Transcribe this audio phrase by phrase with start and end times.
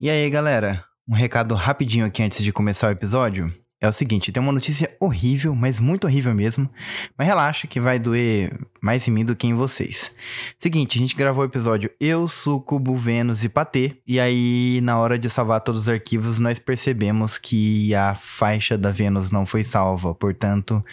[0.00, 0.84] E aí, galera?
[1.08, 3.52] Um recado rapidinho aqui antes de começar o episódio.
[3.80, 6.68] É o seguinte, tem uma notícia horrível, mas muito horrível mesmo.
[7.16, 10.10] Mas relaxa que vai doer mais em mim do que em vocês.
[10.58, 13.96] Seguinte, a gente gravou o episódio Eu, Sucubo, Vênus e Patê.
[14.04, 18.90] E aí, na hora de salvar todos os arquivos, nós percebemos que a faixa da
[18.90, 20.12] Vênus não foi salva.
[20.12, 20.84] Portanto,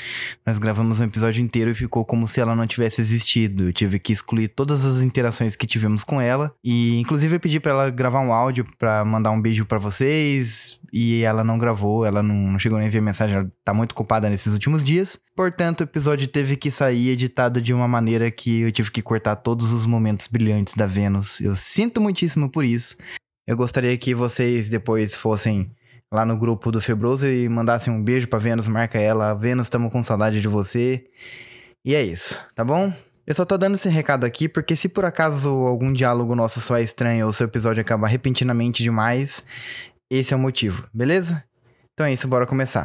[0.45, 3.69] nós gravamos um episódio inteiro e ficou como se ela não tivesse existido.
[3.69, 6.53] Eu tive que excluir todas as interações que tivemos com ela.
[6.63, 10.79] E, inclusive, eu pedi para ela gravar um áudio para mandar um beijo para vocês.
[10.97, 14.29] E ela não gravou, ela não chegou nem a ver mensagem, ela tá muito ocupada
[14.29, 15.19] nesses últimos dias.
[15.35, 19.35] Portanto, o episódio teve que sair editado de uma maneira que eu tive que cortar
[19.35, 21.41] todos os momentos brilhantes da Vênus.
[21.41, 22.95] Eu sinto muitíssimo por isso.
[23.45, 25.69] Eu gostaria que vocês depois fossem
[26.09, 29.33] lá no grupo do Febroso e mandassem um beijo pra Vênus, marca ela.
[29.33, 31.03] Vênus, estamos com saudade de você.
[31.83, 32.93] E é isso, tá bom?
[33.27, 36.77] Eu só tô dando esse recado aqui porque se por acaso algum diálogo nosso só
[36.77, 39.43] é estranho ou seu episódio acabar repentinamente demais,
[40.09, 41.43] esse é o motivo, beleza?
[41.93, 42.83] Então é isso, bora começar.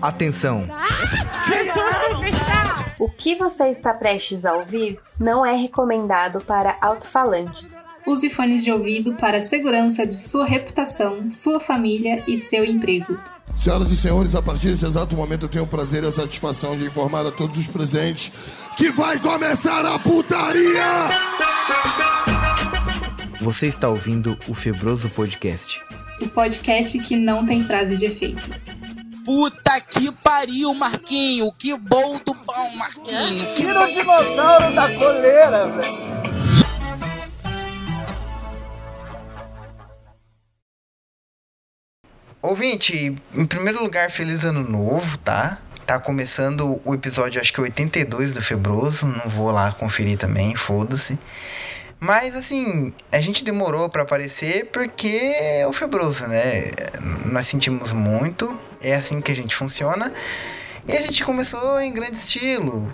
[0.00, 0.66] Atenção!
[2.98, 7.86] O que você está prestes a ouvir não é recomendado para alto-falantes.
[8.06, 13.16] Use fones de ouvido para a segurança de sua reputação, sua família e seu emprego.
[13.56, 16.76] Senhoras e senhores, a partir desse exato momento eu tenho o prazer e a satisfação
[16.76, 18.32] de informar a todos os presentes
[18.76, 20.82] que vai começar a putaria!
[23.40, 25.80] Você está ouvindo o Febroso Podcast.
[26.20, 28.50] O podcast que não tem frase de efeito.
[29.24, 31.52] Puta que pariu, Marquinho!
[31.56, 33.54] Que bom do pão, Marquinho!
[33.54, 36.31] Tira o dinossauro da coleira, velho!
[42.42, 45.58] Ouvinte, em primeiro lugar, feliz ano novo, tá?
[45.86, 49.06] Tá começando o episódio, acho que 82 do Febroso.
[49.06, 51.16] Não vou lá conferir também, foda-se.
[52.00, 56.72] Mas assim, a gente demorou para aparecer porque é o Febroso, né?
[57.24, 60.12] Nós sentimos muito, é assim que a gente funciona.
[60.88, 62.92] E a gente começou em grande estilo.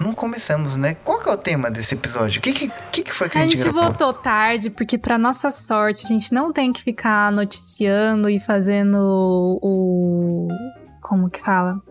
[0.00, 0.96] Não começamos, né?
[1.04, 2.38] Qual que é o tema desse episódio?
[2.38, 5.18] O que, que, que, que foi que a, A gente, gente voltou tarde, porque pra
[5.18, 8.96] nossa sorte, a gente não tem que ficar noticiando e fazendo
[9.62, 10.48] o.
[11.02, 11.82] Como que fala?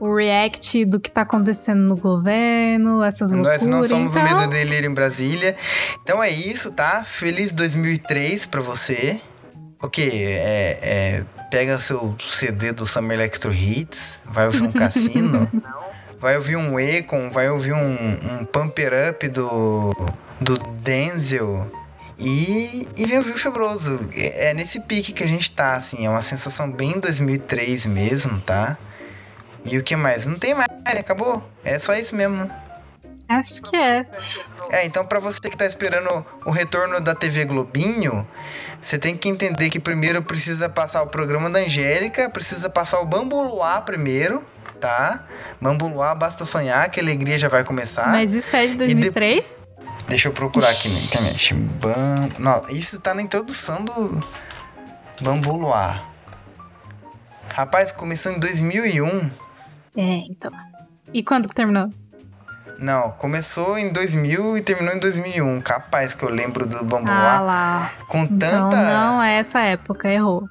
[0.00, 3.62] O react do que tá acontecendo no governo, essas loucuras.
[3.62, 5.56] Nós não somos então, o medo dele ir em Brasília.
[6.02, 7.04] Então é isso, tá?
[7.04, 9.20] Feliz 2003 pra você.
[9.80, 15.48] Ok, é, é, pega seu CD do Summer Electro Hits, vai ouvir um Cassino,
[16.24, 19.94] vai ouvir um Econ, vai ouvir um, um Pumper Up do,
[20.40, 21.70] do Denzel
[22.18, 24.08] e, e vem ouvir o Febroso.
[24.16, 28.40] É, é nesse pique que a gente tá, assim, é uma sensação bem 2003 mesmo,
[28.40, 28.78] tá?
[29.66, 30.24] E o que mais?
[30.24, 30.66] Não tem mais,
[30.98, 31.46] acabou.
[31.62, 32.50] É só isso mesmo, né?
[33.28, 34.06] Acho que é.
[34.70, 38.26] É, então pra você que tá esperando o retorno da TV Globinho,
[38.80, 43.04] você tem que entender que primeiro precisa passar o programa da Angélica, precisa passar o
[43.04, 44.42] Bambu Luar primeiro,
[44.84, 45.24] tá?
[45.58, 48.08] Bambu Luar, basta sonhar que a alegria já vai começar.
[48.08, 49.58] Mas isso é de 2003?
[50.06, 51.54] Deixa eu procurar aqui.
[51.54, 52.28] Bam...
[52.38, 54.22] Não, isso tá na introdução do
[55.22, 56.04] Bambu Luar.
[57.48, 59.30] Rapaz, começou em 2001.
[59.96, 60.52] É, então.
[61.14, 61.88] E quando que terminou?
[62.78, 65.62] Não, começou em 2000 e terminou em 2001.
[65.62, 67.92] Capaz que eu lembro do Bambu Ah lá.
[68.08, 68.76] Com Então tanta.
[68.76, 70.46] não é essa época, errou.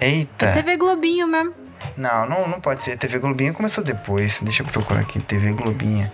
[0.00, 0.52] Eita.
[0.54, 1.67] TV Globinho mesmo.
[1.96, 2.96] Não, não, não pode ser.
[2.96, 4.40] TV Globinha começou depois.
[4.40, 5.20] Deixa eu procurar aqui.
[5.20, 6.12] TV Globinha.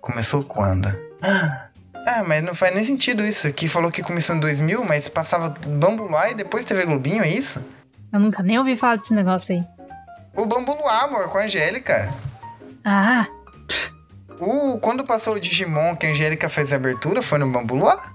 [0.00, 0.88] Começou quando?
[2.08, 3.52] Ah, mas não faz nem sentido isso.
[3.52, 7.28] Que falou que começou em 2000, mas passava Bambu Luar e depois TV Globinho, é
[7.28, 7.64] isso?
[8.12, 9.64] Eu nunca nem ouvi falar desse negócio aí.
[10.36, 12.08] O Bambu Luar, amor, com a Angélica.
[12.84, 13.26] Ah,
[14.38, 18.14] O, quando passou o Digimon que a Angélica fez a abertura, foi no Bambu Luar?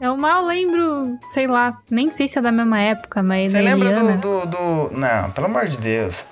[0.00, 3.50] Eu mal lembro, sei lá, nem sei se é da mesma época, mas.
[3.52, 6.26] Você lembra do, do, do- Não, pelo amor de Deus.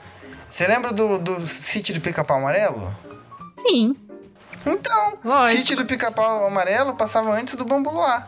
[0.50, 2.94] Você lembra do, do sítio do Pica-Pau Amarelo?
[3.52, 3.94] Sim,
[4.64, 5.58] Então, lógico.
[5.58, 8.26] sítio do Pica-Pau Amarelo passava antes do Bambu Luar.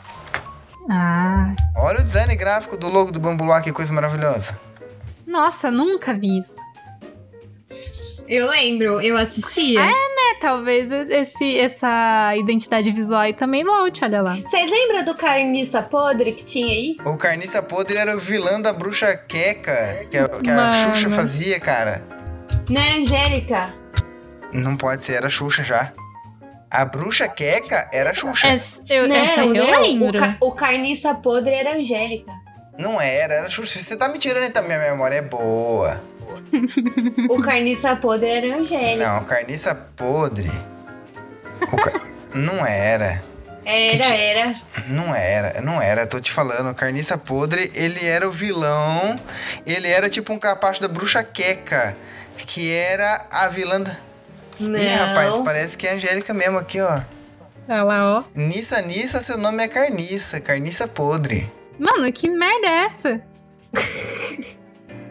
[0.90, 4.58] Ah, Olha o design gráfico do logo do Bambu Luar, que coisa maravilhosa.
[5.26, 6.56] nossa, nunca vi isso.
[8.28, 9.80] Eu lembro, eu assistia.
[9.80, 14.34] É, talvez esse, essa identidade visual aí também volte, olha lá.
[14.34, 16.96] Vocês lembram do carniça podre que tinha aí?
[17.04, 20.72] O Carniça Podre era o vilão da bruxa Queca, que a, que a.
[20.72, 22.02] Xuxa fazia, cara.
[22.68, 23.74] Não é Angélica?
[24.52, 25.92] Não pode ser, era a Xuxa já.
[26.70, 28.48] A bruxa Queca era a Xuxa.
[28.48, 29.64] Essa, eu, não, essa eu não.
[29.78, 30.18] O, lembro.
[30.18, 32.30] ca- o carniça podre era Angélica.
[32.78, 33.82] Não era, era Xuxa.
[33.82, 36.00] Você tá me tirando então, minha memória é boa.
[37.28, 39.06] O carniça podre era Angélica.
[39.12, 40.50] Não, carniça podre.
[41.72, 42.00] O ca-
[42.34, 43.22] Não era.
[43.64, 44.54] Era, era.
[44.90, 46.74] Não era, não era, tô te falando.
[46.74, 49.14] Carniça Podre, ele era o vilão.
[49.66, 51.94] Ele era tipo um capacho da bruxa Queca.
[52.38, 53.94] Que era a vilã da.
[54.58, 54.78] Não.
[54.78, 57.00] Ih, rapaz, parece que é a Angélica mesmo aqui, ó.
[57.68, 58.24] Olha lá, ó.
[58.34, 60.40] Nissa, Nissa, seu nome é Carniça.
[60.40, 61.50] Carniça Podre.
[61.78, 63.20] Mano, que merda é essa?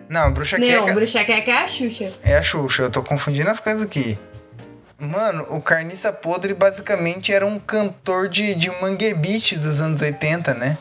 [0.10, 2.14] Não, bruxa Não, Queca bruxa queca é a Xuxa.
[2.24, 2.84] é a Xuxa.
[2.84, 4.18] Eu tô confundindo as coisas aqui.
[5.00, 10.78] Mano, o Carniça Podre basicamente era um cantor de, de manguebite dos anos 80, né?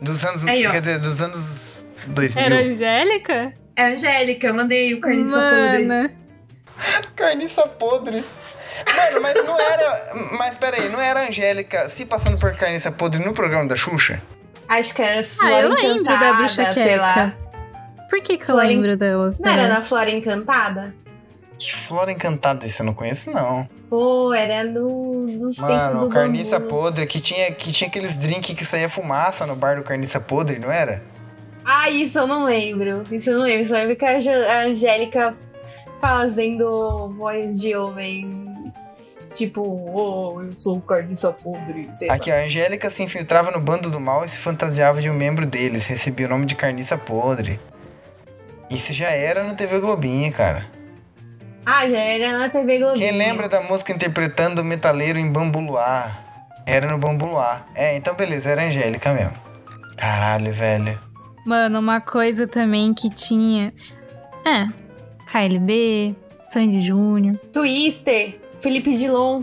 [0.00, 0.46] Dos anos.
[0.46, 2.42] Aí, quer dizer, dos anos 2000.
[2.44, 3.52] Era Angélica?
[3.74, 5.84] É a Angélica, mandei o carniça podre.
[5.86, 6.10] Mano.
[7.16, 8.24] Carniça podre.
[8.96, 10.12] Mano, mas não era.
[10.38, 14.22] Mas peraí, não era a Angélica se passando por carniça podre no programa da Xuxa?
[14.78, 17.14] Acho que era Ah, Flora eu lembro da Encantada, bruxa sei lá.
[17.14, 17.38] queca.
[18.08, 19.38] Por que que eu Flora en- lembro delas?
[19.40, 20.94] Não era na Flora Encantada?
[21.58, 23.68] Que flora encantada esse eu não conheço, não.
[23.88, 26.70] Pô, era no, nos tempos Mano, do o Carniça bambu.
[26.70, 30.58] Podre, que tinha, que tinha aqueles drinks que saía fumaça no bar do Carniça Podre,
[30.58, 31.02] não era?
[31.64, 33.04] Ah, isso eu não lembro.
[33.12, 33.64] Isso eu não lembro.
[33.68, 35.32] Só lembro que era a Angélica
[36.00, 38.41] fazendo voz de homem.
[39.32, 42.14] Tipo, oh, eu sou o carniça podre, sei lá.
[42.14, 45.14] Aqui, ó, a Angélica se infiltrava no bando do mal e se fantasiava de um
[45.14, 45.86] membro deles.
[45.86, 47.58] Recebia o nome de Carniça Podre.
[48.70, 50.66] Isso já era no TV Globinho, cara.
[51.64, 52.98] Ah, já era na TV Globinho.
[52.98, 56.22] Quem lembra da música interpretando o metaleiro em Bambu Luar?
[56.66, 57.66] Era no Bambu Luar.
[57.74, 59.34] É, então beleza, era a Angélica mesmo.
[59.96, 60.98] Caralho, velho.
[61.46, 63.72] Mano, uma coisa também que tinha.
[64.44, 64.66] É.
[65.30, 66.14] KLB,
[66.44, 67.38] Sandy Júnior.
[67.52, 69.42] Twister, Felipe Dilon,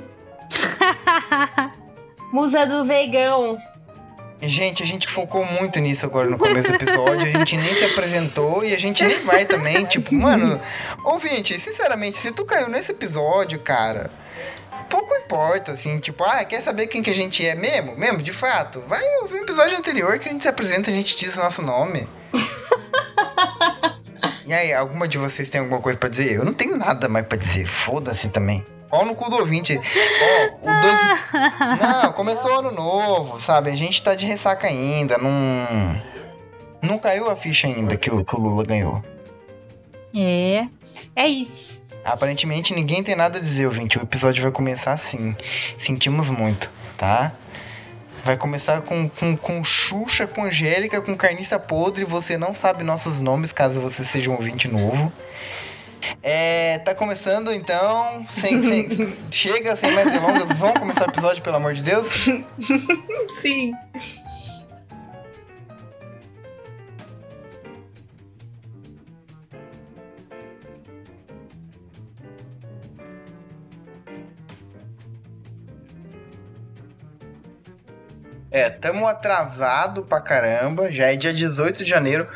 [2.31, 3.57] Musa do Vegão.
[4.41, 7.27] Gente, a gente focou muito nisso agora no começo do episódio.
[7.27, 9.83] A gente nem se apresentou e a gente nem vai também.
[9.83, 10.61] Tipo, mano,
[11.03, 14.09] ouvinte, sinceramente, se tu caiu nesse episódio, cara,
[14.89, 17.97] pouco importa, assim, tipo, ah, quer saber quem que a gente é mesmo?
[17.97, 18.85] Mesmo, de fato?
[18.87, 21.61] Vai ouvir o episódio anterior que a gente se apresenta, a gente diz o nosso
[21.61, 22.07] nome.
[24.45, 26.33] E aí, alguma de vocês tem alguma coisa pra dizer?
[26.33, 27.67] Eu não tenho nada mais pra dizer.
[27.67, 28.65] Foda-se também.
[28.89, 29.79] Pau no cu do ouvinte.
[29.79, 30.99] Ó, o dois...
[31.79, 33.69] Não, começou ano novo, sabe?
[33.69, 35.17] A gente tá de ressaca ainda.
[35.17, 36.01] Não.
[36.81, 39.03] Não caiu a ficha ainda que o, que o Lula ganhou.
[40.15, 40.67] É.
[41.15, 41.83] É isso.
[42.03, 43.99] Aparentemente ninguém tem nada a dizer, ouvinte.
[43.99, 45.35] O episódio vai começar assim.
[45.77, 47.31] Sentimos muito, tá?
[48.23, 52.05] Vai começar com, com, com Xuxa, com Angélica, com Carniça Podre.
[52.05, 55.11] Você não sabe nossos nomes, caso você seja um ouvinte novo.
[56.23, 58.25] É, tá começando então.
[58.27, 60.49] Sem, sem- chega, sem mais delongas.
[60.57, 62.07] Vamos começar o episódio, pelo amor de Deus?
[63.41, 63.73] Sim.
[78.51, 80.91] É, tamo atrasado pra caramba.
[80.91, 82.27] Já é dia 18 de janeiro.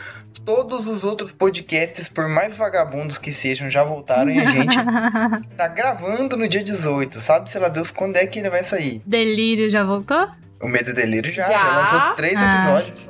[0.46, 4.76] Todos os outros podcasts, por mais vagabundos que sejam, já voltaram e a gente
[5.56, 7.22] tá gravando no dia 18.
[7.22, 9.02] Sabe, sei lá Deus, quando é que ele vai sair?
[9.06, 10.28] Delírio já voltou?
[10.62, 11.52] O Medo e Delírio já, Já?
[11.60, 12.74] já lançou três Ah.
[12.76, 13.10] episódios.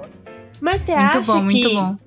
[0.62, 1.62] Mas você acha bom, que.
[1.64, 1.98] muito bom.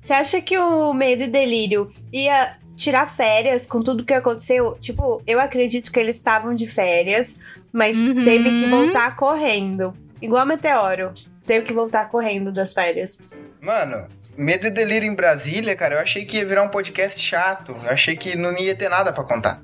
[0.00, 4.76] Você acha que o Medo e Delírio ia tirar férias com tudo que aconteceu?
[4.80, 7.38] Tipo, eu acredito que eles estavam de férias,
[7.72, 8.22] mas Uhum.
[8.22, 9.96] teve que voltar correndo.
[10.20, 11.12] Igual Meteoro.
[11.46, 13.18] Teve que voltar correndo das férias.
[13.62, 17.76] Mano, Medo e Delírio em Brasília, cara, eu achei que ia virar um podcast chato.
[17.84, 19.62] Eu achei que não ia ter nada pra contar.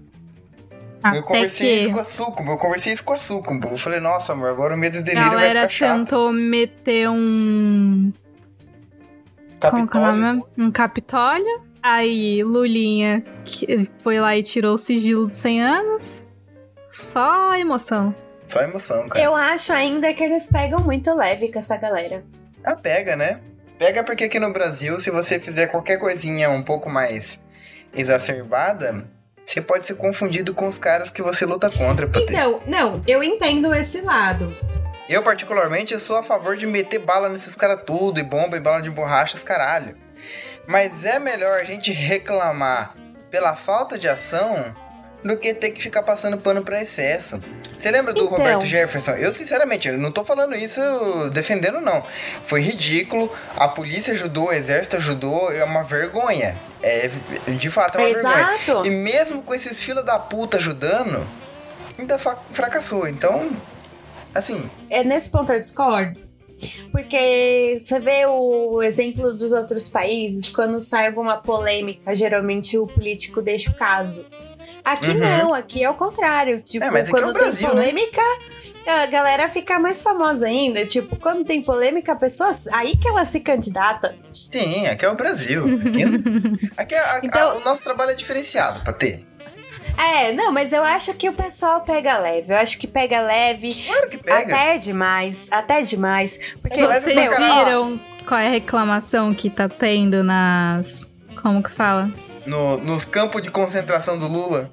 [1.02, 3.68] Até eu conversei isso que com a Sucumbo, eu conversei isso com a Sucumbo.
[3.68, 5.98] Eu falei, nossa, amor, agora o Medo e a Delírio vai galera ficar chato.
[5.98, 8.12] tentou meter um.
[9.60, 10.20] Como que é o Capitólio.
[10.20, 10.44] nome?
[10.58, 11.70] Um Capitólio.
[11.82, 16.24] Aí Lulinha que foi lá e tirou o sigilo de 100 anos.
[16.90, 18.14] Só emoção.
[18.46, 19.24] Só emoção, cara.
[19.24, 22.24] Eu acho ainda que eles pegam muito leve com essa galera.
[22.64, 23.40] Ah, pega, né?
[23.80, 27.42] Pega porque aqui no Brasil, se você fizer qualquer coisinha um pouco mais
[27.94, 29.08] exacerbada,
[29.42, 32.06] você pode ser confundido com os caras que você luta contra.
[32.14, 34.54] Então, não, eu entendo esse lado.
[35.08, 38.82] Eu, particularmente, sou a favor de meter bala nesses caras tudo, e bomba e bala
[38.82, 39.96] de borrachas, caralho.
[40.66, 42.94] Mas é melhor a gente reclamar
[43.30, 44.76] pela falta de ação
[45.22, 47.42] do que ter que ficar passando pano pra excesso.
[47.78, 48.36] Você lembra do Então.
[48.36, 49.12] Roberto Jefferson?
[49.12, 50.80] Eu, sinceramente, eu não tô falando isso
[51.32, 52.02] defendendo, não.
[52.44, 56.56] Foi ridículo, a polícia ajudou, o exército ajudou, é uma vergonha.
[56.82, 57.10] É,
[57.48, 58.58] de fato, é uma vergonha.
[58.66, 58.86] Exato.
[58.86, 61.26] E mesmo com esses fila da puta ajudando,
[61.98, 63.06] ainda fracassou.
[63.08, 63.50] Então,
[64.34, 66.30] assim, É nesse ponto eu discordo.
[66.92, 73.40] Porque você vê o exemplo dos outros países, quando sai alguma polêmica, geralmente o político
[73.40, 74.26] deixa o caso.
[74.84, 75.18] Aqui Uhum.
[75.18, 76.62] não, aqui é o contrário.
[76.62, 77.82] Tipo, É, mas aqui é quando o Brasil, tem né?
[77.82, 78.22] polêmica,
[78.86, 80.84] a galera fica mais famosa ainda.
[80.86, 82.50] Tipo, quando tem polêmica, a pessoa.
[82.72, 84.16] Aí que ela se candidata.
[84.32, 85.64] Sim, aqui é o Brasil.
[85.64, 89.24] Aqui, aqui é- a- Então- a- o nosso trabalho é diferenciado pra ter.
[89.96, 92.52] É, não, mas eu acho que o pessoal pega leve.
[92.52, 93.72] Eu acho que pega leve.
[93.86, 94.54] Claro que pega.
[94.54, 95.46] Até demais.
[95.52, 96.56] Até demais.
[96.60, 101.06] Porque, Vocês viram qual é a reclamação que tá tendo nas.
[101.40, 102.10] Como que fala?
[102.50, 104.72] No- nos campos de concentração do Lula.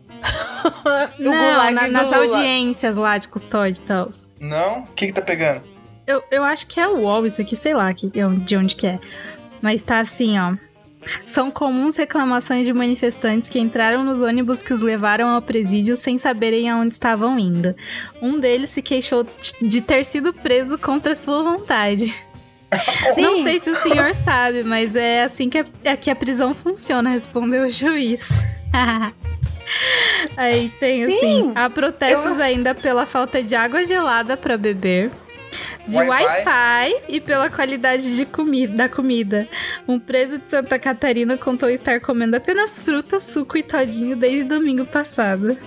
[1.20, 2.18] O Não, na- do nas Lula.
[2.18, 4.08] audiências lá de custódia e tal.
[4.40, 4.80] Não?
[4.80, 5.62] O que que tá pegando?
[6.06, 8.88] Eu, eu acho que é o UOL isso aqui, sei lá que, de onde que
[8.88, 9.00] é.
[9.62, 10.56] Mas tá assim, ó.
[11.26, 16.18] São comuns reclamações de manifestantes que entraram nos ônibus que os levaram ao presídio sem
[16.18, 17.76] saberem aonde estavam indo.
[18.22, 19.26] Um deles se queixou
[19.62, 22.26] de ter sido preso contra sua vontade.
[23.16, 23.22] Sim.
[23.22, 26.54] Não sei se o senhor sabe, mas é assim que a, é que a prisão
[26.54, 28.28] funciona, respondeu o juiz.
[30.36, 35.12] Aí tem assim: Sim, há protestos ainda pela falta de água gelada para beber.
[35.88, 37.04] De Wi-Fi.
[37.08, 39.48] E pela qualidade de comida, da comida.
[39.88, 44.86] Um preso de Santa Catarina contou estar comendo apenas fruta, suco e todinho desde domingo
[44.86, 45.58] passado.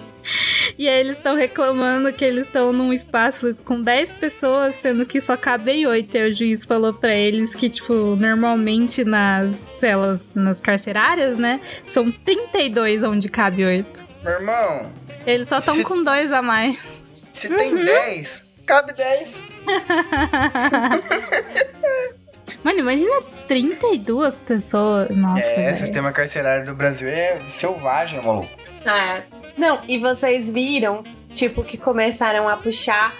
[0.78, 5.20] E aí eles estão reclamando que eles estão num espaço com 10 pessoas, sendo que
[5.20, 6.16] só cabem 8.
[6.16, 12.10] E o juiz falou pra eles que, tipo, normalmente nas celas, nas carcerárias, né, são
[12.10, 14.02] 32 onde cabe 8.
[14.22, 14.92] Meu irmão,
[15.26, 17.02] Eles só estão Se- com dois a mais.
[17.32, 19.42] se tem 10, cabe 10.
[22.64, 25.08] Mano, imagina 32 pessoas.
[25.16, 25.76] Nossa, É, velho.
[25.76, 28.48] sistema carcerário do Brasil é selvagem, maluco.
[28.84, 29.22] É.
[29.60, 33.12] Não, e vocês viram, tipo, que começaram a puxar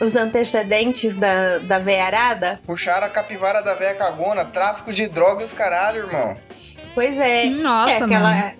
[0.00, 2.58] os antecedentes da, da veiarada?
[2.66, 6.36] Puxaram a capivara da véia cagona, tráfico de droga e os caralho, irmão.
[6.94, 7.44] Pois é.
[7.50, 8.52] Nossa, é aquela, mano.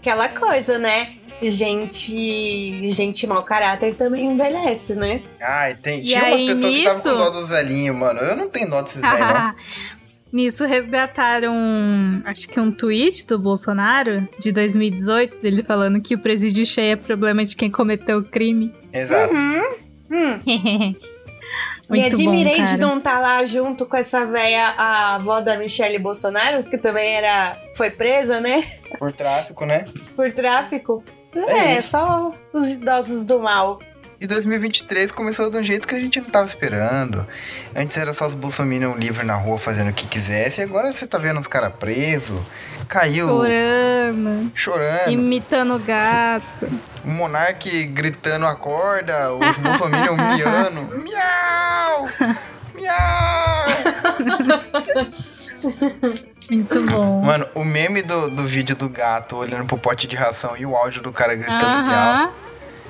[0.00, 1.16] aquela coisa, né?
[1.42, 5.20] Gente, gente mau caráter também envelhece, né?
[5.40, 8.20] Ai, tem, E tinha umas aí, pessoas que estavam com nisso- dó dos velhinhos, mano.
[8.20, 9.54] Eu não tenho dó desses velhos, não.
[10.34, 11.54] Nisso resgataram,
[12.24, 16.96] acho que um tweet do Bolsonaro de 2018, dele falando que o presídio cheio é
[16.96, 18.74] problema de quem cometeu o crime.
[18.92, 19.32] Exato.
[19.32, 20.40] Hum.
[21.88, 26.00] Me admirei bom, de não estar lá junto com essa velha, a avó da Michelle
[26.00, 27.56] Bolsonaro, que também era.
[27.76, 28.64] foi presa, né?
[28.98, 29.84] Por tráfico, né?
[30.16, 31.04] Por tráfico.
[31.36, 33.78] É É, só os idosos do mal.
[34.24, 37.26] E 2023 começou de um jeito que a gente não tava esperando.
[37.76, 40.62] Antes era só os bolsominion livre na rua fazendo o que quisesse.
[40.62, 42.40] E agora você tá vendo os caras presos.
[42.88, 45.10] Caiu Chorando, chorando.
[45.10, 46.72] imitando o gato.
[47.04, 49.34] O monarque gritando acorda.
[49.34, 51.04] Os bolsominion miando.
[51.04, 52.08] Miau!
[52.74, 53.66] Miau!
[56.50, 57.20] Muito bom.
[57.20, 60.74] Mano, o meme do, do vídeo do gato olhando pro pote de ração e o
[60.74, 62.30] áudio do cara gritando miau Aham.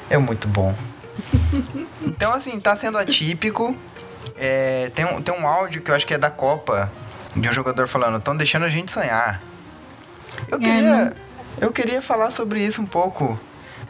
[0.09, 0.73] é muito bom.
[2.03, 3.77] Então, assim, tá sendo atípico.
[4.37, 6.91] É, tem, um, tem um áudio que eu acho que é da Copa,
[7.37, 9.43] de um jogador falando, estão deixando a gente sonhar.
[10.49, 11.13] Eu É, queria, não.
[11.61, 13.39] eu queria falar sobre isso um pouco.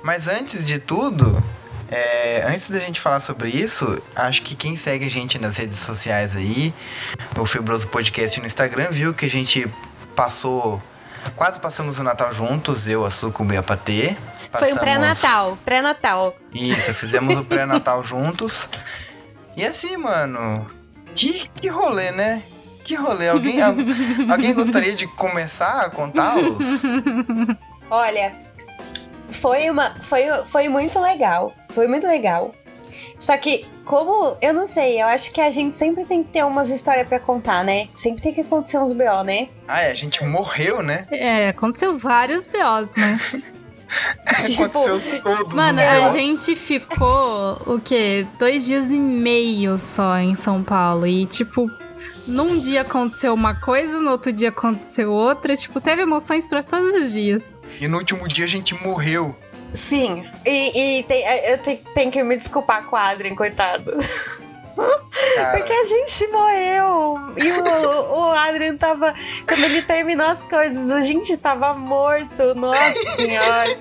[0.03, 1.43] Mas antes de tudo,
[1.91, 5.79] é, antes da gente falar sobre isso, acho que quem segue a gente nas redes
[5.79, 6.75] sociais aí,
[7.37, 9.67] no Fibroso Podcast no Instagram, viu que a gente
[10.15, 10.83] passou.
[11.37, 14.17] Quase passamos o Natal juntos, eu, a Sucumbi e a Patê.
[14.17, 15.59] Foi um Passamos- pré-natal.
[15.65, 16.37] Pré-natal.
[16.53, 18.69] isso, fizemos o pré-natal juntos.
[19.57, 20.67] E assim, mano,
[21.15, 22.43] que, que rolê, né?
[22.85, 23.29] Que rolê.
[23.29, 23.75] Alguém, al-
[24.31, 26.83] alguém gostaria de começar a contá-los?
[27.91, 28.35] Olha,
[29.31, 29.91] foi uma.
[30.03, 31.53] Foi, foi muito legal.
[31.71, 32.55] Foi muito legal.
[33.19, 34.37] Só que, como.
[34.41, 37.21] Eu não sei, eu acho que a gente sempre tem que ter umas histórias pra
[37.21, 37.89] contar, né?
[37.95, 39.49] Sempre tem que acontecer uns BO, né?
[39.67, 41.07] Ah, é, a gente morreu, né?
[41.11, 43.21] É, aconteceu vários BOs, né?
[44.47, 48.27] Tipo, Aconteceu todos Mano, os a gente ficou, o quê?
[48.39, 51.07] Dois dias e meio só em São Paulo.
[51.07, 51.71] E, tipo,
[52.27, 55.55] num dia aconteceu uma coisa, no outro dia aconteceu outra.
[55.55, 57.59] Tipo, teve emoções pra todos os dias.
[57.81, 59.37] E no último dia a gente morreu.
[59.75, 60.27] Sim.
[60.47, 63.93] E, e tem- eu te- tenho que me desculpar com a Adrien, coitado.
[65.37, 67.19] Cara, Porque a gente morreu.
[67.37, 69.15] E o, o Adrian tava.
[69.47, 72.55] Quando ele terminou as coisas, a gente tava morto.
[72.57, 73.79] Nossa senhora.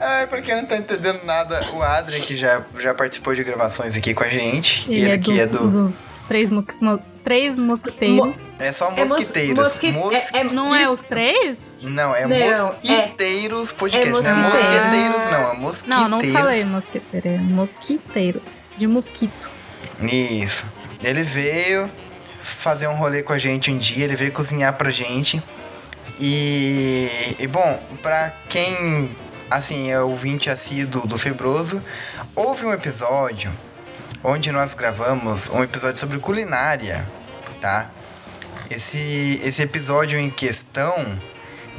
[0.00, 3.94] ai, pra quem não tá entendendo nada, o Adrian, que já, já participou de gravações
[3.94, 4.90] aqui com a gente.
[4.90, 5.70] Ele, é, que dos, é do.
[5.70, 6.64] dos três, mo-
[7.24, 8.50] três mosquiteiros.
[8.58, 9.54] É só É mos- mosquiteiros.
[9.64, 11.76] mosqui- Mosqui- é- é- Não é os três?
[11.82, 14.08] Não, é Não, é- mosquiteiros podcast.
[14.10, 14.82] não é mosquiteiros.
[14.82, 15.52] mosquiteiros, não.
[15.52, 15.86] É mosquiteiros.
[15.86, 17.28] Não, não falei mosquiteiro.
[17.28, 18.42] É mosquiteiro.
[18.76, 19.48] De mosquito.
[20.02, 20.64] Isso.
[21.02, 21.90] ele veio
[22.42, 25.42] fazer um rolê com a gente um dia, ele veio cozinhar pra gente.
[26.20, 27.08] E,
[27.40, 29.10] e bom, pra quem
[29.50, 31.82] assim é ouvinte assíduo do Febroso,
[32.34, 33.52] houve um episódio
[34.24, 37.08] onde nós gravamos um episódio sobre culinária,
[37.60, 37.90] tá?
[38.70, 41.18] Esse, esse episódio em questão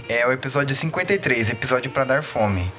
[0.09, 2.71] é o episódio 53, episódio para dar fome.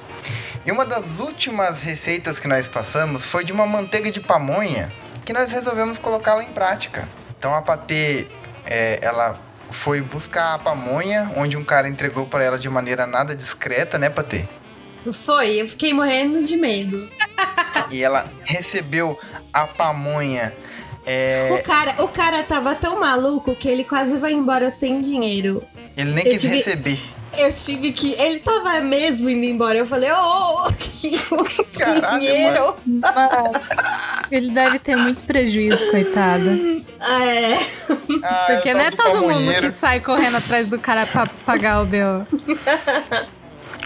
[0.65, 4.91] E uma das últimas receitas que nós passamos foi de uma manteiga de pamonha
[5.25, 7.07] que nós resolvemos colocá-la em prática.
[7.37, 8.27] Então a Patê,
[8.65, 9.39] é, ela
[9.71, 14.09] foi buscar a pamonha, onde um cara entregou para ela de maneira nada discreta, né,
[14.09, 14.45] Patê?
[15.13, 17.09] Foi, eu fiquei morrendo de medo.
[17.91, 19.17] E ela recebeu
[19.53, 20.53] a pamonha.
[21.05, 25.63] É, O cara, o cara tava tão maluco que ele quase vai embora sem dinheiro.
[25.95, 26.99] ele nem eu quis tive- receber.
[27.37, 28.13] Eu tive que.
[28.13, 29.77] Ele tava mesmo indo embora.
[29.77, 31.19] Eu falei, ô, que
[31.77, 32.75] Caralho, dinheiro.
[32.85, 33.51] Mano,
[34.31, 36.49] ele deve ter muito prejuízo, coitado.
[37.01, 37.59] É.
[38.23, 41.25] Ah, Porque o não é do todo mundo que sai correndo atrás do cara pra
[41.45, 42.25] pagar o B.O.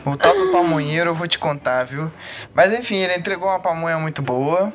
[0.05, 2.11] O tal do pamonheiro eu vou te contar, viu?
[2.53, 4.71] Mas enfim, ele entregou uma pamonha muito boa.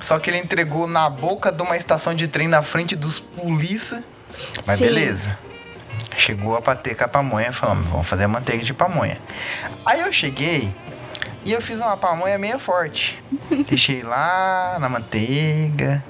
[0.00, 4.02] Só que ele entregou na boca de uma estação de trem na frente dos polícia.
[4.66, 4.86] Mas Sim.
[4.86, 5.38] beleza.
[6.16, 9.20] Chegou a bater com a pamonha, falando, vamos fazer a manteiga de pamonha.
[9.84, 10.74] Aí eu cheguei
[11.44, 13.22] e eu fiz uma pamonha meio forte.
[13.68, 16.02] Deixei lá na manteiga.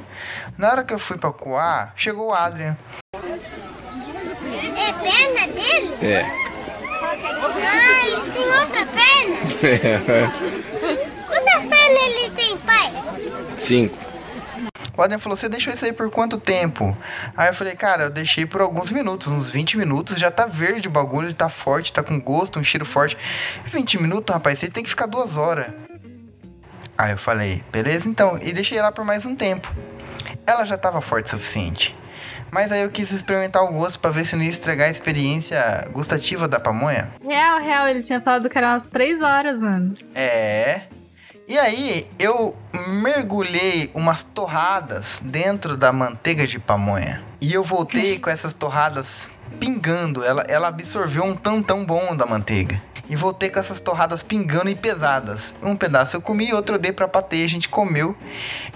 [0.56, 2.76] Na hora que eu fui pra coar, chegou o Adrian.
[3.14, 5.94] É perna dele?
[6.00, 6.41] É.
[7.04, 9.36] Ah, ele tem outra perna?
[11.26, 12.92] Quantas pernas ele tem, pai?
[14.96, 16.96] O Adrian falou, você deixou isso aí por quanto tempo?
[17.36, 20.88] Aí eu falei, cara, eu deixei por alguns minutos, uns 20 minutos, já tá verde
[20.88, 23.16] o bagulho, tá forte, tá com gosto, um cheiro forte.
[23.66, 25.68] 20 minutos, rapaz, você tem que ficar duas horas.
[26.96, 29.74] Aí eu falei, beleza então, e deixei lá por mais um tempo.
[30.46, 31.96] Ela já tava forte o suficiente.
[32.52, 35.88] Mas aí eu quis experimentar o gosto pra ver se não ia estragar a experiência
[35.90, 37.10] gustativa da pamonha.
[37.26, 39.94] Real, real, ele tinha falado que era umas três horas, mano.
[40.14, 40.82] É.
[41.48, 42.54] E aí eu
[42.88, 47.24] mergulhei umas torradas dentro da manteiga de pamonha.
[47.40, 50.22] E eu voltei com essas torradas pingando.
[50.22, 52.82] Ela, ela absorveu um tão tão bom da manteiga.
[53.08, 55.54] E voltei com essas torradas pingando e pesadas.
[55.62, 58.14] Um pedaço eu comi, outro eu dei pra patê, a gente comeu.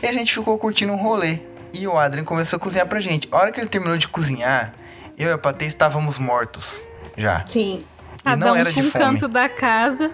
[0.03, 1.41] E a gente ficou curtindo um rolê.
[1.79, 3.29] E o Adrien começou a cozinhar pra gente.
[3.31, 4.73] A hora que ele terminou de cozinhar,
[5.19, 6.87] eu e a patê estávamos mortos.
[7.17, 7.45] Já.
[7.47, 7.81] Sim.
[8.21, 10.11] E Cada não um era de um fome canto da casa.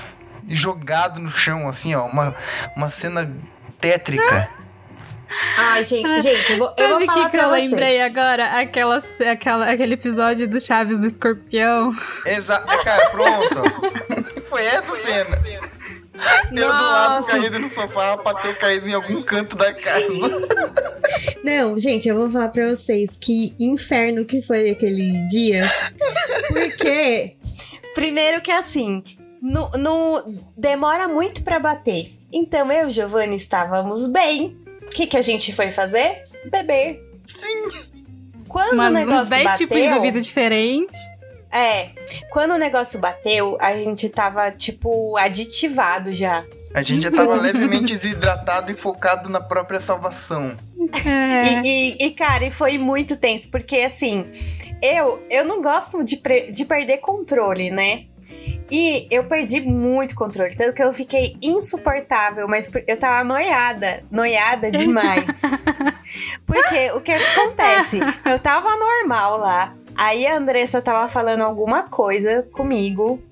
[0.48, 2.04] jogado no chão, assim, ó.
[2.06, 2.34] Uma,
[2.76, 3.30] uma cena
[3.80, 4.48] tétrica.
[5.58, 7.70] Ai, gente, gente, eu vou, eu Sabe vou o falar que, que pra eu vocês.
[7.70, 8.60] lembrei agora?
[8.60, 9.02] Aquela,
[9.32, 11.92] aquela, aquele episódio do Chaves do Escorpião.
[12.24, 12.66] Exato.
[12.84, 13.62] Cara, pronto.
[14.48, 15.36] Foi essa cena.
[16.52, 17.32] Eu do lado Nossa.
[17.32, 20.06] caído no sofá pra ter caído em algum canto da casa.
[21.44, 25.62] Não, gente, eu vou falar pra vocês que inferno que foi aquele dia.
[26.48, 27.36] Porque,
[27.94, 29.02] primeiro que assim,
[29.40, 30.22] no, no-
[30.56, 32.10] demora muito pra bater.
[32.32, 34.56] Então eu e o Giovanni estávamos bem.
[34.82, 36.24] O que, que a gente foi fazer?
[36.50, 37.00] Beber.
[37.24, 37.68] Sim.
[38.48, 40.98] Quando o Mas negócio uns 10 bateu, tipos de bebida diferentes.
[41.52, 41.90] É,
[42.30, 46.44] quando o negócio bateu, a gente tava, tipo, aditivado já.
[46.74, 50.56] A gente já tava levemente desidratado e focado na própria salvação.
[51.06, 51.62] É.
[51.64, 54.26] E, e, e, cara, e foi muito tenso, porque assim,
[54.82, 58.04] eu, eu não gosto de, pre- de perder controle, né?
[58.70, 64.70] E eu perdi muito controle, tanto que eu fiquei insuportável, mas eu tava noiada, noiada
[64.70, 65.40] demais.
[66.44, 68.00] Porque o que acontece?
[68.24, 73.22] Eu tava normal lá, aí a Andressa tava falando alguma coisa comigo.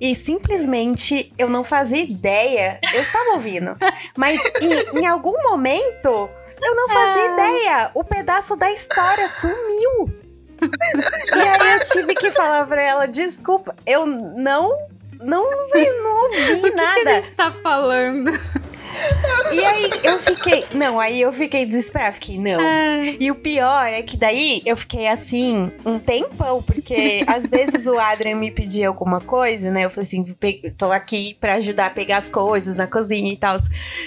[0.00, 2.78] E simplesmente eu não fazia ideia.
[2.94, 3.76] Eu estava ouvindo.
[4.16, 6.28] Mas em, em algum momento
[6.62, 7.90] eu não fazia ideia.
[7.94, 10.12] O pedaço da história sumiu.
[11.34, 14.70] E aí eu tive que falar pra ela, desculpa, eu não.
[15.20, 17.10] Não, não ouvi O que, que nada.
[17.10, 18.30] a gente tá falando?
[19.52, 20.64] E aí eu fiquei.
[20.74, 22.12] Não, aí eu fiquei desesperada.
[22.12, 22.60] Fiquei, não.
[22.60, 23.16] É.
[23.20, 27.98] E o pior é que daí eu fiquei assim um tempão, porque às vezes o
[27.98, 29.84] Adrian me pedia alguma coisa, né?
[29.84, 33.36] Eu falei assim, "Pe- tô aqui pra ajudar a pegar as coisas na cozinha e
[33.36, 33.56] tal.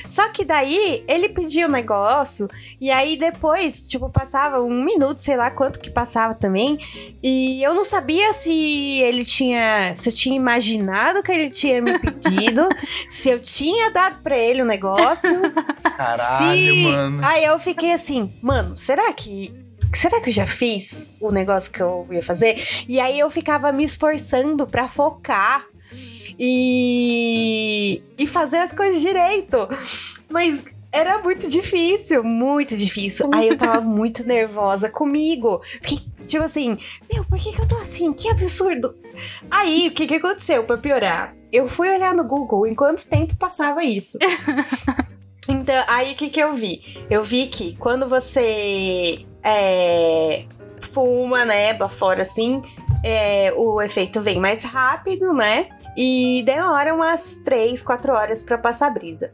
[0.05, 2.47] Só que daí ele pedia um negócio,
[2.79, 6.77] e aí depois, tipo, passava um minuto, sei lá quanto que passava também,
[7.23, 8.51] e eu não sabia se
[9.01, 9.93] ele tinha.
[9.95, 12.67] Se eu tinha imaginado que ele tinha me pedido,
[13.09, 14.74] se eu tinha dado pra ele o negócio.
[15.97, 17.25] Caralho, Se- mano.
[17.25, 19.53] Aí eu fiquei assim, mano, será que.
[19.93, 22.61] Será que eu já fiz o negócio que eu ia fazer?
[22.87, 25.65] E aí eu ficava me esforçando pra focar
[26.37, 28.03] e.
[28.17, 29.57] e fazer as coisas direito.
[30.29, 33.29] Mas Era muito difícil, muito difícil.
[33.33, 35.61] Aí eu tava muito nervosa comigo.
[35.63, 36.77] Fiquei, tipo assim,
[37.11, 38.13] meu, por que, que eu tô assim?
[38.13, 38.97] Que absurdo.
[39.51, 41.34] Aí, o que que aconteceu pra piorar?
[41.51, 44.17] Eu fui olhar no Google em quanto tempo passava isso.
[45.47, 47.05] Então, aí o que, que eu vi?
[47.09, 50.45] Eu vi que quando você é,
[50.81, 52.63] fuma, né, fora assim,
[53.03, 55.69] é, o efeito vem mais rápido, né?
[55.95, 59.33] E demora umas 3, 4 horas para passar a brisa.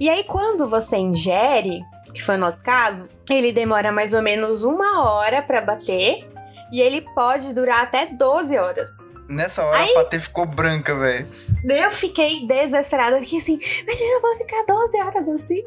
[0.00, 1.82] E aí, quando você ingere,
[2.14, 6.26] que foi o nosso caso, ele demora mais ou menos uma hora para bater.
[6.72, 9.12] E ele pode durar até 12 horas.
[9.28, 11.26] Nessa hora Aí- a patê ficou branca, velho.
[11.68, 13.16] Eu fiquei desesperada.
[13.18, 15.62] Eu fiquei assim, mas eu vou ficar 12 horas assim?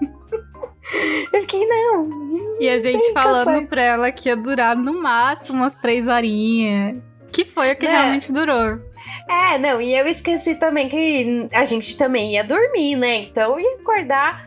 [1.32, 2.56] eu fiquei, não.
[2.60, 6.96] E a gente falando pra ela que ia durar no máximo umas três horinhas.
[7.30, 7.90] Que foi o que É.
[7.90, 8.80] realmente durou.
[9.28, 13.16] É, não, e eu esqueci também que a gente também ia dormir, né?
[13.18, 14.44] Então eu ia acordar.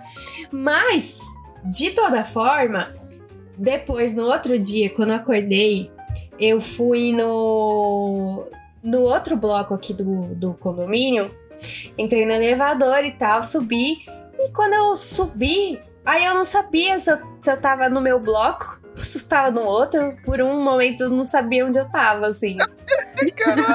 [0.51, 1.19] Mas,
[1.65, 2.93] de toda forma,
[3.57, 5.91] depois, no outro dia, quando eu acordei,
[6.39, 8.45] eu fui no,
[8.87, 11.29] no outro bloco aqui do, do condomínio.
[11.97, 13.97] Entrei no elevador e tal, subi.
[14.39, 18.17] E quando eu subi, aí eu não sabia se eu, se eu tava no meu
[18.17, 20.15] bloco, se eu tava no outro.
[20.23, 22.57] Por um momento eu não sabia onde eu tava, assim.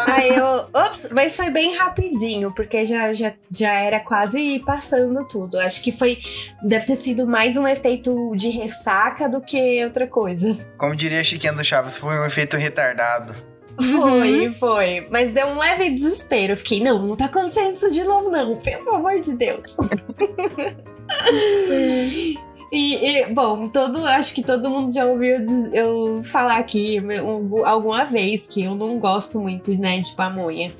[0.08, 0.68] Aí eu.
[0.72, 5.58] Ops, mas foi bem rapidinho, porque já, já, já era quase passando tudo.
[5.58, 6.18] Acho que foi.
[6.62, 10.56] Deve ter sido mais um efeito de ressaca do que outra coisa.
[10.78, 13.51] Como diria Chiquinha do Chaves, foi um efeito retardado.
[13.80, 15.06] Foi, foi.
[15.10, 16.52] Mas deu um leve desespero.
[16.52, 18.56] Eu fiquei, não, não tá acontecendo isso de novo, não.
[18.56, 19.76] Pelo amor de Deus.
[22.74, 25.36] E, e, bom, todo, acho que todo mundo já ouviu
[25.74, 30.72] eu falar aqui um- alguma vez que eu não gosto muito, né, de pamonha.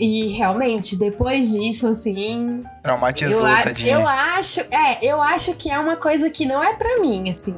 [0.00, 3.94] E realmente, depois disso, assim, Traumatizou, eu, a- tadinha.
[3.94, 7.54] eu acho, é, eu acho que é uma coisa que não é pra mim, assim.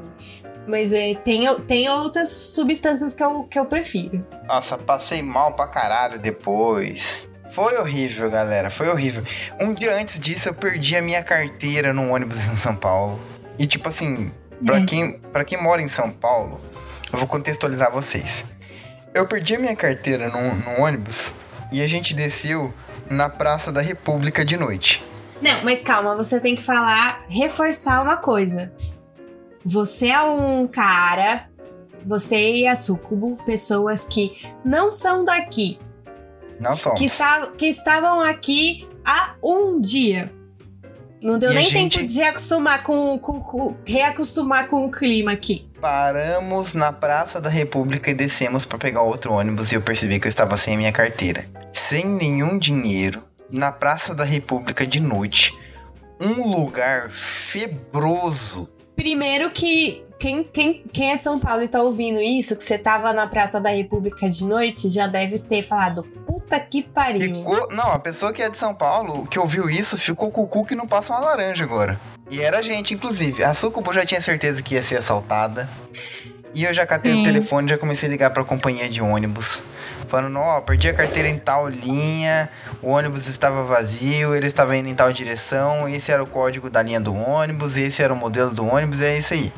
[0.66, 4.26] Mas é, tem, tem outras substâncias que eu, que eu prefiro.
[4.46, 7.28] Nossa, passei mal pra caralho depois.
[7.50, 8.70] Foi horrível, galera.
[8.70, 9.22] Foi horrível.
[9.60, 13.20] Um dia antes disso, eu perdi a minha carteira no ônibus em São Paulo.
[13.58, 14.32] E tipo assim,
[14.64, 14.86] pra, Hum.
[14.86, 16.60] quem, pra quem mora em São Paulo,
[17.12, 18.44] eu vou contextualizar vocês.
[19.12, 21.32] Eu perdi a minha carteira no, no ônibus
[21.70, 22.74] e a gente desceu
[23.08, 25.04] na Praça da República de noite.
[25.40, 28.72] Não, mas calma, você tem que falar, reforçar uma coisa.
[29.64, 31.48] Você é um cara,
[32.04, 35.78] você e a Sucubo, pessoas que não são daqui,
[36.60, 36.92] Não só.
[36.94, 40.32] que, esta- que estavam aqui há um dia.
[41.22, 45.32] Não deu E nem gente- tempo de acostumar com, com, com- reacostumar com o clima
[45.32, 45.66] aqui.
[45.80, 50.26] Paramos na Praça da República e descemos pra pegar outro ônibus e eu percebi que
[50.26, 51.46] eu estava sem a minha carteira.
[51.72, 55.58] Sem nenhum dinheiro, na Praça da República de noite.
[56.20, 58.68] Um lugar febroso.
[58.96, 62.78] Primeiro que quem, quem, quem é de São Paulo e tá ouvindo isso, que você
[62.78, 67.34] tava na Praça da República de noite, já deve ter falado, puta que pariu.
[67.34, 67.68] Ficou.
[67.70, 70.64] Não, a pessoa que é de São Paulo, que ouviu isso, ficou com o cu
[70.64, 72.00] que não passa uma laranja agora.
[72.30, 73.44] E era gente, inclusive.
[73.44, 75.68] A Sucubo já tinha certeza que ia ser assaltada.
[76.54, 77.20] E eu já catei Sim.
[77.20, 79.62] o telefone, já comecei a ligar pra companhia de ônibus.
[80.06, 82.48] Falando, ó, perdi a carteira em tal linha,
[82.80, 86.80] o ônibus estava vazio, ele estava indo em tal direção, esse era o código da
[86.80, 89.52] linha do ônibus, esse era o modelo do ônibus, é isso aí.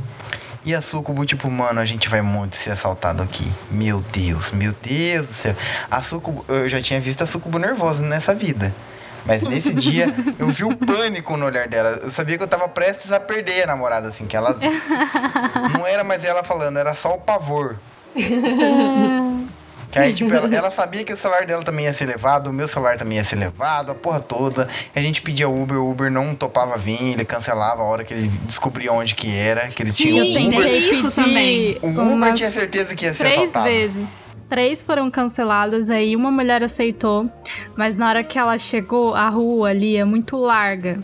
[0.64, 3.52] E a Sucubo, tipo, mano, a gente vai muito ser assaltado aqui.
[3.70, 5.56] Meu Deus, meu Deus do céu.
[5.88, 8.74] A Sucubo, eu já tinha visto a Sucubo nervosa nessa vida.
[9.26, 11.98] Mas nesse dia, eu vi o pânico no olhar dela.
[12.02, 14.56] Eu sabia que eu tava prestes a perder a namorada, assim, que ela.
[15.72, 17.76] não era mais ela falando, era só o pavor.
[19.88, 22.52] Que aí, tipo, ela, ela sabia que o celular dela também ia ser levado, o
[22.52, 24.68] meu celular também ia ser levado, a porra toda.
[24.94, 28.28] A gente pedia Uber, o Uber não topava vir, ele cancelava a hora que ele
[28.44, 30.62] descobria onde que era, que ele Sim, tinha Eu Uber.
[30.64, 31.78] tentei isso também.
[31.80, 33.64] O Uber tinha certeza que ia ser três assaltado.
[33.64, 34.28] vezes.
[34.48, 37.28] Três foram canceladas, aí uma mulher aceitou,
[37.76, 41.02] mas na hora que ela chegou, a rua ali é muito larga.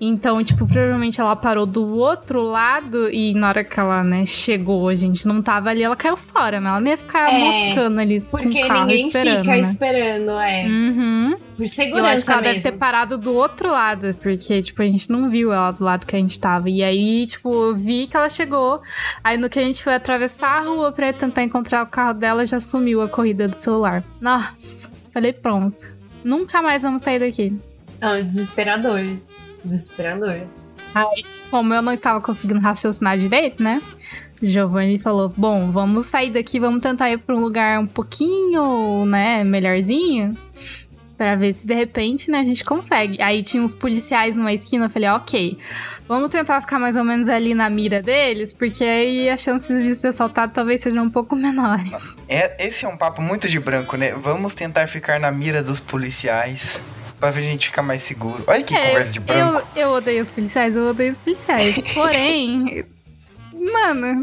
[0.00, 4.88] Então, tipo, provavelmente ela parou do outro lado e na hora que ela, né, chegou,
[4.88, 6.68] a gente não tava ali, ela caiu fora, né?
[6.68, 9.60] Ela não ia ficar É, moscando ali com Porque o carro ninguém esperando, fica né?
[9.60, 10.66] esperando, é.
[10.66, 11.30] Uhum.
[11.58, 12.70] Por Eu acho que segurança ela deve mesmo.
[12.70, 16.14] ter parado do outro lado, porque, tipo, a gente não viu ela do lado que
[16.14, 16.70] a gente tava.
[16.70, 18.80] E aí, tipo, eu vi que ela chegou.
[19.24, 22.46] Aí, no que a gente foi atravessar a rua pra tentar encontrar o carro dela,
[22.46, 24.04] já sumiu a corrida do celular.
[24.20, 25.88] Nossa, falei, pronto.
[26.22, 27.52] Nunca mais vamos sair daqui.
[28.00, 29.00] Não, desesperador.
[29.68, 30.42] Desesperador.
[31.50, 33.80] Como eu não estava conseguindo raciocinar direito, né?
[34.42, 39.04] O Giovanni falou: Bom, vamos sair daqui, vamos tentar ir pra um lugar um pouquinho,
[39.06, 40.36] né, melhorzinho.
[41.16, 43.20] Pra ver se de repente, né, a gente consegue.
[43.20, 45.58] Aí tinha uns policiais numa esquina, eu falei, ok,
[46.06, 49.96] vamos tentar ficar mais ou menos ali na mira deles, porque aí as chances de
[49.96, 52.16] ser assaltado talvez sejam um pouco menores.
[52.28, 54.12] É, esse é um papo muito de branco, né?
[54.12, 56.80] Vamos tentar ficar na mira dos policiais.
[57.20, 58.44] Pra a gente ficar mais seguro.
[58.46, 59.66] Olha que É, conversa de branco.
[59.74, 61.76] Eu, eu odeio os policiais, eu odeio os policiais.
[61.94, 62.84] Porém,
[63.72, 64.20] mano,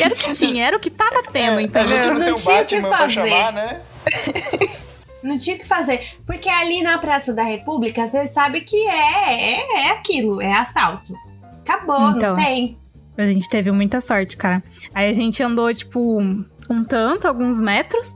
[0.00, 2.14] era o que tinha, era o que tava tendo, a gente entendeu?
[2.14, 3.28] não, Não tinha o que Batman pra fazer.
[3.30, 3.80] chamar, né?
[5.22, 6.00] Não tinha o que fazer.
[6.26, 11.14] Porque ali na Praça da República, você sabe que é, é, é aquilo, é assalto.
[11.60, 12.34] Acabou, Então.
[12.34, 12.76] não tem.
[13.16, 14.60] A gente teve muita sorte, cara.
[14.92, 18.14] Aí a gente andou, tipo, um tanto, alguns metros.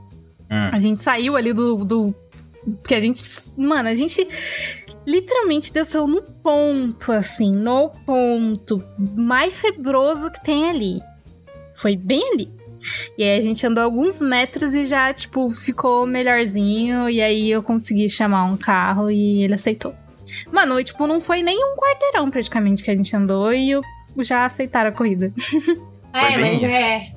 [0.51, 0.69] Hum.
[0.73, 2.13] A gente saiu ali do, do.
[2.81, 3.21] Porque a gente.
[3.57, 4.27] Mano, a gente
[5.05, 8.83] literalmente desceu no ponto, assim, no ponto
[9.15, 11.01] mais febroso que tem ali.
[11.75, 12.51] Foi bem ali.
[13.17, 17.09] E aí a gente andou alguns metros e já, tipo, ficou melhorzinho.
[17.09, 19.95] E aí eu consegui chamar um carro e ele aceitou.
[20.51, 23.81] Mano, e, tipo, não foi nem um quarteirão praticamente que a gente andou e eu
[24.19, 25.33] já aceitaram a corrida.
[26.13, 26.65] É, bem mas isso.
[26.65, 27.11] é.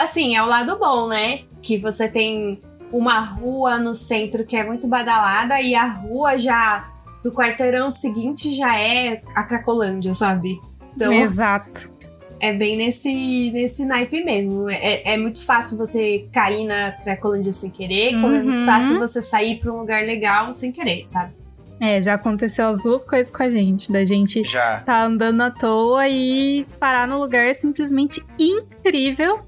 [0.00, 1.42] Assim, é o lado bom, né?
[1.62, 2.60] Que você tem
[2.96, 6.88] uma rua no centro que é muito badalada e a rua já
[7.22, 10.60] do quarteirão seguinte já é a Cracolândia, sabe?
[10.94, 11.90] Então Exato.
[12.38, 14.70] é bem nesse, nesse naipe mesmo.
[14.70, 18.66] É, é muito fácil você cair na Cracolândia sem querer, como é muito Uhum.
[18.66, 21.32] fácil você sair pra um lugar legal sem querer, sabe?
[21.80, 23.90] É, já aconteceu as duas coisas com a gente.
[23.90, 24.80] Da gente Já.
[24.80, 29.40] tá andando à toa e parar no lugar simplesmente incrível.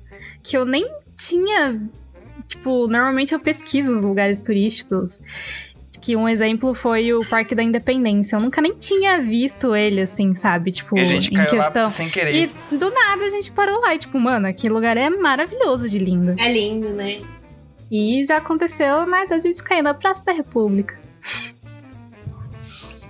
[0.42, 0.84] Que eu nem
[1.16, 1.88] tinha.
[2.46, 5.20] Tipo, normalmente eu pesquiso os lugares turísticos.
[6.00, 8.36] Que um exemplo foi o Parque da Independência.
[8.36, 10.70] Eu nunca nem tinha visto ele, assim, sabe?
[10.70, 11.84] Tipo, E a gente em caiu questão.
[11.84, 12.34] lá sem querer.
[12.70, 15.98] E do nada a gente parou lá e, tipo, mano, aquele lugar é maravilhoso de
[15.98, 16.34] lindo.
[16.38, 17.20] É lindo, né?
[17.90, 20.98] E já aconteceu, né, da gente cair na Praça da República.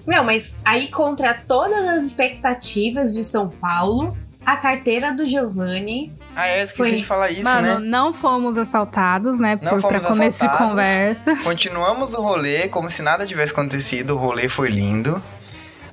[0.06, 6.12] Não, mas aí contra todas as expectativas de São Paulo, a carteira do Giovanni.
[6.36, 6.98] Ah, é, esqueci Foi.
[6.98, 7.80] de falar isso, Mano, né?
[7.80, 9.58] não fomos assaltados, né?
[9.62, 10.70] Não por, pra fomos começo de assaltados.
[10.74, 11.36] conversa.
[11.42, 14.14] Continuamos o rolê como se nada tivesse acontecido.
[14.14, 15.22] O rolê foi lindo.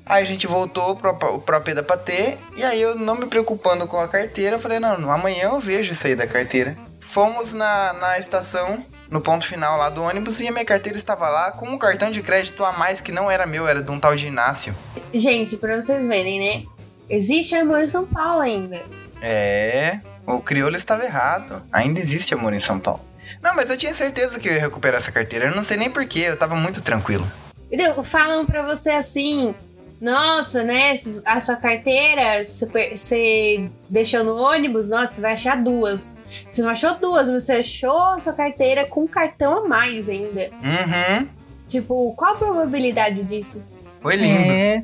[0.06, 2.38] Aí a gente voltou pro, pro AP da Patê.
[2.58, 5.93] E aí eu não me preocupando com a carteira, eu falei, não, amanhã eu vejo
[5.93, 6.77] isso aí da carteira.
[6.99, 11.29] Fomos na, na estação, no ponto final lá do ônibus, e a minha carteira estava
[11.29, 13.99] lá com um cartão de crédito a mais que não era meu, era de um
[13.99, 14.75] tal de Inácio.
[15.13, 16.63] Gente, pra vocês verem, né?
[17.10, 18.82] Existe amor em São Paulo ainda.
[19.21, 21.63] É, o crioulo estava errado.
[21.71, 23.01] Ainda existe amor em São Paulo.
[23.41, 25.45] Não, mas eu tinha certeza que eu ia recuperar essa carteira.
[25.45, 27.29] Eu não sei nem porquê, eu tava muito tranquilo.
[27.67, 28.03] Entendeu?
[28.03, 29.55] Falam pra você assim.
[29.99, 30.93] Nossa, né?
[31.25, 36.19] A sua carteira, você deixou no ônibus, nossa, você vai achar duas.
[36.45, 40.09] Você não achou duas, mas você achou a sua carteira com um cartão a mais
[40.09, 40.49] ainda.
[40.62, 41.27] Uhum.
[41.69, 43.63] Tipo, qual a probabilidade disso?
[44.01, 44.51] Foi lindo.
[44.51, 44.83] É.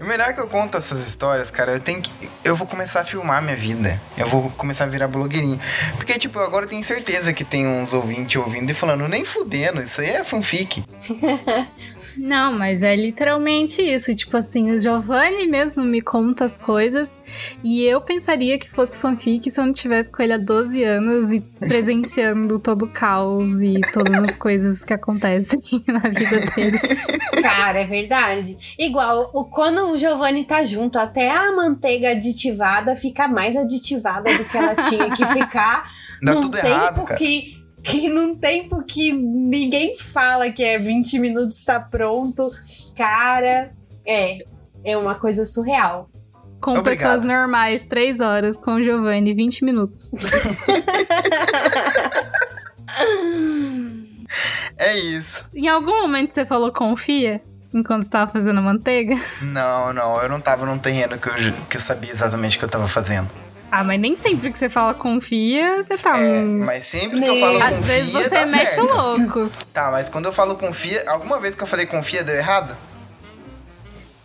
[0.00, 2.10] O melhor que eu conto essas histórias, cara, eu tenho que.
[2.42, 4.00] Eu vou começar a filmar minha vida.
[4.16, 5.60] Eu vou começar a virar blogueirinho.
[5.96, 9.82] Porque, tipo, agora eu tenho certeza que tem uns ouvintes ouvindo e falando, nem fudendo,
[9.82, 10.82] isso aí é fanfic.
[12.16, 14.14] Não, mas é literalmente isso.
[14.14, 17.20] Tipo assim, o Giovanni mesmo me conta as coisas
[17.62, 21.30] e eu pensaria que fosse fanfic se eu não tivesse com ele há 12 anos
[21.30, 26.78] e presenciando todo o caos e todas as coisas que acontecem na vida dele.
[27.42, 28.76] Cara, é verdade.
[28.78, 34.44] Igual, o, quando o Giovanni tá junto, até a manteiga aditivada fica mais aditivada do
[34.44, 35.90] que ela tinha que ficar.
[36.22, 37.18] Dá num tudo tempo errado, cara.
[37.18, 42.50] que, que num tempo que ninguém fala que é 20 minutos tá pronto.
[42.96, 43.72] Cara,
[44.06, 44.44] é.
[44.84, 46.08] É uma coisa surreal.
[46.60, 46.96] Com Obrigado.
[46.96, 50.10] pessoas normais, 3 horas, com o Giovanni, 20 minutos.
[54.76, 55.44] É isso.
[55.54, 57.42] Em algum momento você falou confia?
[57.72, 59.14] Enquanto você tava fazendo manteiga?
[59.42, 61.34] Não, não, eu não tava num terreno que eu,
[61.68, 63.30] que eu sabia exatamente o que eu tava fazendo.
[63.70, 66.18] Ah, mas nem sempre que você fala confia, você tá.
[66.18, 68.92] É, mas sempre que eu falo Às confia, vezes você dá mete certo.
[68.92, 69.50] o louco.
[69.72, 72.76] Tá, mas quando eu falo confia, alguma vez que eu falei confia deu errado?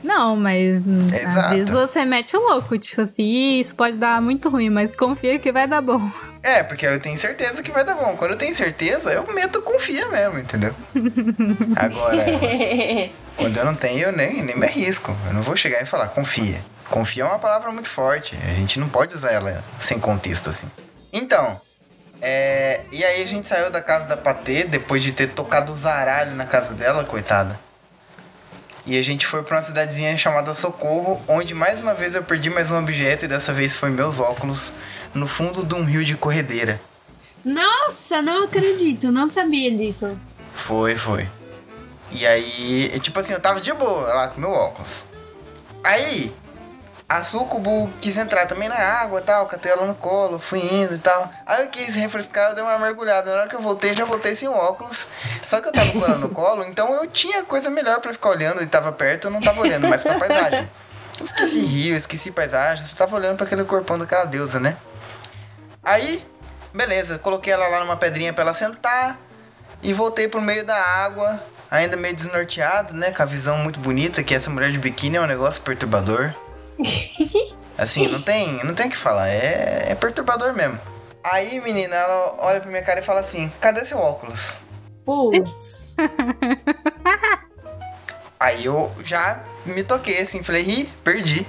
[0.06, 1.50] Não, mas hum, às Exato.
[1.50, 5.40] vezes você mete o louco, tipo assim, "Ih, isso pode dar muito ruim, mas confia
[5.40, 6.00] que vai dar bom.
[6.44, 8.16] É, porque eu tenho certeza que vai dar bom.
[8.16, 10.76] Quando eu tenho certeza, eu meto confia mesmo, entendeu?
[11.76, 12.24] Agora,
[13.36, 15.16] quando eu não tenho, eu nem, nem me arrisco.
[15.26, 16.64] Eu não vou chegar e falar confia.
[16.88, 18.38] Confia é uma palavra muito forte.
[18.44, 20.68] A gente não pode usar ela sem contexto, assim.
[21.12, 21.60] Então,
[22.22, 25.76] é, e aí a gente saiu da casa da Patê depois de ter tocado o
[25.76, 27.60] zaralho na casa dela, coitada.
[28.86, 32.52] E a gente foi pra uma cidadezinha chamada Socorro, onde mais uma vez eu perdi
[32.52, 34.74] mais um objeto e dessa vez foi meus óculos
[35.14, 36.80] no fundo de um rio de corredeira.
[37.44, 40.20] Nossa, não acredito, não sabia disso.
[40.56, 41.28] Foi, foi.
[42.12, 45.08] E aí, tipo assim, eu tava de boa lá com meu óculos.
[45.84, 46.32] Aí,
[47.08, 50.96] a Sucubo quis entrar também na água e tal, catei ela no colo, fui indo
[50.96, 51.32] e tal.
[51.46, 53.32] Aí eu quis refrescar, eu dei uma mergulhada.
[53.32, 55.08] Na hora que eu voltei, já voltei sem óculos.
[55.46, 58.30] Só que eu tava com ela no colo, então eu tinha coisa melhor pra ficar
[58.30, 60.70] olhando e tava perto, eu não tava olhando mais pra paisagem.
[61.22, 64.76] Esqueci rio, esqueci paisagem, só tava olhando pra aquele corpão daquela deusa, né?
[65.84, 66.26] Aí,
[66.74, 69.18] beleza, coloquei ela lá numa pedrinha pra ela sentar
[69.82, 73.12] e voltei pro meio da água, ainda meio desnorteado, né?
[73.12, 76.34] Com a visão muito bonita, que essa mulher de biquíni é um negócio perturbador.
[77.78, 80.80] Assim, não tem, não tem o que falar, é, é perturbador mesmo.
[81.24, 84.58] Aí, menina, ela olha pra minha cara e fala assim: cadê seu óculos?
[85.04, 85.98] Putz.
[88.40, 91.48] Aí eu já me toquei assim, falei, ih, perdi.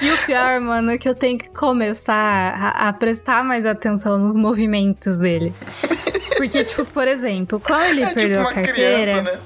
[0.00, 4.18] E o pior, mano, é que eu tenho que começar a, a prestar mais atenção
[4.18, 5.54] nos movimentos dele.
[6.36, 9.12] Porque, tipo, por exemplo, quando ele É tipo perdeu uma a carteira.
[9.12, 9.40] criança, né?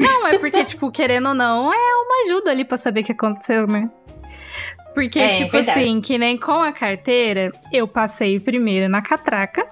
[0.00, 3.12] Não, é porque, tipo, querendo ou não, é uma ajuda ali pra saber o que
[3.12, 3.90] aconteceu, né?
[4.94, 5.78] Porque, É, tipo verdade.
[5.78, 9.66] assim, que nem com a carteira, eu passei primeiro na catraca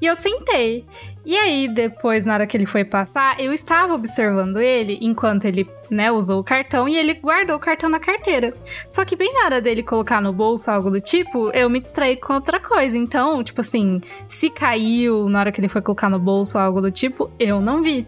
[0.00, 0.84] e eu sentei.
[1.24, 5.66] E aí, depois, na hora que ele foi passar, eu estava observando ele enquanto ele,
[5.88, 8.52] né, usou o cartão e ele guardou o cartão na carteira.
[8.90, 12.16] Só que bem na hora dele colocar no bolso algo do tipo, eu me distraí
[12.16, 12.98] com outra coisa.
[12.98, 16.90] Então, tipo assim, se caiu na hora que ele foi colocar no bolso algo do
[16.90, 18.04] tipo, eu não vi.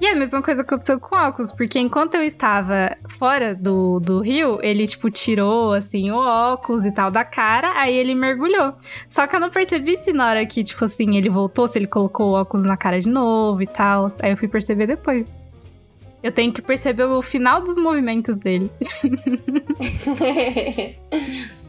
[0.00, 4.20] E a mesma coisa aconteceu com o óculos, porque enquanto eu estava fora do, do
[4.20, 8.74] rio, ele, tipo, tirou, assim, o óculos e tal da cara, aí ele mergulhou.
[9.08, 11.86] Só que eu não percebi se na hora que, tipo assim, ele voltou, se ele
[11.86, 14.06] colocou o óculos na cara de novo e tal.
[14.22, 15.28] Aí eu fui perceber depois.
[16.22, 18.70] Eu tenho que perceber o final dos movimentos dele.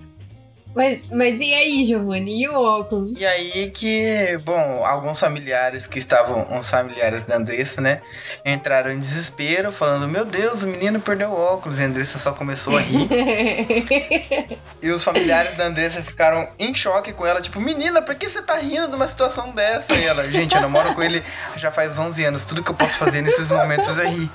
[0.76, 2.44] mas, mas e aí, Giovanni?
[2.44, 3.20] E o óculos?
[3.20, 8.02] E aí que, bom, alguns familiares que estavam, uns familiares da Andressa, né,
[8.46, 12.34] entraram em desespero, falando, meu Deus, o menino perdeu o óculos, e a Andressa só
[12.34, 13.08] começou a rir.
[14.82, 18.42] e os familiares da Andressa ficaram em choque com ela, tipo, menina, por que você
[18.42, 19.94] tá rindo de uma situação dessa?
[19.94, 21.24] E ela, gente, eu namoro com ele
[21.56, 24.32] já faz 11 anos, tudo que eu posso fazer nesses momentos é rir.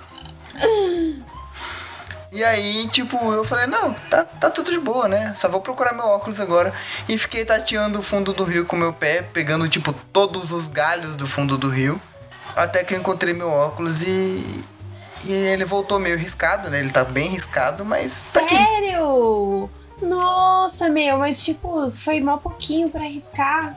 [2.31, 5.33] E aí, tipo, eu falei, não, tá, tá tudo de boa, né?
[5.35, 6.75] Só vou procurar meu óculos agora.
[7.09, 11.17] E fiquei tateando o fundo do rio com meu pé, pegando, tipo, todos os galhos
[11.17, 12.01] do fundo do rio.
[12.55, 14.65] Até que eu encontrei meu óculos e.
[15.25, 16.79] E ele voltou meio riscado, né?
[16.79, 18.41] Ele tá bem riscado, mas tá.
[18.47, 19.69] Sério?
[20.01, 23.75] Nossa, meu, mas tipo, foi mal pouquinho pra arriscar.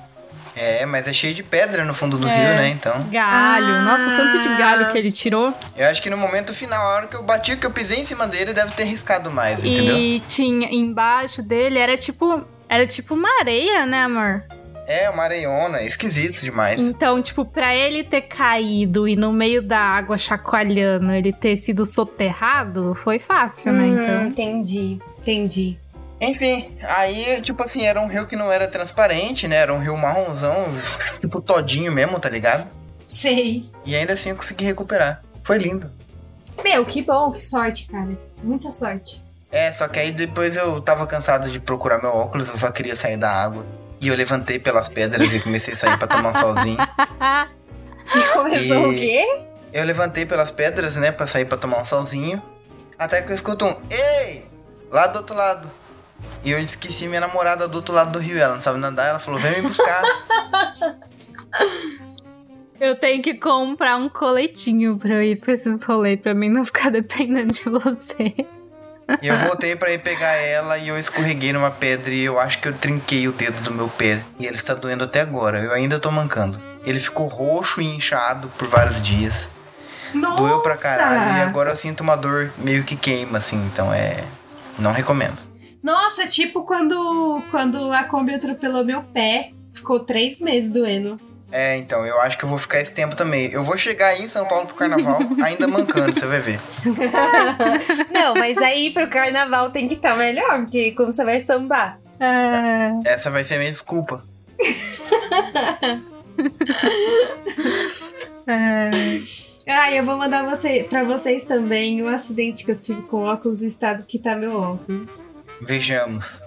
[0.56, 2.36] É, mas é cheio de pedra no fundo do É.
[2.36, 2.70] rio, né?
[2.70, 3.00] Então.
[3.10, 3.66] Galho.
[3.66, 3.82] Ah.
[3.82, 5.54] Nossa, tanto de galho que ele tirou.
[5.78, 8.06] Eu acho que no momento final, a hora que eu bati, que eu pisei em
[8.06, 9.98] cima dele, deve ter riscado mais, entendeu?
[9.98, 12.44] E tinha embaixo dele, era tipo.
[12.68, 14.44] Era tipo uma areia, né, amor?
[14.88, 16.82] É, uma areiona, esquisito demais.
[16.82, 21.86] Então, tipo, pra ele ter caído e no meio da água chacoalhando ele ter sido
[21.86, 23.84] soterrado, foi fácil, né?
[23.84, 24.28] Hum, Então.
[24.28, 25.78] entendi, entendi.
[26.22, 29.56] Enfim, aí, tipo assim, era um rio que não era transparente, né?
[29.56, 30.68] Era um rio marronzão,
[31.20, 32.68] tipo todinho mesmo, tá ligado?
[33.08, 33.70] Sei.
[33.84, 35.24] E ainda assim eu consegui recuperar.
[35.44, 35.92] Foi lindo.
[36.64, 38.10] Meu, que bom, que sorte, cara.
[38.44, 39.24] Muita sorte.
[39.52, 42.96] É, só que aí depois eu tava cansado de procurar meu óculos, eu só queria
[42.96, 43.66] sair da água.
[44.00, 46.78] E eu levantei pelas pedras e comecei a sair pra tomar um solzinho.
[48.14, 49.42] E começou E- o quê?
[49.72, 52.42] Eu levantei pelas pedras, né, pra sair pra tomar um solzinho.
[53.00, 54.46] Até que eu escuto um Ei!
[54.92, 55.72] Lá do outro lado.
[56.44, 58.38] E eu esqueci minha namorada do outro lado do rio.
[58.38, 60.02] Ela não sabe nadar, ela falou: vem me buscar.
[62.82, 66.66] Eu tenho que comprar um coletinho pra eu ir pra esses rolês, pra mim não
[66.66, 68.34] ficar dependendo de você.
[69.22, 72.60] E eu voltei pra ir pegar ela e eu escorreguei numa pedra e eu acho
[72.60, 74.24] que eu trinquei o dedo do meu pé.
[74.40, 75.60] E ele está doendo até agora.
[75.60, 76.60] Eu ainda tô mancando.
[76.84, 79.48] Ele ficou roxo e inchado por vários dias.
[80.14, 80.38] Nossa!
[80.38, 81.38] Doeu pra caralho.
[81.38, 83.64] E agora eu sinto uma dor meio que queima, assim.
[83.72, 84.24] Então é.
[84.80, 85.51] Não recomendo.
[85.84, 89.52] Nossa, tipo quando, quando a Kombi atropelou meu pé.
[89.74, 91.20] Ficou três meses doendo.
[91.52, 93.52] É, então, eu acho que eu vou ficar esse tempo também.
[93.52, 96.60] Eu vou chegar aí em São Paulo pro carnaval, ainda mancando, você vai ver.
[98.12, 102.00] Não, mas aí pro carnaval tem que estar melhor, porque como você vai sambar?
[102.20, 104.24] É, Essa vai ser a minha desculpa.
[109.68, 113.62] Ah, eu vou mandar você, pra vocês também o acidente que eu tive com óculos,
[113.62, 115.24] o estado que tá meu óculos.
[115.62, 116.42] Vejamos.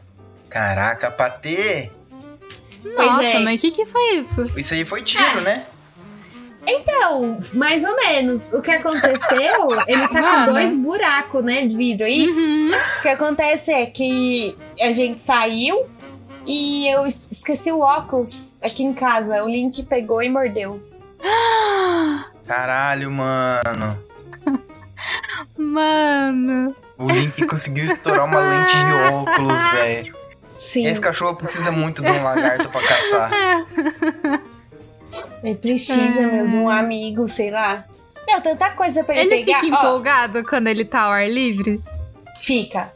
[0.51, 1.91] Caraca, Patê!
[2.83, 3.39] Pois Nossa, é.
[3.41, 4.59] mas o que, que foi isso?
[4.59, 5.65] Isso aí foi tiro, né?
[6.67, 8.53] Então, mais ou menos.
[8.53, 10.47] O que aconteceu, ele tá Mano.
[10.47, 12.27] com dois buracos, né, de vidro aí.
[12.29, 15.87] O que acontece é que a gente saiu
[16.47, 19.43] e eu es- esqueci o óculos aqui em casa.
[19.45, 20.83] O Link pegou e mordeu.
[22.47, 23.99] Caralho, mano.
[25.57, 26.75] Mano.
[26.97, 30.15] O Link conseguiu estourar uma lente de óculos, velho.
[30.57, 30.87] Sim.
[30.87, 33.31] Esse cachorro precisa muito de um lagarto pra caçar.
[35.43, 37.85] Ele precisa, meu, de um amigo, sei lá.
[38.27, 39.61] Meu, tanta coisa pra ele, Ele pegar.
[39.61, 41.81] fica Ó, empolgado quando ele tá ao ar livre?
[42.41, 42.93] fica.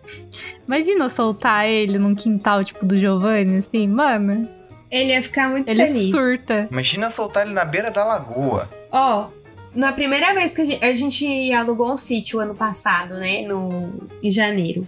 [0.67, 4.47] Imagina eu soltar ele num quintal tipo do Giovanni, assim, mano.
[4.91, 6.11] Ele ia ficar muito Ele feliz.
[6.11, 6.69] surta.
[6.71, 8.69] Imagina soltar ele na beira da lagoa.
[8.93, 9.29] Ó,
[9.75, 13.43] na primeira vez que a gente, a gente alugou um sítio ano passado, né?
[13.43, 13.93] No,
[14.23, 14.87] em janeiro.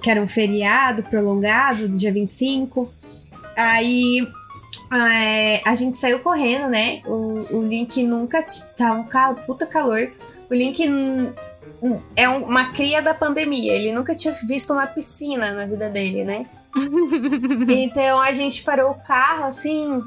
[0.00, 2.92] Que era um feriado prolongado, do dia 25.
[3.56, 4.26] Aí
[4.92, 7.02] é, a gente saiu correndo, né?
[7.06, 8.42] O, o Link nunca.
[8.42, 10.10] t- Tá um cal, puta calor.
[10.50, 10.82] O Link
[12.16, 13.74] é um- uma cria da pandemia.
[13.74, 16.46] Ele nunca tinha visto uma piscina na vida dele, né?
[17.68, 20.02] então a gente parou o carro assim,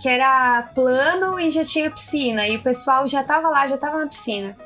[0.00, 2.46] que- era plano e já tinha piscina.
[2.46, 4.56] E o pessoal já tava lá, já tava na piscina.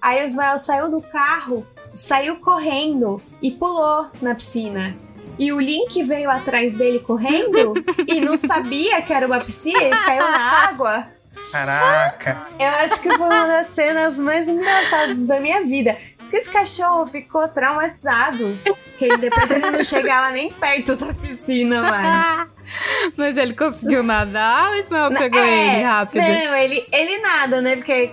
[0.00, 4.96] Aí o Ismael saiu do carro, saiu correndo e pulou na piscina.
[5.38, 7.72] E o Link veio atrás dele correndo
[8.08, 11.06] e não sabia que era uma piscina, ele caiu na água.
[11.52, 12.48] Caraca.
[12.58, 15.96] Eu acho que foi uma das cenas mais engraçadas da minha vida.
[16.20, 18.58] Diz que esse cachorro ficou traumatizado.
[18.96, 22.48] Que ele, depois ele não chegava nem perto da piscina mais.
[23.16, 26.20] Mas ele conseguiu nadar ou o Ismael pegou É, ele rápido?
[26.20, 27.76] Não, ele, ele nada, né?
[27.76, 28.10] Porque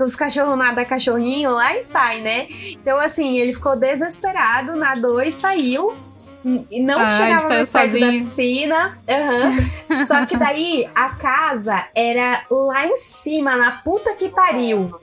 [0.00, 2.46] os cachorros nadam cachorrinho lá e sai, né?
[2.70, 5.92] Então, assim, ele ficou desesperado, nadou e saiu.
[6.70, 8.98] E não Ah, chegava mais perto da piscina.
[9.08, 9.56] Aham.
[10.06, 14.94] Só que daí a casa era lá em cima, na puta que pariu.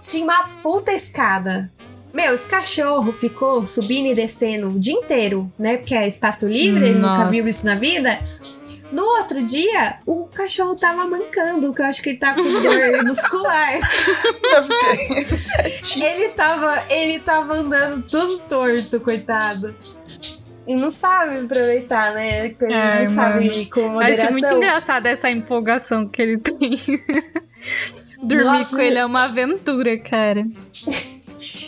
[0.00, 1.70] Tinha uma puta escada.
[2.12, 5.78] Meu, esse cachorro ficou subindo e descendo o dia inteiro, né?
[5.78, 8.18] Porque é espaço livre, ele nunca viu isso na vida.
[8.92, 13.04] No outro dia, o cachorro tava mancando, que eu acho que ele tava com dor
[13.08, 13.80] muscular.
[15.96, 19.74] ele tava, ele tava andando todo torto, coitado.
[20.66, 22.50] E não sabe aproveitar, né?
[22.50, 24.30] Coisa Ai, não sabe com Acho moderação.
[24.32, 26.76] muito engraçado essa empolgação que ele tem.
[28.22, 28.76] Dormir Nossa.
[28.76, 30.44] com ele é uma aventura, cara.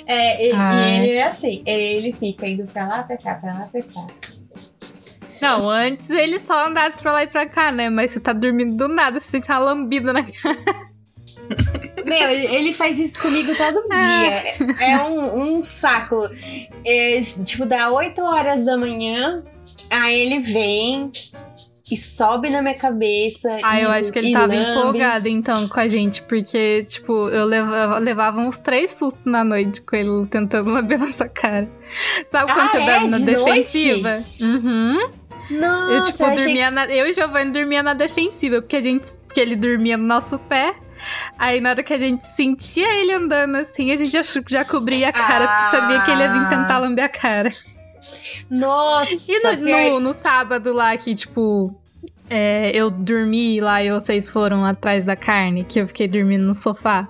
[0.07, 3.66] É, e, e ele é assim, ele fica indo pra lá, pra cá, pra lá,
[3.66, 4.07] pra cá.
[5.42, 7.90] Não, antes ele só andasse pra lá e pra cá, né?
[7.90, 10.93] Mas você tá dormindo do nada, você sente uma lambida na cara.
[12.21, 14.77] Meu, ele, faz isso comigo todo dia.
[14.81, 16.29] É um, um saco.
[16.87, 19.43] É, tipo, dá 8 horas da manhã,
[19.91, 21.11] aí ele vem
[21.91, 23.59] e sobe na minha cabeça.
[23.62, 24.71] Ah, e, eu acho que ele tava lambe.
[24.71, 29.83] empolgado então com a gente, porque, tipo, eu levava, levava uns três sustos na noite
[29.83, 31.69] com ele tentando lamber nossa cara.
[32.27, 32.87] Sabe quando Ah, você é?
[32.87, 34.19] dorme na De defensiva?
[34.41, 35.11] Uhum.
[35.51, 38.77] Nossa, eu, tipo, eu achei dormia na, eu e o Giovanni dormia na defensiva, porque
[38.77, 39.19] a gente.
[39.27, 40.75] Porque ele dormia no nosso pé.
[41.39, 45.09] Aí na hora que a gente sentia ele andando assim, a gente já, já cobria
[45.09, 47.51] a cara, porque sabia que ele ia vir tentar lamber a cara.
[48.51, 51.75] Nossa, E no, no, no sábado lá que, tipo,
[52.29, 56.55] é, eu dormi lá e vocês foram atrás da carne, que eu fiquei dormindo no
[56.55, 57.07] sofá.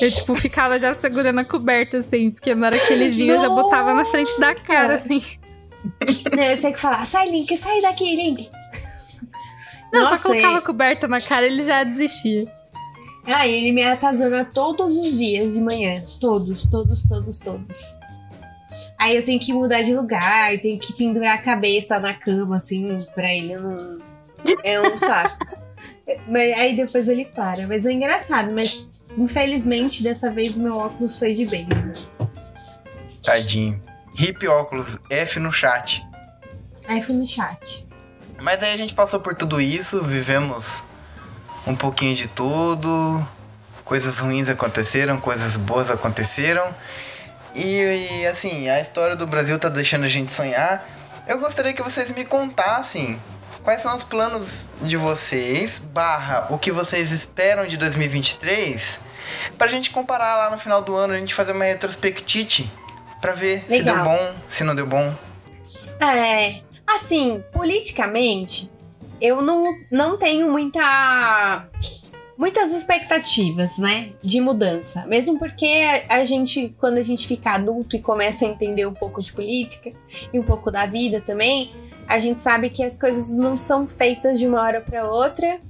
[0.00, 3.40] Eu, tipo, ficava já segurando a coberta, assim, porque na hora que ele vinha, eu
[3.40, 5.22] já botava na frente da cara, assim.
[6.36, 8.50] Não, eu sei que falar, sai, Link, sai daqui, Link.
[9.92, 12.59] Não, Nossa, só colocava a coberta na cara ele já desistia.
[13.26, 16.02] Ah, ele me atazana todos os dias de manhã.
[16.20, 18.00] Todos, todos, todos, todos.
[18.98, 22.96] Aí eu tenho que mudar de lugar, tenho que pendurar a cabeça na cama, assim,
[23.14, 23.98] pra ele não.
[24.64, 25.38] É um saco.
[26.28, 27.66] Mas aí depois ele para.
[27.66, 32.06] Mas é engraçado, mas infelizmente dessa vez meu óculos foi de base.
[33.22, 33.80] Tadinho.
[34.18, 36.04] Hip óculos, F no chat.
[37.02, 37.86] Fui no chat.
[38.40, 40.82] Mas aí a gente passou por tudo isso, vivemos
[41.70, 43.26] um pouquinho de tudo.
[43.84, 46.74] Coisas ruins aconteceram, coisas boas aconteceram.
[47.54, 50.86] E, e, assim, a história do Brasil tá deixando a gente sonhar.
[51.26, 53.20] Eu gostaria que vocês me contassem
[53.62, 58.98] quais são os planos de vocês, barra o que vocês esperam de 2023,
[59.58, 62.70] pra gente comparar lá no final do ano, a gente fazer uma retrospectite
[63.20, 64.04] pra ver se deu Legal.
[64.04, 65.14] bom, se não deu bom.
[66.00, 68.70] É, assim, politicamente,
[69.20, 71.68] eu não, não tenho muita
[72.40, 75.06] muitas expectativas, né, de mudança.
[75.06, 75.68] Mesmo porque
[76.08, 79.92] a, gente, quando a gente fica adulto e começa a entender um pouco de política
[80.32, 81.70] e um pouco da vida também,
[82.08, 85.60] a gente sabe que as coisas não são feitas de uma hora para outra.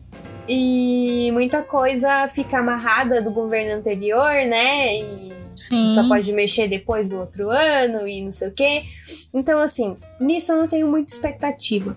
[0.48, 4.96] E muita coisa fica amarrada do governo anterior, né?
[4.96, 8.84] E você só pode mexer depois do outro ano e não sei o quê.
[9.32, 11.96] Então, assim, nisso eu não tenho muita expectativa.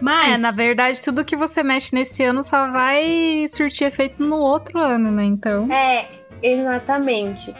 [0.00, 0.38] Mas.
[0.38, 4.78] É, na verdade, tudo que você mexe nesse ano só vai surtir efeito no outro
[4.78, 5.24] ano, né?
[5.24, 5.66] Então.
[5.70, 6.06] É,
[6.42, 7.54] exatamente.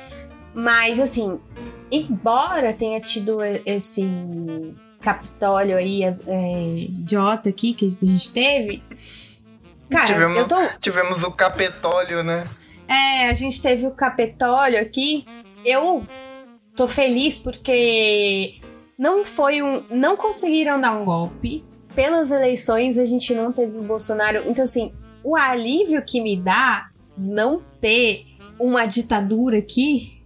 [0.54, 1.40] Mas, assim,
[1.90, 4.02] embora tenha tido esse
[5.04, 8.82] Capitólio aí, é, idiota aqui que a gente teve.
[9.90, 10.56] Cara, tivemos, eu tô.
[10.80, 12.48] tivemos o capetólio, né?
[12.88, 15.26] É, a gente teve o Capitólio aqui.
[15.64, 16.02] Eu
[16.76, 18.60] tô feliz porque
[18.98, 19.82] não foi um.
[19.90, 21.64] Não conseguiram dar um golpe.
[21.94, 24.42] Pelas eleições a gente não teve o Bolsonaro.
[24.46, 24.92] Então, assim,
[25.22, 28.24] o alívio que me dá não ter
[28.58, 30.20] uma ditadura aqui.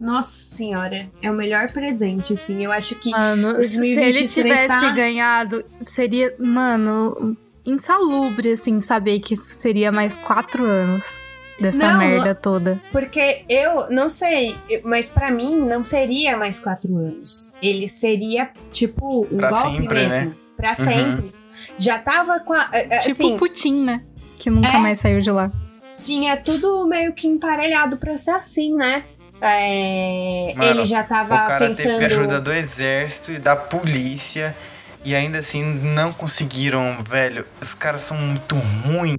[0.00, 2.64] Nossa senhora, é o melhor presente, assim.
[2.64, 9.20] Eu acho que Mano, se ele 2023 tivesse tá- ganhado, seria, mano, insalubre, assim, saber
[9.20, 11.20] que seria mais quatro anos
[11.62, 12.80] dessa Não, merda toda.
[12.92, 17.54] Porque eu não sei, mas pra mim não seria mais quatro anos.
[17.62, 20.10] Ele seria, tipo, um Pra golpe sempre, mesmo.
[20.30, 20.32] né?
[20.56, 20.74] Pra Uhum.
[20.76, 21.34] sempre.
[21.78, 22.68] Já tava com a.
[22.72, 24.02] é, é, Tipo assim, o Putin, né?
[24.36, 24.78] Que nunca É.
[24.78, 25.50] mais saiu de lá.
[25.94, 29.04] tinha tudo meio que emparelhado pra ser assim, né?
[29.40, 31.98] É, Mano, ele já O tava cara pensando.
[31.98, 34.56] teve ajuda do exército e da polícia.
[35.04, 37.44] E ainda assim não conseguiram, velho.
[37.60, 39.16] Os caras são muito ruins.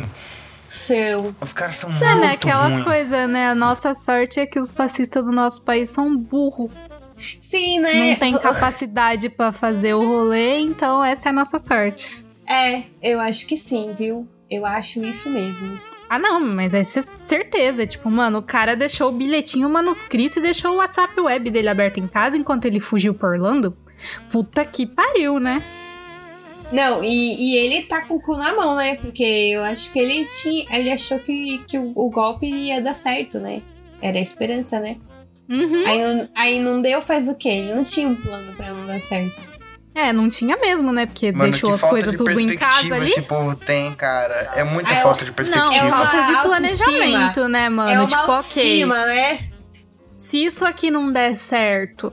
[0.67, 1.35] Seu.
[1.39, 2.83] Os caras são Sabe, muito é aquela ruins.
[2.83, 3.49] coisa, né?
[3.49, 6.69] A nossa sorte é que os fascistas do nosso país são burro.
[7.15, 7.93] Sim, né?
[8.11, 12.25] Não tem capacidade pra fazer o rolê, então essa é a nossa sorte.
[12.49, 14.27] É, eu acho que sim, viu?
[14.49, 15.79] Eu acho isso mesmo.
[16.09, 17.85] Ah, não, mas é cer- certeza.
[17.87, 21.99] Tipo, mano, o cara deixou o bilhetinho manuscrito e deixou o WhatsApp web dele aberto
[21.99, 23.75] em casa enquanto ele fugiu pra Orlando.
[24.29, 25.63] Puta que pariu, né?
[26.73, 28.95] Não, e, e ele tá com o cu na mão, né?
[28.95, 30.65] Porque eu acho que ele tinha.
[30.71, 33.61] Ele achou que, que o, o golpe ia dar certo, né?
[34.01, 34.97] Era a esperança, né?
[35.49, 35.83] Uhum.
[35.85, 37.49] Aí, não- aí não deu, faz o quê?
[37.49, 39.53] Ele não tinha um plano pra não dar certo.
[39.95, 41.05] É, não tinha mesmo, né?
[41.05, 43.05] Porque Mano, deixou as coisas tudo em casa perspectiva ali.
[43.05, 44.51] esse povo tem, cara.
[44.55, 45.75] É muita Ah, é falta de Não, perspectiva.
[45.75, 46.87] É uma falta de autoestima.
[46.89, 47.91] planejamento, né, mano?
[47.91, 49.39] é uma tipo, autoestima, né?
[50.15, 52.11] Se isso aqui não der certo,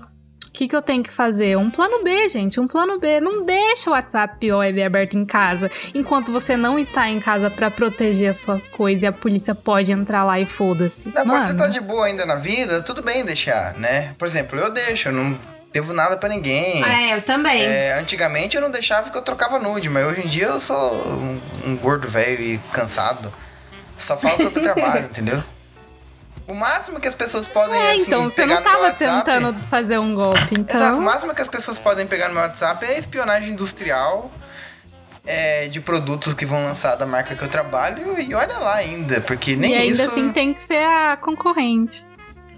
[0.51, 1.57] o que, que eu tenho que fazer?
[1.57, 2.59] Um plano B, gente.
[2.59, 3.21] Um plano B.
[3.21, 7.71] Não deixa o WhatsApp web aberto em casa enquanto você não está em casa pra
[7.71, 11.09] proteger as suas coisas e a polícia pode entrar lá e foda-se.
[11.13, 14.13] Quando você tá de boa ainda na vida, tudo bem deixar, né?
[14.19, 15.39] Por exemplo, eu deixo, eu não
[15.73, 16.85] devo nada pra ninguém.
[16.85, 17.63] É, eu também.
[17.65, 20.97] É, antigamente eu não deixava porque eu trocava nude, mas hoje em dia eu sou
[21.07, 23.33] um, um gordo velho e cansado.
[24.01, 25.41] Só falo sobre trabalho, entendeu?
[26.51, 30.17] O máximo que as pessoas podem é, assim, então, você não tava tentando fazer um
[30.17, 30.77] golpe, então.
[30.77, 34.31] Exato, o máximo que as pessoas podem pegar no meu WhatsApp é espionagem industrial
[35.25, 39.21] é, de produtos que vão lançar da marca que eu trabalho e olha lá ainda,
[39.21, 40.11] porque nem e ainda isso.
[40.11, 42.05] assim tem que ser a concorrente.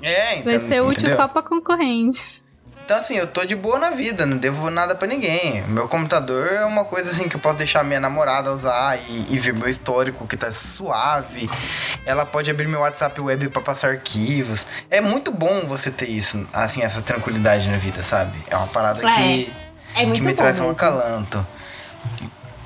[0.00, 1.16] É, então, Vai ser útil entendeu?
[1.16, 2.41] só pra concorrente.
[2.84, 5.62] Então, assim, eu tô de boa na vida, não devo nada pra ninguém.
[5.68, 9.38] Meu computador é uma coisa assim que eu posso deixar minha namorada usar e, e
[9.38, 11.48] ver meu histórico que tá suave.
[12.04, 14.66] Ela pode abrir meu WhatsApp web pra passar arquivos.
[14.90, 18.36] É muito bom você ter isso, assim, essa tranquilidade na vida, sabe?
[18.50, 19.52] É uma parada É, que,
[19.94, 21.46] É que me traz um acalanto.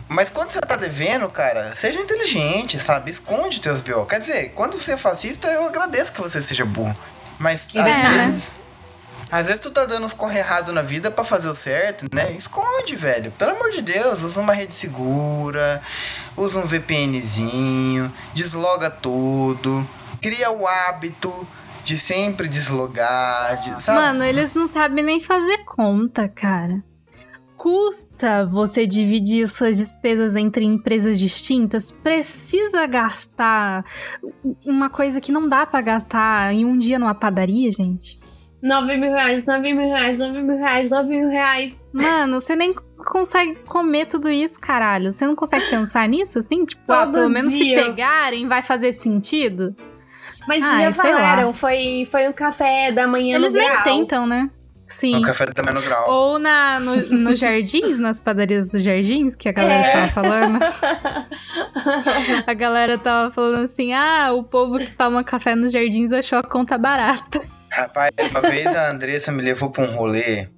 [0.08, 3.10] Mas quando você tá devendo, cara, seja inteligente, sabe?
[3.10, 4.06] Esconde teus BO.
[4.06, 6.96] Quer dizer, quando você é fascista, eu agradeço que você seja burro.
[7.38, 8.14] Mas É às verdade.
[8.14, 8.52] vezes.
[9.30, 12.32] Às vezes tu tá dando uns corre errado na vida pra fazer o certo, né?
[12.32, 13.32] Esconde, velho.
[13.32, 15.82] Pelo amor de Deus, usa uma rede segura,
[16.36, 19.88] usa um VPNzinho, desloga tudo,
[20.22, 21.46] cria o hábito
[21.84, 23.98] de sempre deslogar, de, sabe?
[23.98, 26.82] Mano, eles não sabem nem fazer conta, cara.
[27.56, 31.90] Custa você dividir suas despesas entre empresas distintas?
[31.90, 33.84] Precisa gastar
[34.64, 38.18] uma coisa que não dá pra gastar em um dia numa padaria, gente?
[38.62, 41.90] 9 mil reais, 9 mil reais, 9 mil reais, 9 mil reais.
[41.92, 45.12] Mano, você nem consegue comer tudo isso, caralho.
[45.12, 46.64] Você não consegue pensar nisso, assim?
[46.64, 47.78] Tipo, ah, pelo menos dia.
[47.78, 49.74] se pegarem vai fazer sentido?
[50.48, 53.84] Mas Ai, já falaram, foi, foi um café da manhã Eles no nem grau.
[53.84, 54.50] tentam, né?
[54.88, 55.16] Sim.
[55.16, 56.08] O café também no grau.
[56.08, 59.92] Ou na, no, nos jardins, nas padarias dos jardins, que a galera É.
[60.08, 60.58] tava falando.
[62.46, 66.42] A galera tava falando assim: ah, o povo que toma café nos jardins achou a
[66.42, 67.42] conta barata.
[67.76, 70.48] Rapaz, uma vez a Andressa me levou pra um rolê.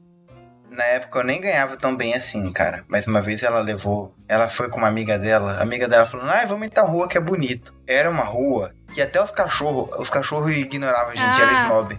[0.70, 2.84] Na época eu nem ganhava tão bem assim, cara.
[2.86, 4.14] Mas uma vez ela levou.
[4.28, 5.54] Ela foi com uma amiga dela.
[5.54, 7.74] A amiga dela falou: Ah, vamos em tal rua que é bonito.
[7.86, 9.90] Era uma rua que até os cachorros.
[9.98, 11.62] Os cachorros ignoravam a gente, era Ah.
[11.64, 11.98] snob.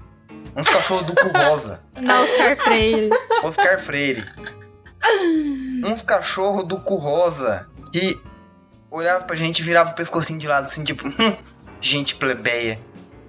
[0.55, 1.81] Uns cachorros do cu rosa.
[2.01, 3.09] Na Oscar Freire.
[3.43, 4.23] Oscar Freire.
[5.85, 8.17] Uns cachorros do cu rosa que
[8.91, 11.37] olhava pra gente e virava o pescocinho de lado assim, tipo, hum,
[11.81, 12.79] gente plebeia.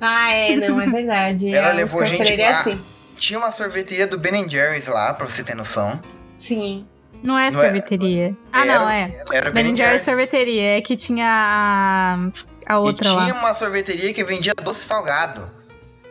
[0.00, 1.54] Ah, é, não, é verdade.
[1.54, 2.58] Ela a levou Oscar gente é lá.
[2.60, 2.80] assim.
[3.16, 6.00] Tinha uma sorveteria do Ben Jerry's lá, pra você ter noção.
[6.36, 6.86] Sim.
[7.22, 8.34] Não é Não é- sorveteria.
[8.50, 9.22] Ah, Era- não, é.
[9.32, 10.78] Era o Ben Ben Jerry's sorveteria.
[10.78, 12.30] É que tinha a,
[12.74, 13.22] a outra e lá.
[13.24, 15.46] tinha uma sorveteria que vendia doce salgado.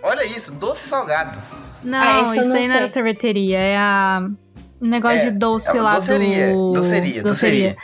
[0.04, 1.42] Olha isso, doce salgado.
[1.84, 2.94] Não, Ah, isso isso não daí não era sei.
[2.94, 3.58] sorveteria.
[3.58, 4.22] É a...
[4.82, 6.72] Um negócio É, de doce é lá doceria, do...
[6.74, 7.76] doceria, doceria.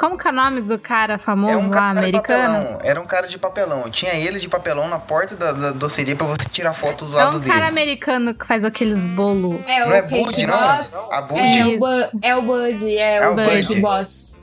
[0.00, 2.54] Como que é o nome do cara famoso É um lá, cara de americano?
[2.64, 2.78] papelão.
[2.82, 3.90] Era um cara de papelão.
[3.90, 7.22] Tinha ele de papelão na porta da, da doceria pra você tirar foto do É
[7.24, 7.52] lado um dele.
[7.52, 9.60] cara americano que faz aqueles bolos.
[9.68, 10.56] É Não é Bud, não?
[10.56, 10.94] Boss.
[11.12, 11.38] A Bud.
[11.58, 11.78] É o.
[11.78, 13.80] Bu- é o Bud, é, É o o Bud.
[13.82, 14.38] Boss.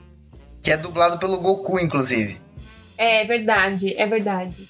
[0.61, 2.39] Que é dublado pelo Goku, inclusive.
[2.95, 4.69] É verdade, é verdade.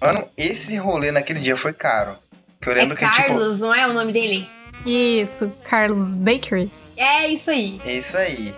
[0.00, 2.16] Mano, esse rolê naquele dia foi caro.
[2.60, 3.16] Que eu É lembro que, tipo.
[3.28, 4.48] Carlos, não é o nome dele?
[4.84, 6.68] Isso, Carlos Bakery.
[6.96, 7.80] É isso aí.
[7.84, 8.52] É isso aí.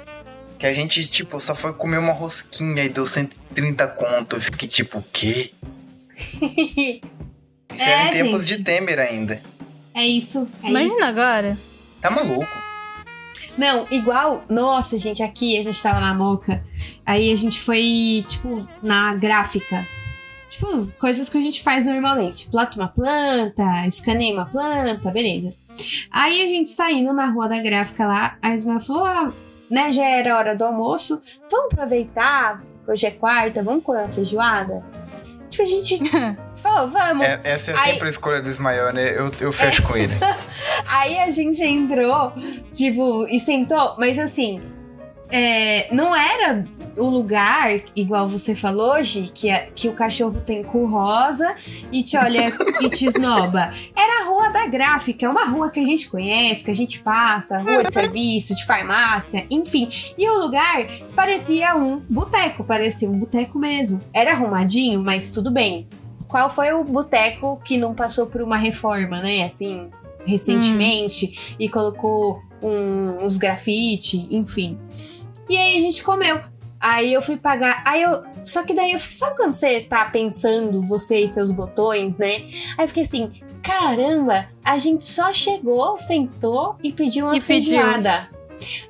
[0.65, 4.37] Que a gente, tipo, só foi comer uma rosquinha e deu 130 conto.
[4.37, 5.53] Eu fiquei tipo, o quê?
[7.71, 8.59] Isso É, era em tempos gente.
[8.61, 9.43] de Temer ainda.
[9.93, 10.49] É isso.
[10.63, 11.05] É Imagina isso.
[11.05, 11.59] agora.
[12.01, 12.49] Tá maluco?
[13.59, 14.43] Não, igual.
[14.49, 16.63] Nossa, gente, aqui a gente tava na moca.
[17.05, 19.87] Aí a gente foi, tipo, na gráfica.
[20.49, 22.49] Tipo, coisas que a gente faz normalmente.
[22.49, 25.55] Plota uma planta, escaneia uma planta, beleza.
[26.11, 29.35] Aí a gente saindo na rua da gráfica lá, a Ismael falou: ah,
[29.71, 31.21] né, já era hora do almoço.
[31.51, 34.85] Vamos aproveitar, hoje é quarta, vamos comer uma feijoada?
[35.49, 36.01] Tipo, a gente
[36.57, 37.25] falou, vamos.
[37.25, 39.11] É- essa é Aí- sempre a escolha do Ismael, né?
[39.17, 40.13] Eu, eu fecho com ele.
[40.89, 42.33] Aí a gente entrou,
[42.73, 44.61] tipo, e sentou, mas assim,
[45.31, 46.65] é, não era
[46.97, 51.55] o lugar, igual você falou, Gi, que, a- que o cachorro tem cu rosa
[51.93, 53.71] e te olha e te esnoba.
[53.97, 57.01] Era a rua da gráfica, é uma rua que a gente conhece, que a gente
[57.01, 59.89] passa, rua de serviço, de farmácia, enfim.
[60.17, 63.99] E o lugar parecia um boteco, parecia um boteco mesmo.
[64.13, 65.87] Era arrumadinho, mas tudo bem.
[66.29, 69.45] Qual foi o boteco que não passou por uma reforma, né?
[69.45, 69.89] Assim,
[70.27, 74.79] recentemente e colocou um- uns grafite, enfim.
[75.49, 76.41] E aí a gente comeu.
[76.87, 77.83] Aí eu fui pagar.
[77.87, 78.21] Aí eu.
[78.45, 79.17] Só que daí eu fiquei.
[79.17, 82.45] Sabe quando você tá pensando, você e seus botões, né?
[82.77, 83.31] Aí eu fiquei assim:
[83.63, 87.81] caramba, a gente só chegou, sentou e pediu uma E pediu.
[87.81, 88.29] feijoada.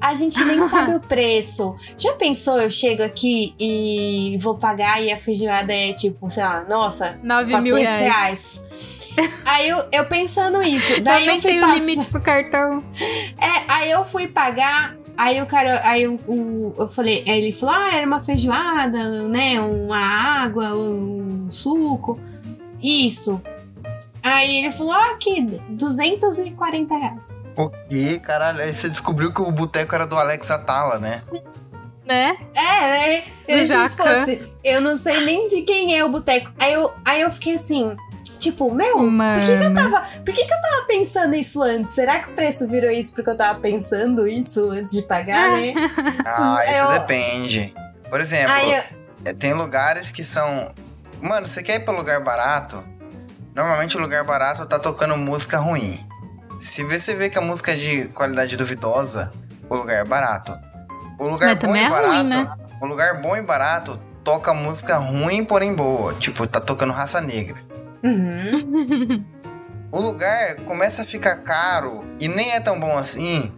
[0.01, 1.75] A gente nem sabe o preço.
[1.97, 6.65] Já pensou, eu chego aqui e vou pagar e a feijoada é tipo, sei lá,
[6.69, 8.61] nossa, 9 mil 400 reais.
[8.67, 9.05] reais.
[9.47, 10.99] Aí eu, eu pensando isso.
[11.03, 12.85] Daí Também eu fui tem o passar- limite do cartão.
[13.41, 14.97] É, aí eu fui pagar.
[15.17, 19.29] Aí o cara, aí o, o- eu falei, aí ele falou: ah, era uma feijoada,
[19.29, 19.61] né?
[19.61, 22.19] Uma água, um suco.
[22.83, 23.41] Isso.
[24.23, 25.41] Aí ele falou: ah, aqui,
[25.71, 27.43] 240 reais.
[27.57, 28.19] O quê?
[28.23, 31.23] Caralho, aí você descobriu que o boteco era do Alex Atala, né?
[32.07, 32.37] Né?
[32.55, 33.23] É, né?
[33.49, 36.51] Eu, fosse, eu não sei nem de quem é o boteco.
[36.61, 37.95] Aí eu, aí eu fiquei assim,
[38.45, 40.01] tipo, meu, por que, que eu tava.
[40.01, 41.95] Por que, que eu tava pensando isso antes?
[41.95, 45.75] Será que o preço virou isso porque eu tava pensando isso antes de pagar, né?
[46.27, 47.75] Ah, isso Eu- depende.
[48.09, 48.83] Por exemplo, Aí eu-
[49.25, 50.71] é, tem lugares que são.
[51.21, 52.85] Mano, você quer ir pra lugar barato?
[53.55, 55.99] Normalmente o lugar barato tá tocando música ruim.
[56.61, 59.31] Se você vê que a música é de qualidade duvidosa,
[59.69, 60.57] o lugar é barato.
[61.19, 62.15] O lugar Mas bom também e é barato.
[62.15, 62.53] ruim, né?
[62.81, 66.15] O lugar bom e barato toca música ruim, porém boa.
[66.15, 67.57] Tipo, tá tocando raça negra.
[68.05, 69.25] Uhum.
[69.93, 73.53] O lugar começa a ficar caro e nem é tão bom assim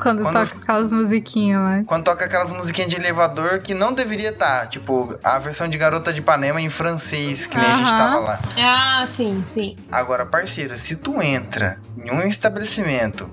[0.00, 1.82] Quando, Quando toca os- aquelas musiquinhas lá.
[1.84, 4.66] quando toca aquelas musiquinhas de elevador que não deveria estar.
[4.68, 8.40] Tipo, a versão de Garota de Ipanema em francês, que nem a gente tava lá.
[8.58, 9.76] Ah, sim, sim.
[9.90, 13.30] Agora, parceiro, se tu entra em um estabelecimento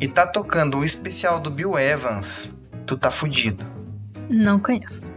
[0.00, 2.48] e tá tocando o especial do Bill Evans,
[2.86, 3.64] tu tá fudido.
[4.30, 5.10] Não conheço.